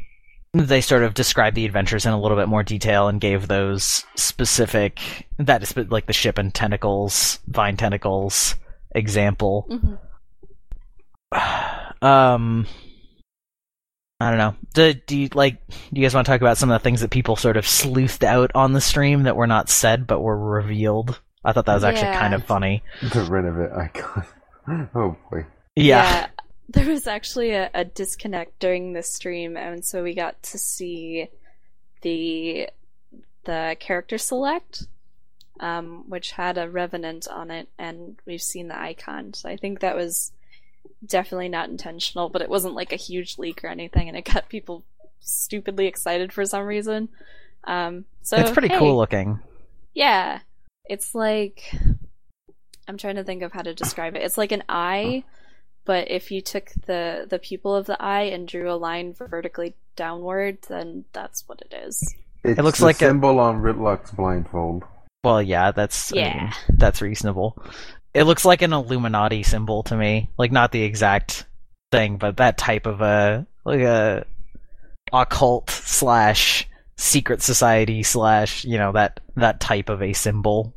they 0.53 0.81
sort 0.81 1.03
of 1.03 1.13
described 1.13 1.55
the 1.55 1.65
adventures 1.65 2.05
in 2.05 2.11
a 2.13 2.19
little 2.19 2.37
bit 2.37 2.47
more 2.47 2.63
detail 2.63 3.07
and 3.07 3.21
gave 3.21 3.47
those 3.47 4.05
specific 4.15 5.27
that 5.37 5.61
is 5.61 5.75
like 5.75 6.07
the 6.07 6.13
ship 6.13 6.37
and 6.37 6.53
tentacles, 6.53 7.39
vine 7.47 7.77
tentacles 7.77 8.55
example. 8.95 9.65
hmm 9.69 9.95
um 12.01 12.65
I 14.21 14.29
don't 14.29 14.37
know. 14.37 14.55
Do, 14.73 14.93
do 14.93 15.17
you 15.17 15.29
like? 15.33 15.65
Do 15.67 15.75
you 15.93 16.01
guys 16.01 16.13
want 16.13 16.25
to 16.25 16.31
talk 16.31 16.41
about 16.41 16.57
some 16.57 16.69
of 16.69 16.79
the 16.79 16.83
things 16.83 16.99
that 17.01 17.09
people 17.09 17.37
sort 17.37 17.55
of 17.55 17.65
sleuthed 17.65 18.23
out 18.23 18.51
on 18.53 18.73
the 18.73 18.81
stream 18.81 19.23
that 19.23 19.37
were 19.37 19.47
not 19.47 19.69
said 19.69 20.07
but 20.07 20.19
were 20.19 20.37
revealed? 20.37 21.21
I 21.43 21.53
thought 21.53 21.65
that 21.65 21.75
was 21.75 21.83
actually 21.83 22.09
Yeah. 22.09 22.19
kind 22.19 22.33
of 22.33 22.43
funny. 22.45 22.83
The 23.01 23.23
revenant 23.23 23.73
icon. 23.73 24.25
oh 24.95 25.15
boy. 25.31 25.45
Yeah, 25.75 26.27
There 26.71 26.85
was 26.87 27.07
actually 27.07 27.51
a, 27.51 27.71
a 27.73 27.83
disconnect 27.83 28.59
during 28.59 28.93
the 28.93 29.01
stream, 29.01 29.57
and 29.57 29.83
so 29.83 30.03
we 30.03 30.13
got 30.13 30.41
to 30.43 30.57
see 30.59 31.27
the 32.01 32.69
the 33.45 33.75
character 33.79 34.19
select, 34.19 34.83
um, 35.59 36.07
which 36.07 36.31
had 36.31 36.59
a 36.59 36.69
revenant 36.69 37.27
on 37.27 37.49
it, 37.49 37.69
and 37.79 38.17
we've 38.27 38.41
seen 38.41 38.67
the 38.67 38.79
icon. 38.79 39.33
So 39.33 39.49
I 39.49 39.57
think 39.57 39.79
that 39.79 39.95
was 39.95 40.31
definitely 41.03 41.49
not 41.49 41.69
intentional, 41.69 42.29
but 42.29 42.43
it 42.43 42.49
wasn't 42.49 42.75
like 42.75 42.93
a 42.93 42.97
huge 42.97 43.39
leak 43.39 43.63
or 43.63 43.67
anything, 43.67 44.07
and 44.07 44.15
it 44.15 44.25
got 44.25 44.47
people 44.47 44.83
stupidly 45.21 45.87
excited 45.87 46.31
for 46.31 46.45
some 46.45 46.65
reason. 46.65 47.09
Um, 47.63 48.05
so 48.21 48.37
it's 48.37 48.51
pretty 48.51 48.67
hey, 48.67 48.77
cool 48.77 48.95
looking. 48.95 49.39
Yeah. 49.95 50.41
It's 50.89 51.13
like 51.15 51.71
I'm 52.87 52.97
trying 52.97 53.15
to 53.15 53.23
think 53.23 53.43
of 53.43 53.51
how 53.53 53.61
to 53.61 53.73
describe 53.73 54.15
it. 54.15 54.23
It's 54.23 54.37
like 54.37 54.51
an 54.51 54.63
eye, 54.67 55.23
but 55.85 56.09
if 56.11 56.31
you 56.31 56.41
took 56.41 56.71
the 56.87 57.27
the 57.29 57.39
pupil 57.39 57.75
of 57.75 57.85
the 57.85 58.01
eye 58.01 58.23
and 58.23 58.47
drew 58.47 58.71
a 58.71 58.75
line 58.75 59.13
vertically 59.13 59.75
downward, 59.95 60.57
then 60.67 61.05
that's 61.13 61.47
what 61.47 61.61
it 61.61 61.73
is. 61.73 62.15
It's 62.43 62.59
looks 62.59 62.79
the 62.79 62.85
like 62.85 62.95
a- 62.97 62.99
symbol 63.07 63.39
on 63.39 63.61
Rytlock's 63.61 64.11
blindfold. 64.11 64.83
Well, 65.23 65.41
yeah, 65.41 65.71
that's 65.71 66.11
I 66.13 66.15
Yeah. 66.17 66.37
mean, 66.43 66.51
that's 66.77 67.01
reasonable. 67.01 67.61
It 68.13 68.23
looks 68.23 68.43
like 68.45 68.61
an 68.63 68.73
Illuminati 68.73 69.43
symbol 69.43 69.83
to 69.83 69.95
me, 69.95 70.29
like 70.37 70.51
not 70.51 70.71
the 70.71 70.81
exact 70.81 71.45
thing, 71.91 72.17
but 72.17 72.37
that 72.37 72.57
type 72.57 72.87
of 72.87 73.01
a 73.01 73.45
like 73.65 73.81
a 73.81 74.25
occult 75.13 75.69
slash 75.69 76.67
secret 76.97 77.41
society 77.41 78.03
slash 78.03 78.65
you 78.65 78.77
know 78.77 78.91
that 78.93 79.19
that 79.35 79.59
type 79.59 79.89
of 79.89 80.01
a 80.01 80.13
symbol. 80.13 80.73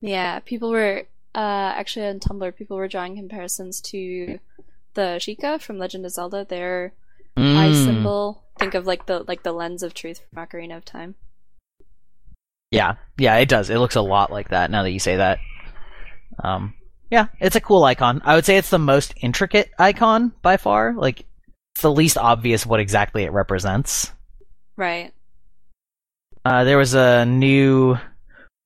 Yeah, 0.00 0.40
people 0.40 0.70
were 0.70 1.04
uh 1.34 1.72
actually 1.76 2.06
on 2.06 2.20
Tumblr 2.20 2.56
people 2.56 2.76
were 2.76 2.88
drawing 2.88 3.16
comparisons 3.16 3.80
to 3.82 4.38
the 4.94 5.18
Sheikah 5.20 5.60
from 5.60 5.78
Legend 5.78 6.06
of 6.06 6.12
Zelda, 6.12 6.44
their 6.44 6.92
eye 7.36 7.70
Mm. 7.70 7.84
symbol. 7.84 8.44
Think 8.58 8.74
of 8.74 8.86
like 8.86 9.06
the 9.06 9.24
like 9.28 9.42
the 9.42 9.52
lens 9.52 9.82
of 9.82 9.94
truth 9.94 10.22
from 10.32 10.44
Ocarina 10.44 10.76
of 10.76 10.84
Time. 10.84 11.14
Yeah, 12.70 12.96
yeah, 13.16 13.36
it 13.36 13.48
does. 13.48 13.70
It 13.70 13.78
looks 13.78 13.96
a 13.96 14.02
lot 14.02 14.30
like 14.30 14.48
that 14.50 14.70
now 14.70 14.82
that 14.82 14.90
you 14.90 14.98
say 14.98 15.16
that. 15.16 15.38
Um, 16.42 16.74
yeah, 17.10 17.26
it's 17.40 17.56
a 17.56 17.60
cool 17.60 17.82
icon. 17.84 18.20
I 18.24 18.34
would 18.34 18.44
say 18.44 18.56
it's 18.58 18.70
the 18.70 18.78
most 18.78 19.14
intricate 19.20 19.70
icon 19.78 20.32
by 20.42 20.58
far. 20.58 20.92
Like, 20.94 21.20
it's 21.74 21.82
the 21.82 21.90
least 21.92 22.18
obvious 22.18 22.66
what 22.66 22.80
exactly 22.80 23.22
it 23.24 23.32
represents. 23.32 24.12
Right. 24.76 25.14
Uh, 26.44 26.64
there 26.64 26.76
was 26.78 26.94
a 26.94 27.24
new. 27.24 27.96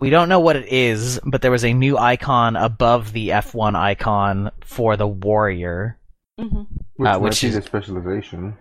We 0.03 0.11
don't 0.11 0.29
know 0.29 0.41
what 0.41 0.57
it 0.57 0.67
is, 0.67 1.21
but 1.25 1.43
there 1.43 1.53
was 1.53 1.65
a 1.65 1.73
new 1.73 1.97
icon 1.97 2.57
above 2.57 3.13
the 3.13 3.29
F1 3.29 3.77
icon 3.77 4.51
for 4.65 4.97
the 4.97 5.07
warrior. 5.07 5.97
hmm 6.41 6.63
Which, 6.97 7.09
Uh, 7.09 7.13
might 7.13 7.17
which 7.19 7.41
be 7.41 7.47
is- 7.47 7.55
the 7.55 7.63
specialization 7.63 8.57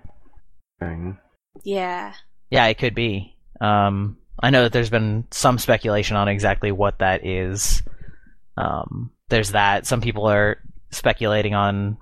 thing. 0.80 1.18
Yeah. 1.64 2.14
Yeah, 2.52 2.68
it 2.68 2.78
could 2.78 2.94
be. 2.94 3.36
Um, 3.60 4.18
I 4.44 4.52
know 4.52 4.62
that 4.62 4.72
there's 4.72 4.92
been 4.92 5.26
some 5.32 5.58
speculation 5.58 6.16
on 6.16 6.28
exactly 6.28 6.72
what 6.72 7.00
that 7.00 7.26
is. 7.26 7.82
Um, 8.56 9.10
there's 9.30 9.54
that. 9.54 9.88
Some 9.88 10.00
people 10.02 10.28
are 10.28 10.60
speculating 10.92 11.56
on 11.56 11.98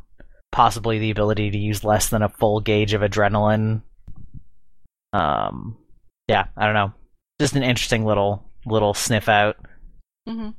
possibly 0.51 0.99
the 0.99 1.11
ability 1.11 1.51
to 1.51 1.57
use 1.57 1.85
less 1.85 2.09
than 2.09 2.23
a 2.23 2.29
full 2.29 2.59
gauge 2.59 2.93
of 2.93 3.03
adrenaline. 3.03 3.83
Um, 5.13 5.77
yeah, 6.27 6.47
I 6.57 6.65
don't 6.65 6.75
know. 6.75 6.91
Just 7.39 7.55
an 7.55 7.63
interesting 7.63 8.03
little 8.03 8.48
little 8.65 8.93
sniff 8.93 9.29
out. 9.29 9.57
hmm 10.27 10.49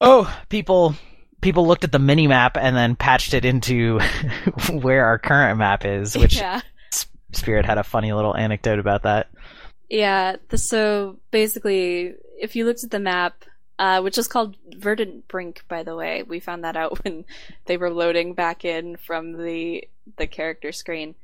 Oh, 0.00 0.32
people 0.48 0.94
people 1.40 1.66
looked 1.66 1.84
at 1.84 1.92
the 1.92 1.98
mini 1.98 2.26
map 2.26 2.56
and 2.56 2.76
then 2.76 2.96
patched 2.96 3.34
it 3.34 3.44
into 3.44 4.00
where 4.70 5.04
our 5.06 5.18
current 5.18 5.58
map 5.58 5.84
is, 5.84 6.16
which 6.16 6.36
yeah. 6.36 6.60
Spirit 7.32 7.66
had 7.66 7.78
a 7.78 7.84
funny 7.84 8.12
little 8.12 8.36
anecdote 8.36 8.78
about 8.78 9.02
that. 9.02 9.28
Yeah, 9.90 10.36
the, 10.48 10.58
so 10.58 11.18
basically, 11.30 12.14
if 12.40 12.56
you 12.56 12.64
looked 12.64 12.84
at 12.84 12.90
the 12.90 12.98
map, 12.98 13.44
uh, 13.78 14.00
which 14.00 14.18
is 14.18 14.28
called 14.28 14.56
Verdant 14.76 15.28
Brink, 15.28 15.64
by 15.68 15.82
the 15.82 15.94
way, 15.94 16.22
we 16.22 16.40
found 16.40 16.64
that 16.64 16.76
out 16.76 17.04
when 17.04 17.24
they 17.66 17.76
were 17.76 17.90
loading 17.90 18.34
back 18.34 18.64
in 18.64 18.96
from 18.96 19.32
the 19.32 19.86
the 20.16 20.26
character 20.26 20.72
screen. 20.72 21.14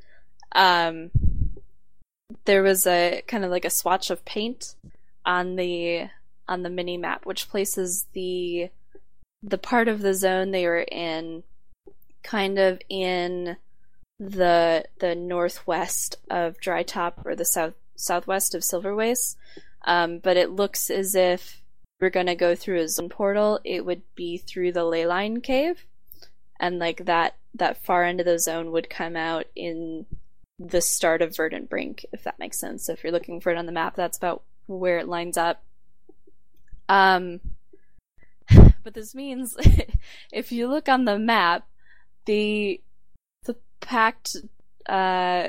Um, 0.53 1.11
there 2.45 2.63
was 2.63 2.87
a 2.87 3.23
kind 3.27 3.45
of 3.45 3.51
like 3.51 3.65
a 3.65 3.71
swatch 3.71 4.11
of 4.11 4.25
paint 4.25 4.75
on 5.25 5.57
the 5.57 6.09
on 6.49 6.63
the 6.63 6.71
mini 6.71 6.97
map, 6.97 7.27
which 7.27 7.49
places 7.49 8.07
the 8.13 8.71
the 9.43 9.59
part 9.59 9.89
of 9.89 10.01
the 10.01 10.15
zone 10.15 10.51
they 10.51 10.67
were 10.67 10.87
in, 10.91 11.43
kind 12.23 12.59
of 12.59 12.81
in 12.89 13.57
the 14.19 14.85
the 14.99 15.15
northwest 15.15 16.17
of 16.29 16.61
Dry 16.61 16.83
Top 16.83 17.23
or 17.25 17.35
the 17.35 17.45
south 17.45 17.75
southwest 17.97 18.55
of 18.55 18.65
Silver 18.65 18.95
Waste. 18.95 19.37
Um, 19.85 20.19
but 20.19 20.37
it 20.37 20.51
looks 20.51 20.91
as 20.91 21.15
if 21.15 21.63
we're 22.01 22.11
gonna 22.11 22.37
go 22.37 22.55
through 22.55 22.81
a 22.81 22.89
zone 22.89 23.09
portal. 23.09 23.61
It 23.65 23.85
would 23.85 24.03
be 24.15 24.37
through 24.37 24.73
the 24.73 24.81
Leyline 24.81 25.43
Cave, 25.43 25.87
and 26.59 26.79
like 26.79 27.07
that 27.07 27.37
that 27.55 27.83
far 27.83 28.05
end 28.05 28.21
of 28.21 28.27
the 28.27 28.39
zone 28.39 28.71
would 28.73 28.91
come 28.91 29.17
out 29.17 29.47
in 29.57 30.07
the 30.59 30.81
start 30.81 31.23
of 31.23 31.35
Verdant 31.35 31.71
Brink, 31.71 32.05
if 32.13 32.23
that 32.25 32.39
makes 32.39 32.59
sense. 32.59 32.85
So 32.85 32.93
if 32.93 33.03
you're 33.03 33.13
looking 33.13 33.41
for 33.41 33.51
it 33.51 33.57
on 33.57 33.67
the 33.67 33.73
map, 33.73 33.97
that's 33.97 34.19
about 34.19 34.43
where 34.79 34.99
it 34.99 35.09
lines 35.09 35.37
up. 35.37 35.63
Um, 36.89 37.41
but 38.85 38.95
this 38.95 39.15
means 39.15 39.57
if 40.33 40.53
you 40.53 40.69
look 40.69 40.89
on 40.89 41.05
the 41.05 41.19
map, 41.19 41.67
the 42.27 42.81
the 43.45 43.57
pact 43.81 44.37
uh 44.89 45.49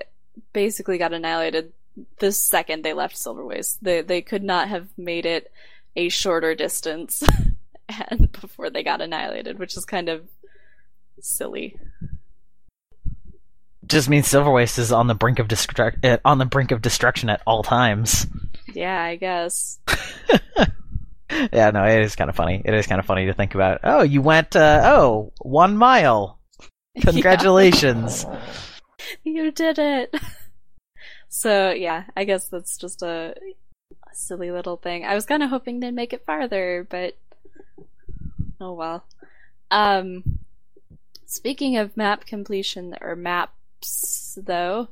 basically 0.53 0.97
got 0.97 1.13
annihilated 1.13 1.73
the 2.19 2.31
second 2.31 2.83
they 2.83 2.93
left 2.93 3.15
Silverwastes. 3.15 3.77
They 3.81 4.01
they 4.01 4.21
could 4.21 4.43
not 4.43 4.69
have 4.69 4.87
made 4.97 5.25
it 5.25 5.51
a 5.95 6.09
shorter 6.09 6.55
distance 6.55 7.23
and 8.09 8.31
before 8.31 8.69
they 8.69 8.83
got 8.83 9.01
annihilated, 9.01 9.59
which 9.59 9.75
is 9.75 9.85
kind 9.85 10.09
of 10.09 10.27
silly. 11.19 11.77
Just 13.85 14.09
means 14.09 14.27
Silver 14.27 14.51
Waste 14.51 14.79
is 14.79 14.91
on 14.91 15.07
the 15.07 15.15
brink 15.15 15.39
of 15.39 15.47
destruct 15.47 16.05
uh, 16.05 16.17
on 16.23 16.37
the 16.37 16.45
brink 16.45 16.71
of 16.71 16.81
destruction 16.81 17.29
at 17.29 17.41
all 17.45 17.63
times. 17.63 18.27
Yeah, 18.73 19.01
I 19.01 19.15
guess. 19.15 19.79
yeah, 21.53 21.71
no, 21.71 21.83
it 21.85 22.01
is 22.01 22.15
kind 22.15 22.29
of 22.29 22.35
funny. 22.35 22.61
It 22.63 22.73
is 22.73 22.87
kind 22.87 22.99
of 22.99 23.05
funny 23.05 23.25
to 23.25 23.33
think 23.33 23.55
about. 23.55 23.81
Oh, 23.83 24.03
you 24.03 24.21
went 24.21 24.55
uh, 24.55 24.81
oh 24.85 25.33
one 25.41 25.77
mile. 25.77 26.39
Congratulations. 27.01 28.25
you 29.23 29.51
did 29.51 29.79
it. 29.79 30.13
So 31.33 31.71
yeah, 31.71 32.03
I 32.15 32.25
guess 32.25 32.49
that's 32.49 32.75
just 32.75 33.01
a, 33.01 33.33
a 33.33 34.13
silly 34.15 34.51
little 34.51 34.75
thing. 34.75 35.05
I 35.05 35.15
was 35.15 35.25
kind 35.25 35.41
of 35.41 35.49
hoping 35.49 35.79
they'd 35.79 35.91
make 35.91 36.11
it 36.11 36.25
farther, 36.25 36.85
but 36.89 37.15
oh 38.59 38.73
well. 38.73 39.05
Um, 39.71 40.39
speaking 41.25 41.77
of 41.77 41.95
map 41.95 42.25
completion 42.25 42.97
or 42.99 43.15
maps, 43.15 44.37
though, 44.43 44.89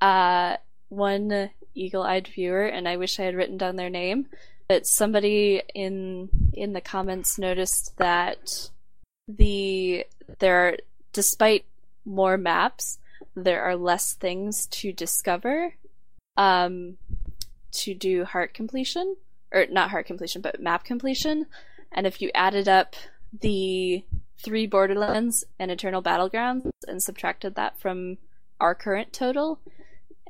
uh, 0.00 0.56
one 0.88 1.50
eagle-eyed 1.74 2.28
viewer, 2.28 2.64
and 2.64 2.88
I 2.88 2.96
wish 2.96 3.18
I 3.18 3.24
had 3.24 3.34
written 3.34 3.58
down 3.58 3.76
their 3.76 3.90
name, 3.90 4.26
but 4.68 4.86
somebody 4.86 5.62
in 5.74 6.28
in 6.52 6.72
the 6.72 6.80
comments 6.80 7.38
noticed 7.38 7.96
that 7.98 8.70
the 9.28 10.06
there 10.38 10.68
are, 10.68 10.76
despite 11.12 11.64
more 12.04 12.36
maps, 12.36 12.98
there 13.34 13.62
are 13.62 13.76
less 13.76 14.14
things 14.14 14.66
to 14.66 14.92
discover 14.92 15.74
um, 16.36 16.96
to 17.72 17.94
do 17.94 18.24
heart 18.24 18.54
completion 18.54 19.16
or 19.52 19.66
not 19.70 19.90
heart 19.90 20.06
completion 20.06 20.40
but 20.40 20.60
map 20.60 20.84
completion. 20.84 21.46
And 21.92 22.06
if 22.06 22.20
you 22.20 22.30
added 22.34 22.68
up 22.68 22.96
the 23.40 24.04
three 24.38 24.66
borderlands 24.66 25.44
and 25.58 25.70
eternal 25.70 26.02
battlegrounds 26.02 26.70
and 26.86 27.02
subtracted 27.02 27.54
that 27.54 27.80
from 27.80 28.18
our 28.60 28.74
current 28.74 29.12
total 29.12 29.58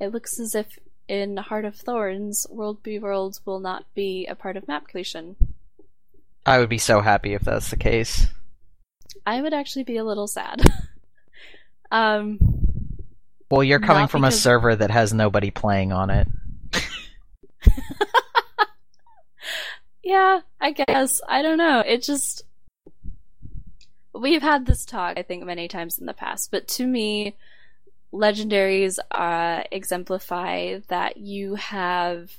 it 0.01 0.09
looks 0.09 0.39
as 0.39 0.55
if 0.55 0.79
in 1.09 1.37
heart 1.37 1.65
of 1.65 1.77
thorns 1.77 2.47
world 2.51 2.83
b 2.83 2.99
worlds 2.99 3.41
will 3.45 3.61
not 3.61 3.85
be 3.95 4.27
a 4.27 4.35
part 4.35 4.57
of 4.57 4.67
map 4.69 4.83
completion 4.87 5.37
I 6.47 6.59
would 6.59 6.69
be 6.69 6.79
so 6.79 7.01
happy 7.01 7.33
if 7.33 7.43
that's 7.43 7.71
the 7.71 7.77
case. 7.77 8.27
i 9.27 9.41
would 9.41 9.55
actually 9.55 9.85
be 9.85 9.97
a 9.97 10.05
little 10.05 10.27
sad 10.27 10.61
um 11.91 12.39
Well, 13.51 13.63
you're 13.65 13.81
coming 13.81 14.09
from 14.09 14.25
a 14.25 14.33
server 14.33 14.75
that 14.75 14.91
has 14.91 15.13
nobody 15.13 15.51
playing 15.51 15.93
on 15.93 16.11
it. 16.11 16.29
Yeah, 20.05 20.41
I 20.61 20.73
guess. 20.73 21.21
I 21.27 21.41
don't 21.43 21.59
know. 21.59 21.81
It 21.81 22.03
just. 22.03 22.43
We've 24.13 24.43
had 24.43 24.67
this 24.67 24.85
talk, 24.85 25.19
I 25.19 25.23
think, 25.23 25.45
many 25.45 25.67
times 25.67 25.99
in 25.99 26.07
the 26.07 26.13
past, 26.13 26.51
but 26.51 26.69
to 26.69 26.87
me, 26.87 27.35
legendaries 28.15 28.99
uh, 29.11 29.65
exemplify 29.73 30.79
that 30.89 31.17
you 31.17 31.57
have 31.57 32.31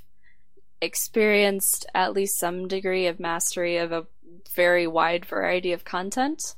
experienced 0.82 1.86
at 1.94 2.14
least 2.14 2.40
some 2.40 2.68
degree 2.68 3.08
of 3.08 3.20
mastery 3.20 3.78
of 3.78 3.92
a 3.92 4.06
very 4.54 4.88
wide 4.88 5.26
variety 5.26 5.74
of 5.74 5.84
content 5.84 6.56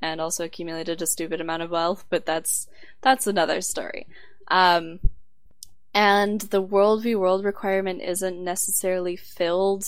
and 0.00 0.20
also 0.20 0.44
accumulated 0.44 1.02
a 1.02 1.06
stupid 1.06 1.40
amount 1.40 1.62
of 1.62 1.70
wealth, 1.70 2.04
but 2.08 2.24
that's 2.24 2.68
that's 3.00 3.26
another 3.26 3.60
story. 3.60 4.06
Um, 4.48 5.00
and 5.94 6.40
the 6.40 6.60
world 6.62 7.02
v 7.02 7.14
world 7.14 7.44
requirement 7.44 8.00
isn't 8.00 8.42
necessarily 8.42 9.16
filled 9.16 9.86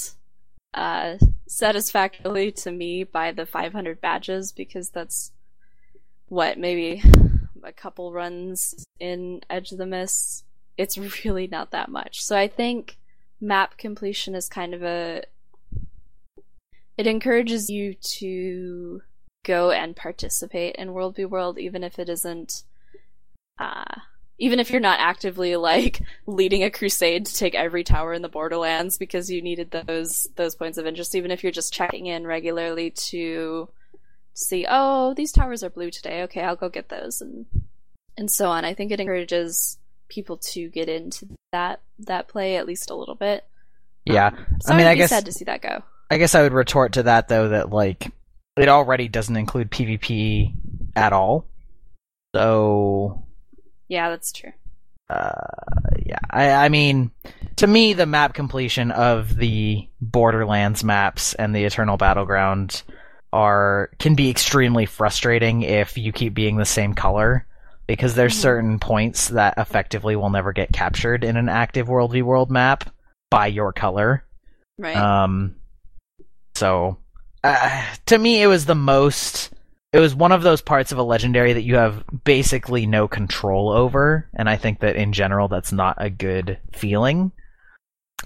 uh, 0.73 1.17
satisfactorily 1.47 2.51
to 2.51 2.73
me 2.73 3.05
by 3.05 3.31
the 3.31 3.47
500 3.47 4.01
badges 4.01 4.51
because 4.53 4.91
that's 4.91 5.33
what 6.29 6.59
maybe 6.59 7.03
a 7.65 7.73
couple 7.73 8.13
runs 8.13 8.85
in 9.01 9.43
Edge 9.51 9.73
of 9.73 9.79
the 9.79 9.87
Mist. 9.87 10.45
It's 10.77 10.99
really 11.25 11.47
not 11.47 11.71
that 11.71 11.89
much. 11.89 12.23
So 12.23 12.37
I 12.37 12.49
think 12.49 12.99
map 13.41 13.77
completion 13.77 14.35
is 14.35 14.49
kind 14.49 14.75
of 14.75 14.83
a. 14.83 15.23
It 16.97 17.07
encourages 17.07 17.71
you 17.71 17.95
to 17.95 19.03
go 19.45 19.71
and 19.71 19.97
participate 19.97 20.77
in 20.77 20.93
World 20.93 21.17
v 21.17 21.25
World, 21.25 21.59
even 21.59 21.83
if 21.83 21.99
it 21.99 22.09
isn't. 22.09 22.63
Uh, 23.59 24.01
even 24.39 24.59
if 24.59 24.71
you're 24.71 24.81
not 24.81 24.99
actively 25.01 25.55
like 25.57 26.01
leading 26.27 26.65
a 26.65 26.71
crusade 26.71 27.27
to 27.27 27.35
take 27.35 27.55
every 27.55 27.85
tower 27.85 28.13
in 28.13 28.23
the 28.23 28.29
borderlands 28.29 28.99
because 28.99 29.31
you 29.31 29.41
needed 29.41 29.71
those 29.71 30.27
those 30.37 30.57
points 30.57 30.77
of 30.77 30.87
interest 30.87 31.15
even 31.15 31.31
if 31.31 31.43
you're 31.45 31.53
just 31.53 31.73
checking 31.73 32.07
in 32.07 32.27
regularly 32.27 32.91
to 32.91 33.69
see 34.35 34.67
oh 34.69 35.15
these 35.15 35.33
towers 35.33 35.63
are 35.63 35.71
blue 35.71 35.91
today. 35.91 36.23
Okay 36.25 36.43
i'll 36.43 36.57
go 36.57 36.69
get 36.69 36.89
those 36.89 37.21
and 37.21 37.47
and 38.17 38.31
so 38.31 38.49
on. 38.51 38.65
I 38.65 38.75
think 38.75 38.93
it 38.93 39.01
encourages 39.01 39.79
people 40.09 40.37
to 40.37 40.69
get 40.69 40.89
into 40.89 41.27
that 41.53 41.81
that 42.01 42.29
play 42.29 42.57
at 42.57 42.67
least 42.67 42.91
a 42.91 42.95
little 42.95 43.15
bit. 43.17 43.45
Yeah, 44.05 44.29
Um, 44.29 44.47
sorry 44.61 44.77
mean, 44.79 44.87
to 44.87 44.91
I 44.91 44.95
guess- 44.97 45.09
sad 45.11 45.25
to 45.27 45.33
see 45.33 45.45
that 45.47 45.63
go. 45.63 45.83
I 46.11 46.19
guess 46.19 46.35
I 46.35 46.43
would 46.43 46.53
retort 46.53 46.93
to 46.95 47.05
that 47.05 47.29
though 47.29 47.49
that 47.49 47.71
like 47.71 48.11
it 48.57 48.69
already 48.69 49.09
doesn't 49.09 49.37
include 49.37 49.71
PvP 49.71 50.53
at 50.95 51.13
all. 51.13 51.47
So 52.35 53.25
yeah 53.89 54.11
that's 54.11 54.33
true. 54.33 54.53
uh, 55.11 55.31
yeah, 56.05 56.19
I, 56.31 56.51
I 56.51 56.69
mean, 56.69 57.11
to 57.57 57.67
me, 57.67 57.93
the 57.95 58.07
map 58.07 58.35
completion 58.35 58.91
of 58.91 59.37
the 59.37 59.89
Borderlands 60.01 60.83
maps 60.85 61.35
and 61.35 61.55
the 61.55 61.65
Eternal 61.65 61.97
Battleground 61.97 62.83
are 63.35 63.91
can 63.99 64.15
be 64.15 64.31
extremely 64.31 64.87
frustrating 64.87 65.63
if 65.63 65.99
you 65.99 66.13
keep 66.13 66.35
being 66.35 66.57
the 66.57 66.65
same 66.65 66.95
color 66.95 67.45
because 67.89 68.15
there's 68.15 68.35
Mhm. 68.35 68.41
certain 68.41 68.79
points 68.79 69.29
that 69.29 69.55
effectively 69.59 70.15
will 70.15 70.31
never 70.31 70.53
get 70.53 70.73
captured 70.73 71.25
in 71.25 71.37
an 71.37 71.49
active 71.49 71.89
world 71.89 72.13
v 72.13 72.23
world 72.23 72.51
map 72.51 72.89
by 73.31 73.49
your 73.49 73.73
color. 73.73 74.25
right 74.79 74.97
Um, 74.97 75.57
so 76.55 76.97
uh, 77.43 77.83
to 78.07 78.17
me, 78.17 78.41
it 78.41 78.47
was 78.47 78.67
the 78.67 78.75
most 78.75 79.51
it 79.93 79.99
was 80.01 80.15
one 80.15 80.33
of 80.33 80.43
those 80.43 80.61
parts 80.63 80.91
of 80.93 80.99
a 80.99 81.03
legendary 81.03 81.53
that 81.53 81.63
you 81.63 81.77
have 81.77 82.03
basically 82.25 82.87
no 82.87 83.07
control 83.07 83.71
over, 83.71 84.29
and 84.35 84.49
I 84.49 84.57
think 84.57 84.81
that 84.81 84.97
in 84.97 85.13
general 85.13 85.47
that's 85.49 85.73
not 85.73 85.97
a 85.99 86.09
good 86.11 86.59
feeling. 86.73 87.33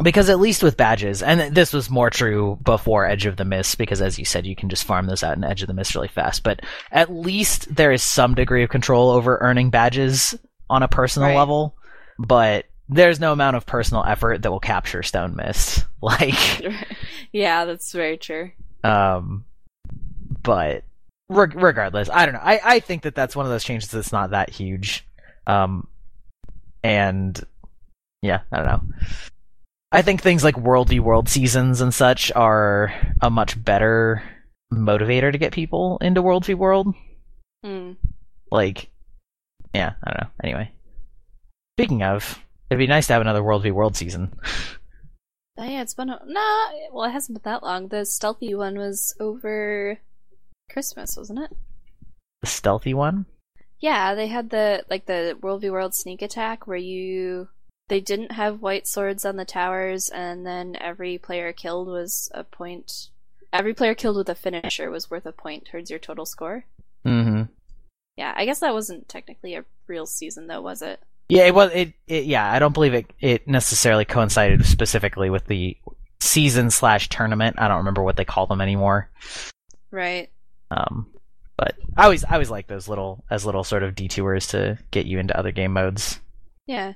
Because 0.03 0.29
at 0.31 0.39
least 0.39 0.63
with 0.63 0.77
badges, 0.77 1.23
and 1.23 1.55
this 1.55 1.73
was 1.73 1.91
more 1.91 2.11
true 2.11 2.59
before 2.63 3.05
Edge 3.07 3.27
of 3.27 3.37
the 3.37 3.45
Mist, 3.45 3.79
because 3.79 4.01
as 4.01 4.19
you 4.19 4.25
said, 4.25 4.47
you 4.47 4.55
can 4.55 4.69
just 4.69 4.85
farm 4.85 5.07
those 5.07 5.23
out 5.23 5.37
in 5.37 5.45
Edge 5.45 5.63
of 5.63 5.67
the 5.69 5.75
Mist 5.75 5.95
really 5.95 6.09
fast. 6.09 6.43
But 6.45 6.61
at 6.93 7.11
least 7.13 7.75
there 7.75 7.91
is 7.93 8.03
some 8.03 8.35
degree 8.35 8.63
of 8.63 8.71
control 8.71 9.11
over 9.11 9.39
earning 9.41 9.71
badges 9.71 10.35
on 10.71 10.83
a 10.83 10.89
personal 10.89 11.29
Right. 11.31 11.37
level. 11.37 11.77
But 12.19 12.67
there's 12.89 13.21
no 13.21 13.33
amount 13.33 13.57
of 13.57 13.67
personal 13.67 14.05
effort 14.05 14.43
that 14.43 14.51
will 14.51 14.61
capture 14.61 15.03
Stone 15.03 15.35
Mist. 15.37 15.85
Like, 16.01 16.63
yeah, 17.33 17.65
that's 17.65 17.91
very 17.91 18.19
true. 18.19 18.53
um, 18.85 19.45
but 20.45 20.85
reg- 21.29 21.57
regardless, 21.61 22.09
I 22.09 22.25
don't 22.25 22.35
know. 22.35 22.41
I, 22.43 22.61
I 22.65 22.79
think 22.79 23.03
that 23.03 23.17
that's 23.17 23.35
one 23.35 23.47
of 23.47 23.51
those 23.51 23.65
changes 23.65 23.91
that's 23.91 24.13
not 24.13 24.31
that 24.31 24.49
huge. 24.51 25.05
Um, 25.49 25.89
and 26.85 27.39
yeah, 28.23 28.43
I 28.53 28.57
don't 28.59 28.67
know. 28.67 28.83
I 29.91 30.03
think 30.03 30.21
things 30.21 30.45
like 30.45 30.59
World 30.59 30.89
v 30.91 31.01
World 31.01 31.29
seasons 31.29 31.81
and 31.81 31.93
such 31.95 32.31
are 32.33 32.93
a 33.23 33.31
much 33.31 33.63
better 33.63 34.23
motivator 34.73 35.33
to 35.33 35.39
get 35.39 35.53
people 35.53 35.99
into 36.03 36.21
World 36.23 36.45
v 36.45 36.55
World. 36.55 36.95
Hmm. 37.65 37.93
Like, 38.51 38.91
yeah, 39.75 39.93
I 40.05 40.11
don't 40.11 40.21
know. 40.23 40.31
Anyway, 40.45 40.73
speaking 41.79 42.03
of, 42.03 42.39
it'd 42.71 42.79
be 42.79 42.87
nice 42.87 43.07
to 43.07 43.15
have 43.15 43.23
another 43.23 43.43
World 43.43 43.63
v 43.63 43.71
World 43.71 43.97
season. 43.97 44.33
Oh, 45.57 45.65
yeah, 45.65 45.83
it's 45.83 45.95
been 45.95 46.11
a- 46.11 46.23
nah. 46.25 46.69
Well, 46.93 47.07
it 47.09 47.13
hasn't 47.13 47.43
been 47.43 47.51
that 47.51 47.63
long. 47.65 47.89
The 47.89 48.05
stealthy 48.05 48.55
one 48.55 48.79
was 48.79 49.15
over 49.19 49.99
Christmas, 50.71 51.17
wasn't 51.17 51.41
it? 51.41 51.51
The 52.43 52.47
stealthy 52.47 52.95
one. 52.95 53.27
Yeah, 53.81 54.15
they 54.15 54.27
had 54.29 54.51
the 54.51 54.85
like 54.91 55.07
the 55.07 55.37
World 55.41 55.63
v 55.63 55.71
World 55.71 55.95
sneak 55.95 56.21
attack 56.23 56.67
where 56.67 56.77
you 56.77 57.49
they 57.89 58.01
didn't 58.01 58.33
have 58.33 58.63
white 58.63 58.87
swords 58.87 59.25
on 59.25 59.37
the 59.37 59.45
towers, 59.45 60.09
and 60.09 60.47
then 60.47 60.77
every 60.81 61.19
player 61.19 61.53
killed 61.53 61.89
was 61.89 62.31
a 62.35 62.45
point. 62.45 63.09
Every 63.53 63.75
player 63.75 63.95
killed 63.95 64.17
with 64.17 64.29
a 64.29 64.35
finisher 64.35 64.91
was 64.91 65.11
worth 65.11 65.27
a 65.27 65.33
point 65.33 65.67
towards 65.67 65.91
your 65.91 65.99
total 65.99 66.27
score. 66.27 66.65
Mm-hmm. 67.07 67.45
Yeah, 68.17 68.35
I 68.37 68.45
guess 68.45 68.61
that 68.61 68.75
wasn't 68.75 69.09
technically 69.09 69.55
a 69.55 69.65
real 69.87 70.05
season, 70.05 70.49
though, 70.49 70.61
was 70.61 70.83
it? 70.83 71.01
Yeah, 71.29 71.45
it 71.45 71.55
was. 71.55 71.71
It, 71.73 71.93
it. 72.07 72.25
Yeah, 72.25 72.51
I 72.51 72.59
don't 72.59 72.75
believe 72.75 72.95
it. 72.95 73.07
It 73.21 73.47
necessarily 73.47 74.05
coincided 74.05 74.67
specifically 74.67 75.31
with 75.31 75.47
the 75.47 75.77
season 76.21 76.71
slash 76.71 77.09
tournament. 77.09 77.57
I 77.59 77.69
don't 77.69 77.79
remember 77.79 78.03
what 78.03 78.17
they 78.17 78.25
call 78.25 78.47
them 78.47 78.61
anymore. 78.61 79.09
Right. 79.91 80.31
Um, 80.71 81.07
but 81.57 81.77
I 81.97 82.05
always, 82.05 82.25
I 82.25 82.33
always 82.33 82.51
like 82.51 82.67
those 82.67 82.89
little 82.89 83.25
as 83.31 83.47
little 83.47 83.65
sort 83.65 83.83
of 83.83 83.95
detours 83.95 84.49
to 84.49 84.79
get 84.91 85.07
you 85.07 85.19
into 85.19 85.39
other 85.39 85.53
game 85.53 85.73
modes. 85.73 86.21
Yeah. 86.67 86.95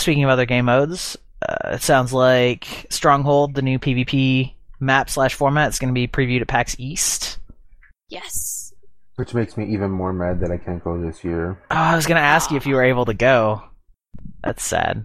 Speaking 0.00 0.24
of 0.24 0.30
other 0.30 0.46
game 0.46 0.64
modes, 0.64 1.18
uh, 1.46 1.72
it 1.72 1.82
sounds 1.82 2.10
like 2.10 2.86
Stronghold, 2.88 3.54
the 3.54 3.60
new 3.60 3.78
PvP 3.78 4.54
map 4.80 5.10
slash 5.10 5.34
format, 5.34 5.68
is 5.68 5.78
going 5.78 5.92
to 5.92 5.94
be 5.94 6.08
previewed 6.08 6.40
at 6.40 6.48
PAX 6.48 6.74
East. 6.78 7.36
Yes. 8.08 8.72
Which 9.16 9.34
makes 9.34 9.58
me 9.58 9.66
even 9.66 9.90
more 9.90 10.14
mad 10.14 10.40
that 10.40 10.50
I 10.50 10.56
can't 10.56 10.82
go 10.82 10.98
this 10.98 11.22
year. 11.22 11.62
Oh, 11.70 11.76
I 11.76 11.96
was 11.96 12.06
going 12.06 12.16
to 12.16 12.26
ask 12.26 12.50
you 12.50 12.56
if 12.56 12.64
you 12.64 12.76
were 12.76 12.82
able 12.82 13.04
to 13.04 13.14
go. 13.14 13.62
That's 14.42 14.64
sad. 14.64 15.04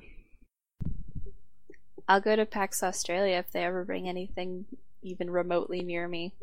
I'll 2.07 2.21
go 2.21 2.37
to 2.37 2.45
PAX 2.45 2.81
Australia 2.81 3.35
if 3.35 3.51
they 3.51 3.65
ever 3.65 3.83
bring 3.83 4.07
anything 4.07 4.65
even 5.01 5.29
remotely 5.29 5.81
near 5.81 6.07
me. 6.07 6.33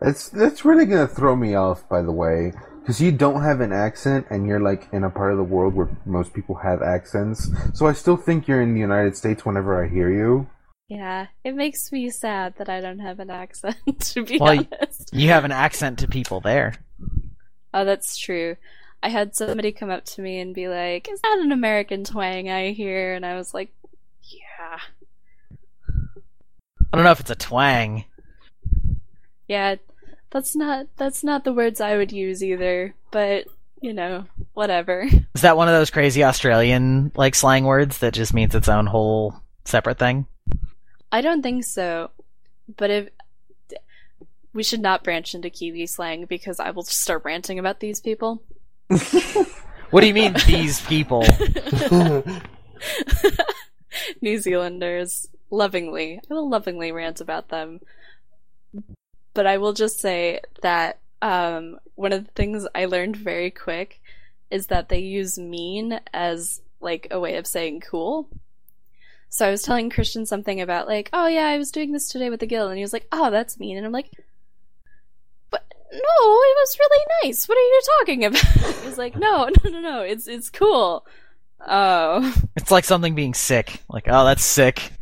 That's 0.00 0.28
that's 0.28 0.64
really 0.64 0.86
gonna 0.86 1.08
throw 1.08 1.34
me 1.34 1.54
off, 1.56 1.88
by 1.88 2.02
the 2.02 2.12
way, 2.12 2.52
because 2.88 3.02
you 3.02 3.12
don't 3.12 3.42
have 3.42 3.60
an 3.60 3.70
accent, 3.70 4.26
and 4.30 4.46
you're 4.46 4.60
like 4.60 4.88
in 4.94 5.04
a 5.04 5.10
part 5.10 5.30
of 5.30 5.36
the 5.36 5.44
world 5.44 5.74
where 5.74 5.90
most 6.06 6.32
people 6.32 6.54
have 6.54 6.80
accents. 6.80 7.50
So 7.74 7.86
I 7.86 7.92
still 7.92 8.16
think 8.16 8.48
you're 8.48 8.62
in 8.62 8.72
the 8.72 8.80
United 8.80 9.14
States 9.14 9.44
whenever 9.44 9.84
I 9.84 9.90
hear 9.90 10.10
you. 10.10 10.48
Yeah, 10.88 11.26
it 11.44 11.54
makes 11.54 11.92
me 11.92 12.08
sad 12.08 12.54
that 12.56 12.70
I 12.70 12.80
don't 12.80 13.00
have 13.00 13.20
an 13.20 13.28
accent, 13.28 13.76
to 14.00 14.24
be 14.24 14.38
Well, 14.38 14.64
honest. 14.72 15.10
You 15.12 15.28
have 15.28 15.44
an 15.44 15.52
accent 15.52 15.98
to 15.98 16.08
people 16.08 16.40
there. 16.40 16.76
Oh, 17.74 17.84
that's 17.84 18.16
true. 18.16 18.56
I 19.02 19.10
had 19.10 19.36
somebody 19.36 19.70
come 19.70 19.90
up 19.90 20.06
to 20.06 20.22
me 20.22 20.40
and 20.40 20.54
be 20.54 20.68
like, 20.68 21.10
Is 21.10 21.20
that 21.20 21.40
an 21.42 21.52
American 21.52 22.04
twang 22.04 22.48
I 22.48 22.72
hear? 22.72 23.12
And 23.12 23.26
I 23.26 23.36
was 23.36 23.52
like, 23.52 23.70
Yeah. 24.22 24.78
I 26.90 26.96
don't 26.96 27.04
know 27.04 27.10
if 27.12 27.20
it's 27.20 27.28
a 27.28 27.34
twang. 27.36 28.06
Yeah, 29.46 29.76
that's 30.30 30.54
not 30.54 30.86
that's 30.96 31.24
not 31.24 31.44
the 31.44 31.52
words 31.52 31.80
I 31.80 31.96
would 31.96 32.12
use 32.12 32.42
either, 32.42 32.94
but 33.10 33.46
you 33.80 33.92
know, 33.92 34.26
whatever. 34.54 35.08
Is 35.34 35.42
that 35.42 35.56
one 35.56 35.68
of 35.68 35.74
those 35.74 35.90
crazy 35.90 36.24
Australian 36.24 37.12
like 37.14 37.34
slang 37.34 37.64
words 37.64 37.98
that 37.98 38.14
just 38.14 38.34
means 38.34 38.54
its 38.54 38.68
own 38.68 38.86
whole 38.86 39.34
separate 39.64 39.98
thing? 39.98 40.26
I 41.10 41.20
don't 41.20 41.42
think 41.42 41.64
so. 41.64 42.10
But 42.76 42.90
if 42.90 43.08
we 44.52 44.62
should 44.62 44.80
not 44.80 45.04
branch 45.04 45.34
into 45.34 45.50
Kiwi 45.50 45.86
slang 45.86 46.26
because 46.26 46.60
I 46.60 46.70
will 46.70 46.82
just 46.82 47.00
start 47.00 47.24
ranting 47.24 47.58
about 47.58 47.80
these 47.80 48.00
people. 48.00 48.42
What 49.90 50.02
do 50.02 50.06
you 50.06 50.14
mean 50.14 50.34
these 50.46 50.80
people? 50.82 51.24
New 54.20 54.38
Zealanders, 54.38 55.28
lovingly. 55.50 56.20
I 56.30 56.34
will 56.34 56.48
lovingly 56.48 56.92
rant 56.92 57.22
about 57.22 57.48
them. 57.48 57.80
But 59.34 59.46
I 59.46 59.58
will 59.58 59.72
just 59.72 60.00
say 60.00 60.40
that 60.62 60.98
um, 61.22 61.78
one 61.94 62.12
of 62.12 62.24
the 62.24 62.32
things 62.32 62.66
I 62.74 62.86
learned 62.86 63.16
very 63.16 63.50
quick 63.50 64.00
is 64.50 64.68
that 64.68 64.88
they 64.88 64.98
use 65.00 65.38
mean 65.38 66.00
as 66.12 66.60
like 66.80 67.08
a 67.10 67.20
way 67.20 67.36
of 67.36 67.46
saying 67.46 67.80
cool. 67.80 68.28
So 69.30 69.46
I 69.46 69.50
was 69.50 69.62
telling 69.62 69.90
Christian 69.90 70.24
something 70.24 70.60
about 70.60 70.86
like, 70.86 71.10
oh 71.12 71.26
yeah, 71.26 71.46
I 71.46 71.58
was 71.58 71.70
doing 71.70 71.92
this 71.92 72.08
today 72.08 72.30
with 72.30 72.40
the 72.40 72.46
guild, 72.46 72.70
and 72.70 72.78
he 72.78 72.84
was 72.84 72.92
like, 72.94 73.06
oh, 73.12 73.30
that's 73.30 73.58
mean, 73.58 73.76
and 73.76 73.84
I'm 73.84 73.92
like, 73.92 74.10
but 75.50 75.64
no, 75.92 75.98
it 75.98 76.56
was 76.58 76.78
really 76.80 77.06
nice. 77.22 77.48
What 77.48 77.58
are 77.58 77.60
you 77.60 77.80
talking 77.98 78.24
about? 78.24 78.84
He's 78.84 78.98
like, 78.98 79.16
no, 79.16 79.50
no, 79.64 79.70
no, 79.70 79.80
no, 79.80 80.00
it's 80.00 80.26
it's 80.26 80.50
cool. 80.50 81.06
Oh, 81.66 82.34
It's 82.56 82.70
like 82.70 82.84
something 82.84 83.14
being 83.14 83.34
sick. 83.34 83.82
Like, 83.90 84.04
oh, 84.06 84.24
that's 84.24 84.44
sick. 84.44 84.92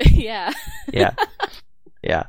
yeah. 0.00 0.52
Yeah. 0.92 1.14
yeah. 2.02 2.24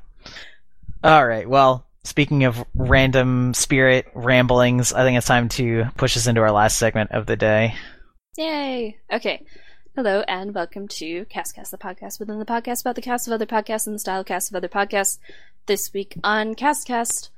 All 1.05 1.27
right. 1.27 1.47
Well, 1.47 1.85
speaking 2.03 2.45
of 2.45 2.65
random 2.73 3.53
spirit 3.53 4.07
ramblings, 4.15 4.91
I 4.91 5.03
think 5.03 5.19
it's 5.19 5.27
time 5.27 5.49
to 5.49 5.85
push 5.97 6.17
us 6.17 6.25
into 6.25 6.41
our 6.41 6.51
last 6.51 6.79
segment 6.79 7.11
of 7.11 7.27
the 7.27 7.35
day. 7.35 7.75
Yay! 8.39 8.97
Okay. 9.13 9.45
Hello 9.95 10.23
and 10.27 10.55
welcome 10.55 10.87
to 10.87 11.25
Castcast, 11.25 11.69
the 11.69 11.77
podcast 11.77 12.19
within 12.19 12.39
the 12.39 12.43
podcast 12.43 12.81
about 12.81 12.95
the 12.95 13.03
cast 13.03 13.27
of 13.27 13.33
other 13.33 13.45
podcasts 13.45 13.85
and 13.85 13.93
the 13.93 13.99
style 13.99 14.23
cast 14.23 14.49
of 14.49 14.55
other 14.55 14.67
podcasts. 14.67 15.19
This 15.67 15.93
week 15.93 16.17
on 16.23 16.55
Castcast, 16.55 17.29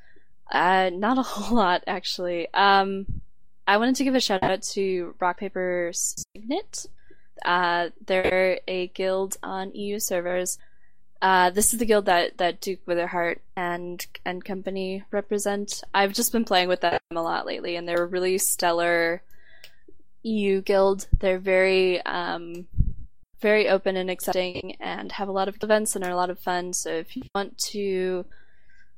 uh, 0.50 0.90
not 0.94 1.18
a 1.18 1.22
whole 1.24 1.58
lot 1.58 1.84
actually. 1.88 2.48
Um, 2.54 3.22
I 3.68 3.80
wanted 3.80 3.98
to 3.98 4.06
give 4.06 4.16
a 4.16 4.22
shout 4.22 4.44
out 4.44 4.62
to 4.62 5.14
Rock 5.20 5.40
Paper 5.42 5.92
Signet. 5.94 6.86
Uh, 7.44 7.90
they're 8.06 8.62
a 8.66 8.88
guild 8.88 9.36
on 9.44 9.76
EU 9.76 10.00
servers. 10.00 10.58
Uh, 11.22 11.50
this 11.50 11.74
is 11.74 11.80
the 11.80 11.86
guild 11.86 12.06
that, 12.06 12.38
that 12.38 12.62
Duke 12.62 12.86
Witherheart 12.86 13.40
and 13.56 14.06
and 14.24 14.46
company 14.46 15.04
represent. 15.12 15.84
I've 15.94 16.14
just 16.14 16.32
been 16.32 16.46
playing 16.46 16.68
with 16.68 16.82
them 16.82 17.00
a 17.12 17.22
lot 17.22 17.46
lately, 17.46 17.76
and 17.76 17.88
they're 17.88 18.04
a 18.04 18.08
really 18.08 18.38
stellar 18.38 19.24
EU 20.24 20.62
guild. 20.62 21.08
They're 21.20 21.40
very 21.40 22.02
um, 22.04 22.68
very 23.40 23.68
open 23.68 23.98
and 23.98 24.12
accepting, 24.12 24.76
and 24.80 25.12
have 25.14 25.28
a 25.28 25.32
lot 25.32 25.48
of 25.48 25.58
events 25.62 25.96
and 25.96 26.06
are 26.06 26.12
a 26.12 26.16
lot 26.16 26.30
of 26.30 26.40
fun. 26.40 26.74
So 26.74 26.92
if 26.92 27.16
you 27.16 27.24
want 27.34 27.58
to, 27.70 28.26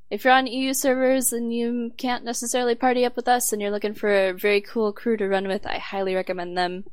if 0.09 0.25
you're 0.25 0.33
on 0.33 0.47
EU 0.47 0.73
servers 0.73 1.31
and 1.31 1.53
you 1.53 1.93
can't 1.97 2.25
necessarily 2.25 2.75
party 2.75 3.05
up 3.05 3.15
with 3.15 3.29
us, 3.29 3.53
and 3.53 3.61
you're 3.61 3.71
looking 3.71 3.93
for 3.93 4.11
a 4.11 4.33
very 4.33 4.59
cool 4.59 4.91
crew 4.91 5.15
to 5.17 5.27
run 5.27 5.47
with, 5.47 5.65
I 5.65 5.77
highly 5.77 6.15
recommend 6.15 6.57
them. 6.57 6.83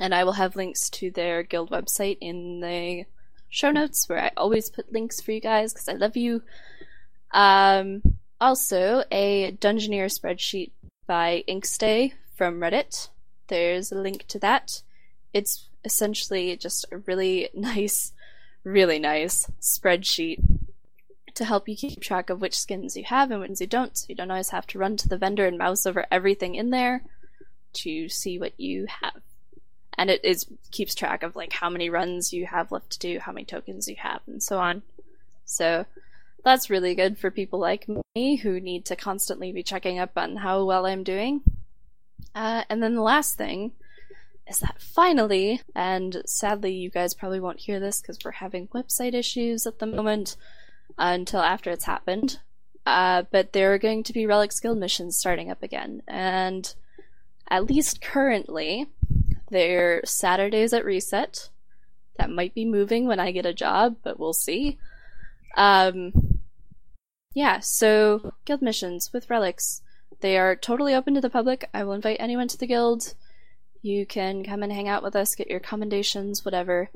And 0.00 0.14
I 0.14 0.24
will 0.24 0.32
have 0.32 0.56
links 0.56 0.90
to 0.90 1.10
their 1.10 1.42
guild 1.42 1.70
website 1.70 2.18
in 2.20 2.60
the 2.60 3.04
show 3.48 3.70
notes, 3.70 4.08
where 4.08 4.20
I 4.20 4.30
always 4.36 4.70
put 4.70 4.92
links 4.92 5.20
for 5.20 5.32
you 5.32 5.40
guys 5.40 5.72
because 5.72 5.88
I 5.88 5.94
love 5.94 6.16
you. 6.16 6.42
Um, 7.32 8.02
also, 8.40 9.04
a 9.10 9.52
Dungeoneer 9.52 10.06
spreadsheet 10.06 10.70
by 11.06 11.44
Inkstay 11.48 12.12
from 12.36 12.60
Reddit. 12.60 13.08
There's 13.48 13.90
a 13.90 13.96
link 13.96 14.26
to 14.28 14.38
that. 14.40 14.82
It's 15.32 15.68
essentially 15.84 16.56
just 16.56 16.84
a 16.92 16.98
really 16.98 17.48
nice, 17.54 18.12
really 18.64 18.98
nice 18.98 19.50
spreadsheet 19.60 20.38
to 21.34 21.44
help 21.44 21.68
you 21.68 21.76
keep 21.76 22.00
track 22.00 22.30
of 22.30 22.40
which 22.40 22.58
skins 22.58 22.96
you 22.96 23.04
have 23.04 23.30
and 23.30 23.40
which 23.40 23.60
you 23.60 23.66
don't, 23.66 23.96
so 23.96 24.06
you 24.08 24.14
don't 24.14 24.30
always 24.30 24.50
have 24.50 24.66
to 24.68 24.78
run 24.78 24.96
to 24.96 25.08
the 25.08 25.16
vendor 25.16 25.46
and 25.46 25.56
mouse 25.56 25.86
over 25.86 26.04
everything 26.10 26.54
in 26.54 26.70
there 26.70 27.02
to 27.72 28.08
see 28.08 28.38
what 28.38 28.58
you 28.58 28.86
have. 29.02 29.22
And 29.98 30.08
it 30.10 30.24
is 30.24 30.46
keeps 30.70 30.94
track 30.94 31.22
of 31.22 31.36
like 31.36 31.52
how 31.52 31.68
many 31.68 31.90
runs 31.90 32.32
you 32.32 32.46
have 32.46 32.72
left 32.72 32.90
to 32.90 32.98
do, 32.98 33.18
how 33.18 33.32
many 33.32 33.44
tokens 33.44 33.88
you 33.88 33.96
have, 33.98 34.20
and 34.26 34.42
so 34.42 34.58
on. 34.58 34.82
So 35.44 35.84
that's 36.44 36.70
really 36.70 36.94
good 36.94 37.18
for 37.18 37.30
people 37.30 37.58
like 37.58 37.86
me 38.14 38.36
who 38.36 38.60
need 38.60 38.84
to 38.86 38.96
constantly 38.96 39.52
be 39.52 39.62
checking 39.62 39.98
up 39.98 40.12
on 40.16 40.36
how 40.36 40.64
well 40.64 40.86
I'm 40.86 41.02
doing. 41.02 41.42
Uh, 42.34 42.62
and 42.70 42.82
then 42.82 42.94
the 42.94 43.02
last 43.02 43.36
thing 43.36 43.72
is 44.48 44.60
that 44.60 44.80
finally, 44.80 45.60
and 45.74 46.22
sadly, 46.24 46.72
you 46.72 46.90
guys 46.90 47.14
probably 47.14 47.40
won't 47.40 47.60
hear 47.60 47.80
this 47.80 48.00
because 48.00 48.18
we're 48.24 48.30
having 48.30 48.68
website 48.68 49.14
issues 49.14 49.66
at 49.66 49.78
the 49.78 49.86
moment 49.86 50.36
uh, 50.90 51.10
until 51.12 51.40
after 51.40 51.70
it's 51.70 51.84
happened. 51.84 52.38
Uh, 52.86 53.24
but 53.30 53.52
there 53.52 53.74
are 53.74 53.78
going 53.78 54.02
to 54.02 54.12
be 54.12 54.24
Relic 54.24 54.50
Guild 54.62 54.78
missions 54.78 55.16
starting 55.16 55.50
up 55.50 55.62
again, 55.62 56.02
and 56.08 56.74
at 57.50 57.66
least 57.66 58.00
currently, 58.00 58.86
they're 59.50 60.02
Saturdays 60.04 60.72
at 60.72 60.84
reset. 60.84 61.50
That 62.18 62.30
might 62.30 62.54
be 62.54 62.64
moving 62.64 63.06
when 63.06 63.20
I 63.20 63.30
get 63.30 63.46
a 63.46 63.54
job, 63.54 63.96
but 64.02 64.18
we'll 64.18 64.32
see. 64.32 64.78
Um, 65.56 66.40
yeah, 67.34 67.60
so 67.60 68.32
guild 68.44 68.62
missions 68.62 69.12
with 69.12 69.30
relics. 69.30 69.82
They 70.20 70.36
are 70.36 70.56
totally 70.56 70.94
open 70.94 71.14
to 71.14 71.20
the 71.20 71.30
public. 71.30 71.68
I 71.72 71.84
will 71.84 71.92
invite 71.92 72.16
anyone 72.18 72.48
to 72.48 72.58
the 72.58 72.66
guild. 72.66 73.14
You 73.82 74.04
can 74.06 74.44
come 74.44 74.62
and 74.62 74.72
hang 74.72 74.88
out 74.88 75.02
with 75.02 75.14
us, 75.14 75.34
get 75.34 75.48
your 75.48 75.60
commendations, 75.60 76.44
whatever. 76.44 76.90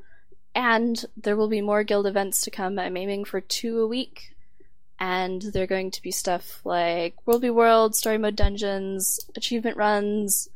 And 0.55 1.05
there 1.17 1.37
will 1.37 1.49
be 1.49 1.61
more 1.61 1.85
guild 1.85 2.07
events 2.07 2.43
to 2.43 2.51
come. 2.51 2.79
I'm 2.79 2.97
aiming 2.97 3.25
for 3.25 3.41
two 3.41 3.81
a 3.81 3.87
week. 3.87 4.35
And 4.99 5.43
they're 5.43 5.67
going 5.67 5.91
to 5.93 6.03
be 6.03 6.11
stuff 6.11 6.61
like 6.65 7.15
World 7.27 7.43
v 7.43 7.51
World, 7.51 7.95
Story 7.95 8.19
Mode 8.19 8.37
Dungeons, 8.37 9.19
achievement 9.37 9.77
runs, 9.77 10.49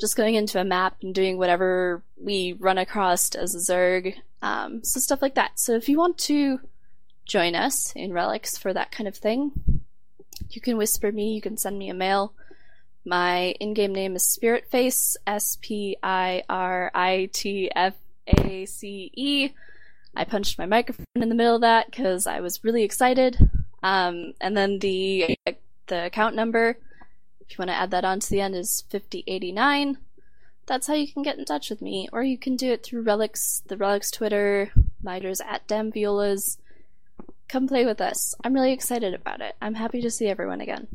just 0.00 0.16
going 0.16 0.34
into 0.34 0.60
a 0.60 0.64
map 0.64 0.96
and 1.02 1.14
doing 1.14 1.38
whatever 1.38 2.02
we 2.16 2.54
run 2.54 2.78
across 2.78 3.34
as 3.34 3.54
a 3.54 3.58
Zerg. 3.58 4.14
Um, 4.42 4.82
so 4.82 4.98
stuff 4.98 5.22
like 5.22 5.34
that. 5.34 5.58
So 5.60 5.74
if 5.74 5.88
you 5.88 5.98
want 5.98 6.16
to 6.18 6.60
join 7.26 7.54
us 7.54 7.92
in 7.94 8.12
Relics 8.12 8.56
for 8.56 8.72
that 8.72 8.90
kind 8.90 9.06
of 9.06 9.16
thing, 9.16 9.52
you 10.50 10.60
can 10.60 10.76
whisper 10.76 11.12
me, 11.12 11.34
you 11.34 11.40
can 11.40 11.56
send 11.56 11.78
me 11.78 11.90
a 11.90 11.94
mail. 11.94 12.32
My 13.04 13.54
in 13.60 13.74
game 13.74 13.92
name 13.92 14.16
is 14.16 14.24
Spiritface, 14.24 15.16
S 15.26 15.58
P 15.60 15.96
I 16.02 16.42
R 16.48 16.90
I 16.94 17.30
T 17.32 17.70
F 17.74 17.94
A 18.26 18.66
C 18.66 19.10
E. 19.14 19.50
I 20.14 20.24
punched 20.24 20.58
my 20.58 20.66
microphone 20.66 21.06
in 21.14 21.28
the 21.28 21.34
middle 21.34 21.54
of 21.54 21.60
that 21.60 21.86
because 21.90 22.26
I 22.26 22.40
was 22.40 22.64
really 22.64 22.82
excited. 22.82 23.38
Um, 23.82 24.34
and 24.40 24.56
then 24.56 24.78
the 24.80 25.36
the 25.86 26.06
account 26.06 26.34
number, 26.34 26.78
if 27.50 27.58
you 27.58 27.62
want 27.62 27.70
to 27.70 27.76
add 27.76 27.90
that 27.90 28.04
on 28.04 28.20
to 28.20 28.30
the 28.30 28.40
end, 28.40 28.54
is 28.54 28.84
5089. 28.90 29.98
That's 30.66 30.86
how 30.86 30.94
you 30.94 31.12
can 31.12 31.24
get 31.24 31.36
in 31.36 31.44
touch 31.44 31.68
with 31.68 31.82
me, 31.82 32.08
or 32.12 32.22
you 32.22 32.38
can 32.38 32.54
do 32.54 32.70
it 32.70 32.84
through 32.84 33.02
Relics, 33.02 33.64
the 33.66 33.76
Relics 33.76 34.12
Twitter. 34.12 34.70
Mider's 35.02 35.40
at 35.40 35.66
Damviolas. 35.66 36.58
Come 37.48 37.66
play 37.66 37.84
with 37.84 38.00
us. 38.00 38.36
I'm 38.44 38.54
really 38.54 38.70
excited 38.70 39.14
about 39.14 39.40
it. 39.40 39.56
I'm 39.60 39.74
happy 39.74 40.00
to 40.00 40.12
see 40.12 40.28
everyone 40.28 40.60
again. 40.60 40.86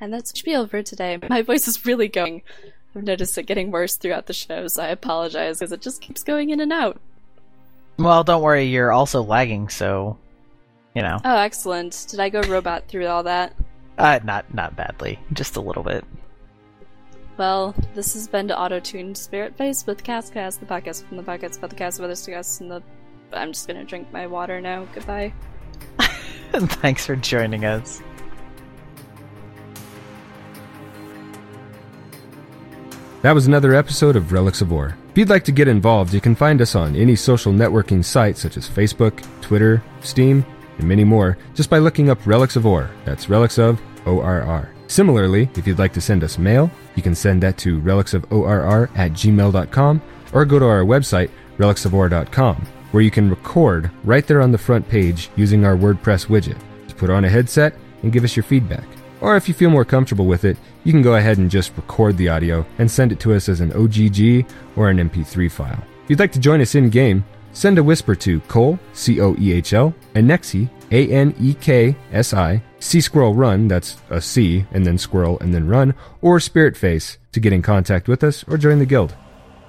And 0.00 0.12
that's 0.12 0.38
spiel 0.38 0.68
for 0.68 0.84
today. 0.84 1.18
My 1.28 1.42
voice 1.42 1.66
is 1.66 1.84
really 1.84 2.06
going. 2.06 2.42
I've 2.94 3.02
noticed 3.02 3.36
it 3.36 3.46
getting 3.46 3.72
worse 3.72 3.96
throughout 3.96 4.26
the 4.26 4.32
show, 4.32 4.68
so 4.68 4.84
I 4.84 4.88
apologize 4.88 5.58
because 5.58 5.72
it 5.72 5.80
just 5.80 6.00
keeps 6.00 6.22
going 6.22 6.50
in 6.50 6.60
and 6.60 6.72
out. 6.72 7.00
Well, 7.98 8.22
don't 8.22 8.42
worry, 8.42 8.66
you're 8.66 8.92
also 8.92 9.22
lagging, 9.22 9.70
so 9.70 10.18
you 10.94 11.02
know. 11.02 11.18
Oh, 11.24 11.38
excellent. 11.38 12.06
Did 12.08 12.20
I 12.20 12.28
go 12.28 12.42
robot 12.42 12.86
through 12.86 13.06
all 13.06 13.24
that? 13.24 13.56
Uh, 13.96 14.18
not 14.24 14.52
not 14.52 14.74
badly, 14.76 15.18
just 15.32 15.56
a 15.56 15.60
little 15.60 15.82
bit. 15.82 16.04
Well, 17.36 17.74
this 17.94 18.14
has 18.14 18.28
been 18.28 18.46
to 18.48 18.58
Auto-Tuned 18.58 19.18
Spirit 19.18 19.56
Face 19.56 19.86
with 19.86 20.04
Castcast, 20.04 20.60
the 20.60 20.66
podcast 20.66 21.04
from 21.04 21.16
the 21.16 21.22
podcast 21.22 21.58
about 21.58 21.70
the 21.70 21.76
cast 21.76 21.98
of 21.98 22.04
other 22.04 22.14
podcasts, 22.14 22.60
and 22.60 22.70
the. 22.70 22.82
I'm 23.32 23.52
just 23.52 23.66
gonna 23.66 23.84
drink 23.84 24.12
my 24.12 24.26
water 24.26 24.60
now. 24.60 24.86
Goodbye. 24.94 25.32
Thanks 26.52 27.04
for 27.06 27.16
joining 27.16 27.64
us. 27.64 28.00
That 33.22 33.32
was 33.32 33.46
another 33.46 33.74
episode 33.74 34.16
of 34.16 34.32
Relics 34.32 34.60
of 34.60 34.70
Orr. 34.70 34.98
If 35.10 35.16
you'd 35.16 35.30
like 35.30 35.44
to 35.44 35.52
get 35.52 35.66
involved, 35.66 36.12
you 36.12 36.20
can 36.20 36.34
find 36.34 36.60
us 36.60 36.74
on 36.74 36.94
any 36.94 37.16
social 37.16 37.54
networking 37.54 38.04
site 38.04 38.36
such 38.36 38.58
as 38.58 38.68
Facebook, 38.68 39.24
Twitter, 39.40 39.82
Steam, 40.02 40.44
and 40.78 40.88
many 40.88 41.04
more 41.04 41.38
just 41.54 41.70
by 41.70 41.78
looking 41.78 42.10
up 42.10 42.26
Relics 42.26 42.56
of 42.56 42.66
Orr. 42.66 42.90
That's 43.04 43.28
Relics 43.28 43.58
of 43.58 43.80
ORR. 44.06 44.70
Similarly, 44.86 45.48
if 45.56 45.66
you'd 45.66 45.78
like 45.78 45.92
to 45.94 46.00
send 46.00 46.22
us 46.22 46.38
mail, 46.38 46.70
you 46.94 47.02
can 47.02 47.14
send 47.14 47.42
that 47.42 47.56
to 47.58 47.80
relicsofORR 47.80 48.90
at 48.96 49.12
gmail.com 49.12 50.02
or 50.32 50.44
go 50.44 50.58
to 50.58 50.64
our 50.66 50.82
website, 50.84 51.30
relicsoforr.com, 51.58 52.66
where 52.90 53.02
you 53.02 53.10
can 53.10 53.30
record 53.30 53.90
right 54.04 54.26
there 54.26 54.42
on 54.42 54.52
the 54.52 54.58
front 54.58 54.88
page 54.88 55.30
using 55.36 55.64
our 55.64 55.76
WordPress 55.76 56.26
widget. 56.26 56.58
Put 56.96 57.10
on 57.10 57.24
a 57.24 57.28
headset 57.28 57.74
and 58.02 58.12
give 58.12 58.24
us 58.24 58.36
your 58.36 58.44
feedback. 58.44 58.84
Or 59.20 59.36
if 59.36 59.48
you 59.48 59.54
feel 59.54 59.70
more 59.70 59.84
comfortable 59.84 60.26
with 60.26 60.44
it, 60.44 60.56
you 60.84 60.92
can 60.92 61.02
go 61.02 61.16
ahead 61.16 61.38
and 61.38 61.50
just 61.50 61.76
record 61.76 62.16
the 62.16 62.28
audio 62.28 62.64
and 62.78 62.90
send 62.90 63.10
it 63.10 63.20
to 63.20 63.34
us 63.34 63.48
as 63.48 63.60
an 63.60 63.72
OGG 63.72 64.46
or 64.76 64.90
an 64.90 64.98
MP3 64.98 65.50
file. 65.50 65.82
If 66.04 66.10
you'd 66.10 66.20
like 66.20 66.32
to 66.32 66.38
join 66.38 66.60
us 66.60 66.74
in 66.74 66.90
game, 66.90 67.24
send 67.54 67.78
a 67.78 67.82
whisper 67.82 68.14
to 68.16 68.40
Cole, 68.40 68.78
C 68.92 69.20
O 69.20 69.34
E 69.38 69.52
H 69.52 69.72
L, 69.72 69.94
and 70.14 70.28
Nexi, 70.28 70.68
A 70.90 71.08
N 71.10 71.34
E 71.40 71.54
K 71.54 71.96
S 72.12 72.34
I, 72.34 72.62
C 72.80 73.00
Squirrel 73.00 73.32
Run, 73.32 73.68
that's 73.68 73.96
a 74.10 74.20
C, 74.20 74.66
and 74.72 74.84
then 74.84 74.98
Squirrel, 74.98 75.38
and 75.40 75.54
then 75.54 75.66
Run, 75.66 75.94
or 76.20 76.38
Spirit 76.38 76.76
Face 76.76 77.16
to 77.32 77.40
get 77.40 77.54
in 77.54 77.62
contact 77.62 78.08
with 78.08 78.22
us 78.22 78.44
or 78.46 78.58
join 78.58 78.78
the 78.78 78.86
guild. 78.86 79.14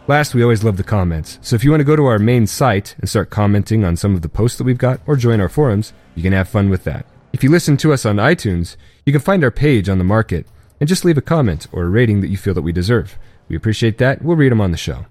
Last, 0.08 0.36
we 0.36 0.44
always 0.44 0.64
love 0.64 0.78
the 0.78 0.84
comments, 0.84 1.40
so 1.42 1.56
if 1.56 1.64
you 1.64 1.72
want 1.72 1.80
to 1.80 1.86
go 1.86 1.96
to 1.96 2.06
our 2.06 2.20
main 2.20 2.46
site 2.46 2.96
and 3.00 3.10
start 3.10 3.30
commenting 3.30 3.84
on 3.84 3.96
some 3.96 4.14
of 4.14 4.22
the 4.22 4.30
posts 4.30 4.58
that 4.58 4.64
we've 4.64 4.78
got 4.78 5.00
or 5.08 5.16
join 5.16 5.40
our 5.40 5.50
forums, 5.50 5.94
you 6.14 6.22
can 6.22 6.34
have 6.34 6.50
fun 6.50 6.70
with 6.70 6.84
that. 6.84 7.08
If 7.34 7.44
you 7.44 7.50
listen 7.50 7.76
to 7.78 7.92
us 7.92 8.06
on 8.06 8.18
iTunes, 8.18 8.76
you 9.06 9.12
can 9.12 9.22
find 9.22 9.44
our 9.44 9.52
page 9.52 9.90
on 9.90 9.98
the 9.98 10.04
market 10.04 10.46
and 10.80 10.88
just 10.88 11.06
leave 11.06 11.18
a 11.18 11.22
comment 11.22 11.68
or 11.72 11.84
a 11.84 11.90
rating 11.90 12.22
that 12.22 12.30
you 12.30 12.38
feel 12.38 12.54
that 12.54 12.62
we 12.62 12.72
deserve. 12.72 13.18
We 13.48 13.56
appreciate 13.56 13.98
that. 13.98 14.22
We'll 14.22 14.38
read 14.38 14.52
them 14.52 14.62
on 14.62 14.72
the 14.72 14.78
show. 14.78 15.06